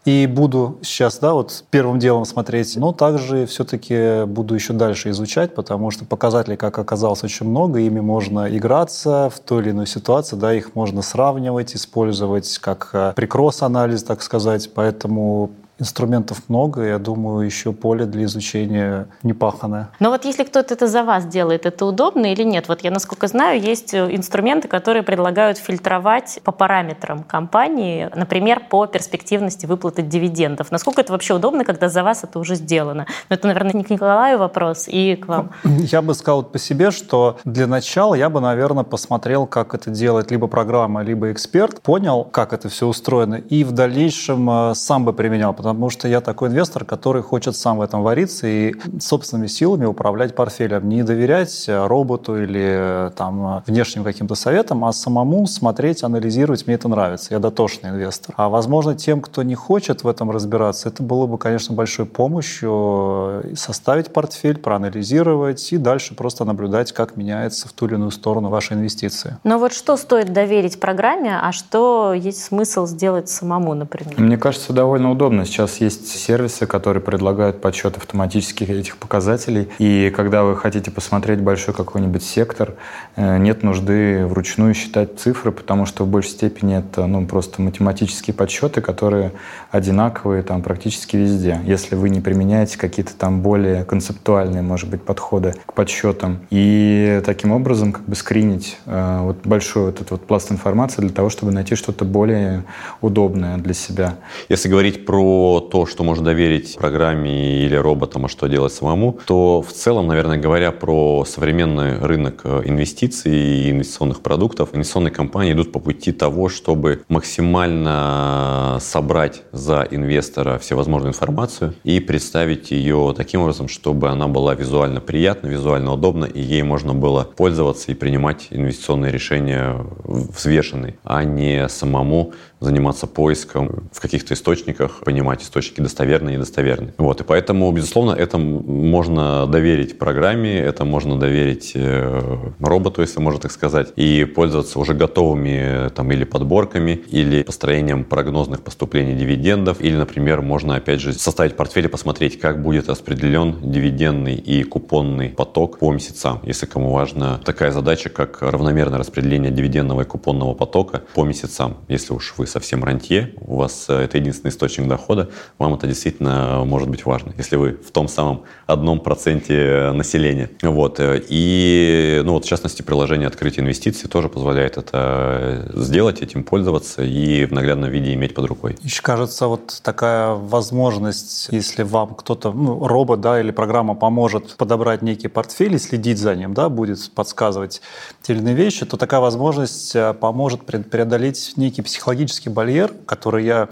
и 0.08 0.26
буду 0.26 0.80
сейчас, 0.84 1.20
да, 1.20 1.34
вот 1.34 1.66
первым 1.70 1.99
делом 1.99 2.24
смотреть, 2.24 2.78
но 2.78 2.93
также 2.93 3.45
все-таки 3.45 4.24
буду 4.24 4.55
еще 4.55 4.72
дальше 4.72 5.10
изучать, 5.10 5.53
потому 5.53 5.91
что 5.91 6.05
показателей, 6.05 6.55
как 6.55 6.80
оказалось, 6.80 7.26
очень 7.26 7.45
много, 7.45 7.80
ими 7.80 7.99
можно 7.99 8.47
играться 8.55 9.30
в 9.30 9.41
той 9.41 9.64
или 9.64 9.72
иной 9.72 9.86
ситуации, 9.86 10.38
да, 10.38 10.53
их 10.53 10.76
можно 10.76 11.01
сравнивать, 11.01 11.76
использовать 11.76 12.58
как 12.60 12.91
э, 12.93 13.12
прикросс-анализ, 13.18 14.03
так 14.03 14.22
сказать, 14.22 14.70
поэтому 14.74 15.51
Инструментов 15.80 16.43
много, 16.47 16.84
я 16.84 16.97
думаю, 16.97 17.45
еще 17.45 17.71
поле 17.71 18.05
для 18.05 18.25
изучения 18.25 19.07
непаханное. 19.23 19.89
Но 19.99 20.09
вот 20.09 20.25
если 20.25 20.43
кто-то 20.43 20.73
это 20.73 20.88
за 20.88 21.03
вас 21.03 21.25
делает, 21.25 21.65
это 21.65 21.86
удобно 21.86 22.32
или 22.34 22.43
нет? 22.43 22.67
Вот 22.67 22.82
я, 22.82 22.91
насколько 22.91 23.28
знаю, 23.28 23.61
есть 23.61 23.93
э, 23.93 24.15
инструменты, 24.15 24.67
которые 24.67 25.03
предлагают 25.03 25.57
фильтровать 25.57 26.39
по 26.43 26.51
параметрам 26.51 27.23
компании, 27.23 28.09
например, 28.15 28.63
по 28.69 28.88
перспективности 28.88 29.67
выплаты 29.67 30.01
дивидендов. 30.01 30.71
Насколько 30.71 31.01
это 31.01 31.11
вообще 31.11 31.36
удобно, 31.36 31.63
когда 31.63 31.89
за 31.89 32.03
вас 32.03 32.23
это 32.23 32.39
уже 32.39 32.55
сделано? 32.55 33.05
Но 33.30 33.36
это, 33.36 33.47
наверное, 33.47 33.73
не 33.73 33.84
к 33.84 33.89
Николаю 33.89 34.39
вопрос 34.39 34.88
и 34.88 35.15
к 35.15 35.28
вам. 35.28 35.51
Я 35.63 36.01
бы 36.01 36.13
сказал 36.15 36.43
по 36.43 36.57
себе, 36.57 36.91
что 36.91 37.38
для 37.45 37.67
начала 37.67 38.15
я 38.15 38.30
бы, 38.30 38.41
наверное, 38.41 38.84
посмотрел, 38.84 39.45
как 39.45 39.73
это 39.73 39.91
делает 39.91 40.32
либо 40.32 40.47
программа, 40.47 41.03
либо 41.03 41.32
эксперт, 41.32 41.82
понял, 41.82 42.23
как 42.23 42.53
это 42.53 42.69
все 42.69 42.88
устроено, 42.88 43.36
и 43.36 43.63
в 43.63 43.71
дальнейшем 43.71 44.49
э, 44.49 44.75
сам 44.75 45.05
бы 45.05 45.13
применял, 45.13 45.53
потому 45.74 45.89
что 45.89 46.07
я 46.07 46.22
такой 46.22 46.49
инвестор, 46.49 46.86
который 46.86 47.22
хочет 47.22 47.55
сам 47.55 47.80
в 47.80 47.82
этом 47.82 48.01
вариться 48.01 48.47
и 48.47 48.74
собственными 48.99 49.47
силами 49.47 49.86
управлять 49.86 50.36
портфелем. 50.36 50.88
Не 50.88 51.03
доверять 51.03 51.65
роботу 51.68 52.41
или 52.41 53.11
там, 53.15 53.63
внешним 53.68 54.03
каким-то 54.03 54.36
советам, 54.36 54.86
а 54.86 54.93
самому 54.93 55.45
смотреть, 55.47 56.03
анализировать. 56.03 56.68
Мне 56.68 56.76
это 56.76 56.88
нравится. 56.88 57.34
Я 57.34 57.39
дотошный 57.39 57.89
инвестор. 57.89 58.34
А 58.38 58.47
возможно, 58.49 58.95
тем, 58.95 59.22
кто 59.22 59.43
не 59.43 59.55
хочет 59.55 60.03
в 60.03 60.07
этом 60.07 60.32
разбираться, 60.32 60.88
это 60.88 61.03
было 61.03 61.26
бы, 61.26 61.38
конечно, 61.38 61.76
большой 61.76 62.05
помощью 62.05 63.43
составить 63.55 64.13
портфель, 64.13 64.57
проанализировать 64.57 65.74
и 65.74 65.78
дальше 65.78 66.15
просто 66.15 66.45
наблюдать, 66.45 66.93
как 66.93 67.18
меняется 67.18 67.68
в 67.68 67.74
ту 67.74 67.88
или 67.88 67.95
иную 67.95 68.11
сторону 68.11 68.49
ваша 68.49 68.76
инвестиция. 68.76 69.39
Но 69.43 69.57
вот 69.57 69.74
что 69.74 69.97
стоит 69.97 70.32
доверить 70.32 70.80
программе, 70.80 71.38
а 71.38 71.51
что 71.51 72.13
есть 72.13 72.43
смысл 72.43 72.86
сделать 72.86 73.28
самому, 73.28 73.74
например? 73.74 74.13
Мне 74.18 74.38
кажется, 74.38 74.72
довольно 74.72 75.11
удобно. 75.11 75.43
Сейчас 75.45 75.57
есть 75.66 76.08
сервисы, 76.08 76.68
которые 76.68 77.01
предлагают 77.01 77.62
подсчет 77.62 77.97
автоматических 77.97 78.70
этих 78.70 78.97
показателей. 78.97 79.70
И 79.80 80.12
когда 80.16 80.43
вы 80.43 80.55
хотите 80.55 80.91
посмотреть 80.91 81.39
большой 81.39 81.74
какой-нибудь 81.74 82.24
сектор, 82.24 82.76
э, 83.16 83.38
нет 83.38 83.64
нужды 83.64 84.26
вручную 84.26 84.74
считать 84.74 85.20
цифры, 85.20 85.51
потому 85.51 85.86
что 85.86 86.03
в 86.03 86.08
большей 86.08 86.32
степени 86.32 86.78
это 86.78 87.05
ну, 87.08 87.26
просто 87.26 87.62
математические 87.62 88.34
подсчеты, 88.34 88.82
которые 88.82 89.32
одинаковые 89.72 90.43
там 90.43 90.62
практически 90.62 91.18
везде. 91.18 91.60
Если 91.66 91.95
вы 91.95 92.10
не 92.10 92.22
применяете 92.22 92.78
какие-то 92.78 93.16
там 93.16 93.41
более 93.41 93.84
концептуальные, 93.84 94.62
может 94.62 94.89
быть, 94.89 95.01
подходы 95.01 95.55
к 95.66 95.74
подсчетам. 95.74 96.39
И 96.49 97.22
таким 97.26 97.51
образом 97.51 97.93
как 97.93 98.03
бы 98.03 98.16
скринить 98.16 98.78
э, 98.86 99.20
вот 99.22 99.38
большой 99.43 99.86
вот 99.86 99.95
этот 99.95 100.12
вот 100.12 100.26
пласт 100.26 100.51
информации 100.51 101.01
для 101.01 101.12
того, 101.12 101.30
чтобы 101.30 101.51
найти 101.51 101.76
что-то 101.76 102.05
более 102.05 102.64
удобное 103.01 103.58
для 103.58 103.74
себя. 103.74 104.16
Если 104.49 104.70
говорить 104.70 105.05
про 105.05 105.47
то, 105.60 105.86
что 105.86 106.04
можно 106.04 106.26
доверить 106.26 106.76
программе 106.76 107.66
или 107.66 107.76
роботам, 107.76 108.26
а 108.26 108.30
что 108.30 108.48
делать 108.48 108.74
самому, 108.74 109.20
то 109.26 109.62
в 109.62 109.72
целом, 109.72 110.08
наверное, 110.08 110.38
говоря 110.38 110.72
про 110.72 111.26
современный 111.26 112.00
рынок 112.00 112.41
э, 112.43 112.64
инвестиций 112.66 113.34
и 113.34 113.72
инвестиционных 113.72 114.22
продуктов, 114.22 114.70
инвестиционные 114.74 115.12
компании 115.12 115.54
идут 115.54 115.72
по 115.72 115.80
пути 115.80 116.12
того, 116.12 116.50
чтобы 116.50 117.04
максимально 117.10 118.78
собрать 118.82 119.43
за 119.52 119.88
инвестора 119.89 120.58
всевозможную 120.58 121.12
информацию 121.12 121.74
и 121.84 122.00
представить 122.00 122.72
ее 122.72 123.14
таким 123.16 123.41
образом, 123.41 123.68
чтобы 123.68 124.10
она 124.10 124.28
была 124.28 124.54
визуально 124.56 125.02
приятна, 125.02 125.48
визуально 125.48 125.93
удобна, 125.93 126.26
и 126.26 126.41
ей 126.41 126.64
можно 126.64 126.93
было 126.93 127.24
пользоваться 127.36 127.91
и 127.91 127.95
принимать 127.95 128.48
инвестиционные 128.52 129.12
решения 129.12 129.86
взвешенные, 130.04 130.98
а 131.04 131.24
не 131.24 131.68
самому 131.70 132.34
заниматься 132.60 133.08
поиском 133.08 133.89
в 133.91 133.99
каких-то 133.99 134.34
источниках, 134.34 135.01
понимать 135.03 135.43
источники 135.43 135.82
достоверные 135.82 136.34
и 136.34 136.38
недостоверные. 136.38 136.93
Вот, 136.97 137.22
и 137.22 137.24
поэтому, 137.24 137.72
безусловно, 137.72 138.12
это 138.12 138.38
можно 138.38 139.45
доверить 139.47 139.97
программе, 139.97 140.58
это 140.58 140.86
можно 140.86 141.20
доверить 141.20 141.74
э, 141.76 142.51
роботу, 142.60 143.01
если 143.01 143.20
можно 143.20 143.39
так 143.39 143.51
сказать, 143.51 143.93
и 143.95 144.26
пользоваться 144.26 144.80
уже 144.80 144.93
готовыми 144.93 145.89
там 145.89 146.12
или 146.12 146.24
подборками, 146.24 147.01
или 147.10 147.43
построением 147.43 148.03
прогнозных 148.03 148.64
поступлений 148.64 149.14
дивидендов, 149.14 149.82
или, 149.82 149.95
например, 149.95 150.41
можно, 150.41 150.76
опять 150.76 151.01
же, 151.01 151.14
составить 151.14 151.55
портфель 151.55 151.86
и 151.86 151.89
посмотреть, 151.89 152.39
как 152.39 152.62
будет 152.62 152.89
распределен 152.89 153.58
дивидендный 153.62 154.36
и 154.36 154.64
купонный 154.64 155.30
поток 155.30 155.80
по 155.80 155.91
месяцам, 155.91 156.39
если 156.43 156.66
кому 156.66 156.91
важна 156.91 157.39
такая 157.43 157.72
задача, 157.72 158.10
как 158.10 158.41
равномерное 158.41 158.99
распределение 158.99 159.51
дивидендного 159.51 160.01
и 160.01 160.05
купонного 160.05 160.53
потока 160.53 161.03
по 161.14 161.24
месяцам, 161.24 161.78
если 161.88 162.14
уж 162.14 162.34
вы 162.38 162.47
совсем 162.48 162.84
рантье, 162.84 163.34
у 163.41 163.58
вас 163.58 163.86
э, 163.89 164.04
это 164.04 164.18
единственный 164.18 164.50
источник 164.50 164.88
дохода, 164.88 165.30
вам 165.58 165.74
это 165.74 165.88
действительно 165.88 166.64
может 166.66 166.89
быть 166.89 167.06
важно, 167.06 167.34
если 167.38 167.56
вы 167.56 167.74
в 167.74 167.91
том 167.91 168.08
самом 168.08 168.43
одном 168.66 169.00
проценте 169.00 169.91
населения. 169.93 170.50
Вот. 170.62 171.00
Э, 171.00 171.22
и, 171.28 172.22
ну 172.24 172.34
вот, 172.34 172.45
в 172.45 172.48
частности, 172.48 172.82
приложение 172.82 173.28
открытия 173.28 173.62
инвестиций 173.62 174.10
тоже 174.10 174.30
позволяет 174.30 174.78
это 174.78 175.72
сделать, 175.74 176.22
этим 176.22 176.43
пользоваться 176.43 177.04
и 177.04 177.45
в 177.45 177.52
наглядном 177.52 177.89
виде 177.89 178.14
иметь 178.14 178.34
под 178.34 178.45
рукой. 178.45 178.76
Еще 178.82 179.02
кажется, 179.02 179.48
вот 179.48 179.80
такая 179.84 180.34
возможность, 180.34 181.50
если 181.52 181.84
вам 181.84 182.16
кто-то, 182.16 182.52
ну, 182.52 182.88
робот, 182.88 183.22
да, 183.22 183.39
или 183.39 183.52
программа 183.52 183.95
поможет 183.95 184.56
подобрать 184.58 185.02
некий 185.02 185.28
портфель 185.28 185.76
и 185.76 185.80
следить 185.80 186.18
за 186.18 186.36
ним, 186.36 186.54
да, 186.54 186.70
будет 186.70 187.12
подсказывать 187.12 187.82
те 188.22 188.34
или 188.34 188.39
иные 188.39 188.56
вещи, 188.56 188.86
то 188.86 188.98
такая 188.98 189.20
возможность 189.20 189.95
э, 189.95 190.14
поможет 190.14 190.64
преодолеть 190.66 191.54
некий 191.56 191.82
психологический 191.82 192.36
психологический 192.38 192.49
барьер, 192.49 192.93
который 193.05 193.45
я 193.45 193.69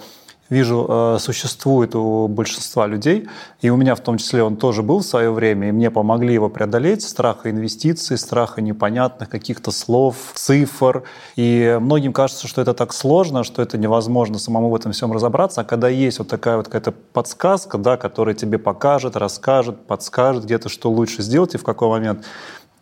вижу, 0.50 0.86
э, 0.88 1.18
существует 1.20 1.96
у 1.96 2.28
большинства 2.28 2.86
людей, 2.86 3.28
и 3.62 3.72
у 3.72 3.78
меня 3.78 3.96
в 3.96 4.00
том 4.00 4.18
числе 4.18 4.44
он 4.44 4.58
тоже 4.58 4.84
был 4.84 5.00
в 5.00 5.04
свое 5.04 5.32
время, 5.32 5.70
и 5.70 5.72
мне 5.72 5.90
помогли 5.90 6.34
его 6.36 6.50
преодолеть, 6.50 7.02
страха 7.02 7.50
инвестиций, 7.50 8.18
страха 8.18 8.62
непонятных 8.62 9.30
каких-то 9.30 9.72
слов, 9.72 10.16
цифр. 10.36 11.04
И 11.36 11.78
многим 11.82 12.14
кажется, 12.14 12.48
что 12.48 12.62
это 12.62 12.74
так 12.76 12.94
сложно, 12.94 13.44
что 13.44 13.64
это 13.64 13.80
невозможно 13.80 14.38
самому 14.38 14.70
в 14.70 14.76
этом 14.76 14.92
всем 14.92 15.12
разобраться, 15.12 15.62
а 15.62 15.64
когда 15.64 15.90
есть 15.90 16.20
вот 16.20 16.28
такая 16.28 16.58
вот 16.58 16.66
какая-то 16.66 16.92
подсказка, 16.92 17.80
да, 17.80 17.98
которая 17.98 18.36
тебе 18.36 18.60
покажет, 18.60 19.16
расскажет, 19.16 19.88
подскажет 19.88 20.44
где-то, 20.44 20.70
что 20.70 20.92
лучше 20.92 21.24
сделать 21.24 21.56
и 21.56 21.58
в 21.58 21.64
какой 21.64 21.88
момент, 21.90 22.24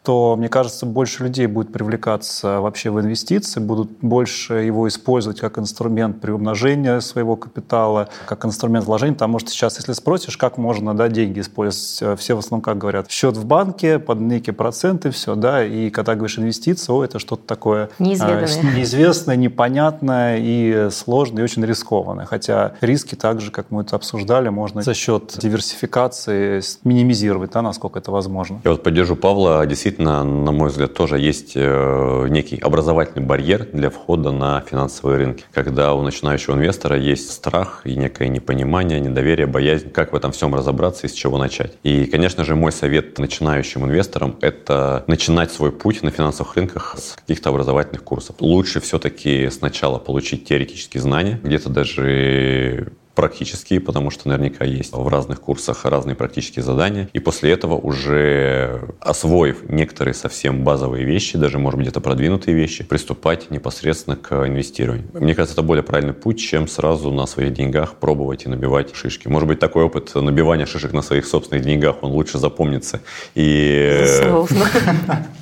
то, 0.03 0.35
мне 0.37 0.49
кажется, 0.49 0.85
больше 0.85 1.23
людей 1.23 1.47
будет 1.47 1.71
привлекаться 1.71 2.59
вообще 2.59 2.91
в 2.91 2.99
инвестиции, 2.99 3.61
будут 3.61 3.89
больше 4.01 4.55
его 4.55 4.87
использовать 4.87 5.39
как 5.39 5.57
инструмент 5.57 6.19
приумножения 6.19 6.99
своего 6.99 7.37
капитала, 7.37 8.09
как 8.25 8.45
инструмент 8.45 8.85
вложения, 8.85 9.13
потому 9.13 9.39
что 9.39 9.49
сейчас, 9.49 9.77
если 9.77 9.93
спросишь, 9.93 10.35
как 10.35 10.57
можно 10.57 10.93
да, 10.93 11.07
деньги 11.07 11.39
использовать, 11.39 11.99
э, 12.01 12.15
все 12.17 12.35
в 12.35 12.39
основном 12.39 12.61
как 12.61 12.77
говорят, 12.77 13.09
счет 13.09 13.37
в 13.37 13.45
банке 13.45 13.97
под 13.97 14.19
некие 14.19 14.53
проценты, 14.53 15.09
все, 15.09 15.35
да, 15.35 15.65
и 15.65 15.89
когда 15.89 16.15
говоришь 16.15 16.37
инвестиции, 16.37 16.91
о, 16.91 17.03
это 17.03 17.19
что-то 17.19 17.47
такое 17.47 17.89
неизведанное, 17.97 18.47
э, 18.47 18.75
неизвестное 18.75 19.35
непонятное 19.37 20.37
и 20.39 20.89
сложное, 20.91 21.41
и 21.41 21.43
очень 21.45 21.65
рискованное, 21.65 22.25
хотя 22.25 22.73
риски 22.81 23.15
также, 23.15 23.51
как 23.51 23.71
мы 23.71 23.83
это 23.83 23.95
обсуждали, 23.95 24.49
можно 24.49 24.81
за 24.81 24.93
счет 24.93 25.37
диверсификации 25.37 26.61
минимизировать, 26.83 27.51
да, 27.51 27.61
насколько 27.61 27.99
это 27.99 28.11
возможно. 28.11 28.59
Я 28.65 28.71
вот 28.71 28.83
поддержу 28.83 29.15
Павла, 29.15 29.65
действительно, 29.65 29.92
действительно, 29.93 30.23
на 30.23 30.51
мой 30.51 30.69
взгляд, 30.69 30.93
тоже 30.93 31.19
есть 31.19 31.53
э, 31.55 32.27
некий 32.29 32.57
образовательный 32.57 33.25
барьер 33.25 33.67
для 33.73 33.89
входа 33.89 34.31
на 34.31 34.61
финансовые 34.61 35.17
рынки. 35.17 35.43
Когда 35.53 35.93
у 35.93 36.01
начинающего 36.01 36.55
инвестора 36.55 36.97
есть 36.97 37.31
страх 37.31 37.81
и 37.85 37.95
некое 37.95 38.29
непонимание, 38.29 38.99
недоверие, 38.99 39.45
боязнь, 39.45 39.91
как 39.91 40.13
в 40.13 40.15
этом 40.15 40.31
всем 40.31 40.55
разобраться 40.55 41.05
и 41.05 41.09
с 41.09 41.13
чего 41.13 41.37
начать. 41.37 41.73
И, 41.83 42.05
конечно 42.05 42.43
же, 42.43 42.55
мой 42.55 42.71
совет 42.71 43.19
начинающим 43.19 43.85
инвесторам– 43.85 44.35
это 44.41 45.03
начинать 45.07 45.51
свой 45.51 45.71
путь 45.71 46.01
на 46.01 46.09
финансовых 46.09 46.55
рынках 46.55 46.95
с 46.97 47.15
каких-то 47.15 47.49
образовательных 47.49 48.03
курсов. 48.03 48.37
Лучше 48.39 48.81
все-таки 48.81 49.49
сначала 49.49 49.99
получить 49.99 50.45
теоретические 50.45 51.01
знания, 51.01 51.39
где-то 51.43 51.69
даже 51.69 52.93
практические, 53.15 53.79
потому 53.79 54.09
что 54.09 54.27
наверняка 54.27 54.65
есть 54.65 54.93
в 54.93 55.07
разных 55.07 55.41
курсах 55.41 55.85
разные 55.85 56.15
практические 56.15 56.63
задания. 56.63 57.09
И 57.13 57.19
после 57.19 57.51
этого 57.51 57.75
уже 57.75 58.89
освоив 58.99 59.69
некоторые 59.69 60.13
совсем 60.13 60.63
базовые 60.63 61.05
вещи, 61.05 61.37
даже, 61.37 61.59
может 61.59 61.77
быть, 61.77 61.87
где-то 61.87 62.01
продвинутые 62.01 62.55
вещи, 62.55 62.83
приступать 62.83 63.51
непосредственно 63.51 64.15
к 64.15 64.47
инвестированию. 64.47 65.07
Мне 65.13 65.35
кажется, 65.35 65.53
это 65.53 65.61
более 65.61 65.83
правильный 65.83 66.13
путь, 66.13 66.39
чем 66.39 66.67
сразу 66.67 67.11
на 67.11 67.25
своих 67.25 67.53
деньгах 67.53 67.95
пробовать 67.95 68.45
и 68.45 68.49
набивать 68.49 68.95
шишки. 68.95 69.27
Может 69.27 69.47
быть, 69.47 69.59
такой 69.59 69.83
опыт 69.83 70.13
набивания 70.15 70.65
шишек 70.65 70.93
на 70.93 71.01
своих 71.01 71.25
собственных 71.25 71.63
деньгах, 71.63 71.97
он 72.01 72.11
лучше 72.11 72.37
запомнится 72.37 73.01
и, 73.35 74.07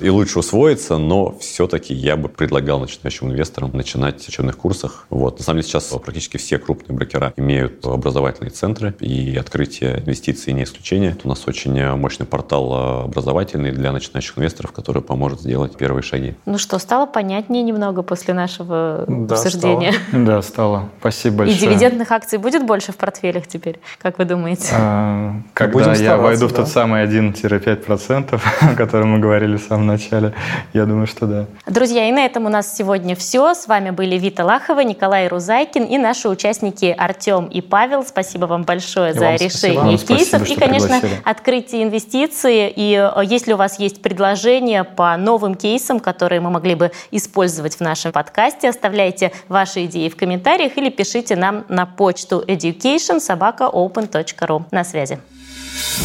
и 0.00 0.08
лучше 0.08 0.38
усвоится, 0.38 0.98
но 0.98 1.36
все-таки 1.38 1.94
я 1.94 2.16
бы 2.16 2.28
предлагал 2.28 2.80
начинающим 2.80 3.30
инвесторам 3.30 3.70
начинать 3.72 4.22
в 4.22 4.28
учебных 4.28 4.56
курсах. 4.56 5.06
Вот. 5.10 5.38
На 5.38 5.44
самом 5.44 5.60
деле 5.60 5.68
сейчас 5.68 5.84
практически 5.84 6.36
все 6.36 6.58
крупные 6.58 6.96
брокера 6.96 7.32
имеют 7.36 7.61
имеют 7.62 7.84
образовательные 7.86 8.50
центры, 8.50 8.94
и 9.00 9.36
открытие 9.36 10.00
инвестиций 10.00 10.52
не 10.52 10.64
исключение. 10.64 11.16
У 11.24 11.28
нас 11.28 11.46
очень 11.46 11.94
мощный 11.96 12.26
портал 12.26 13.04
образовательный 13.04 13.70
для 13.70 13.92
начинающих 13.92 14.38
инвесторов, 14.38 14.72
который 14.72 15.02
поможет 15.02 15.40
сделать 15.40 15.76
первые 15.76 16.02
шаги. 16.02 16.34
Ну 16.46 16.58
что, 16.58 16.78
стало 16.78 17.06
понятнее 17.06 17.62
немного 17.62 18.02
после 18.02 18.34
нашего 18.34 19.04
да, 19.06 19.34
обсуждения? 19.34 19.92
Стало. 19.92 20.22
Да, 20.32 20.42
стало. 20.42 20.88
Спасибо 21.00 21.38
большое. 21.38 21.58
И 21.58 21.60
дивидендных 21.60 22.10
акций 22.12 22.38
будет 22.38 22.64
больше 22.64 22.92
в 22.92 22.96
портфелях 22.96 23.46
теперь, 23.46 23.80
как 23.98 24.18
вы 24.18 24.24
думаете? 24.24 24.68
А, 24.72 25.34
когда 25.52 25.94
я 25.94 26.16
войду 26.16 26.46
да? 26.46 26.48
в 26.48 26.52
тот 26.56 26.68
самый 26.68 27.04
1-5%, 27.04 28.40
о 28.72 28.74
котором 28.74 29.10
мы 29.10 29.18
говорили 29.18 29.56
в 29.56 29.62
самом 29.62 29.86
начале, 29.86 30.32
я 30.72 30.86
думаю, 30.86 31.06
что 31.06 31.26
да. 31.26 31.46
Друзья, 31.66 32.08
и 32.08 32.12
на 32.12 32.24
этом 32.24 32.46
у 32.46 32.48
нас 32.48 32.74
сегодня 32.74 33.16
все. 33.16 33.54
С 33.54 33.66
вами 33.66 33.90
были 33.90 34.16
Вита 34.16 34.44
Лахова, 34.44 34.80
Николай 34.80 35.28
Рузайкин 35.28 35.84
и 35.84 35.98
наши 35.98 36.28
участники 36.28 36.94
Артем 36.96 37.48
и 37.52 37.60
Павел. 37.60 38.04
Спасибо 38.04 38.46
вам 38.46 38.64
большое 38.64 39.12
и 39.12 39.14
за 39.14 39.34
решение 39.34 39.98
кейсов 39.98 40.40
спасибо, 40.40 40.60
и, 40.60 40.64
конечно, 40.64 41.00
открытие 41.24 41.84
инвестиций. 41.84 42.72
И 42.74 42.94
э, 42.94 43.22
если 43.24 43.52
у 43.52 43.56
вас 43.56 43.78
есть 43.78 44.02
предложения 44.02 44.84
по 44.84 45.16
новым 45.16 45.54
кейсам, 45.54 46.00
которые 46.00 46.40
мы 46.40 46.50
могли 46.50 46.74
бы 46.74 46.90
использовать 47.10 47.76
в 47.76 47.80
нашем 47.80 48.12
подкасте, 48.12 48.68
оставляйте 48.68 49.32
ваши 49.48 49.84
идеи 49.84 50.08
в 50.08 50.16
комментариях 50.16 50.76
или 50.76 50.90
пишите 50.90 51.36
нам 51.36 51.64
на 51.68 51.86
почту 51.86 52.42
education 52.46 53.20
собака 53.20 53.64
open.ru. 53.64 54.64
На 54.70 54.84
связи. 54.84 55.18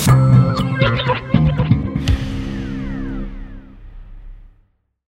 thank 0.05 0.59
you 0.59 0.66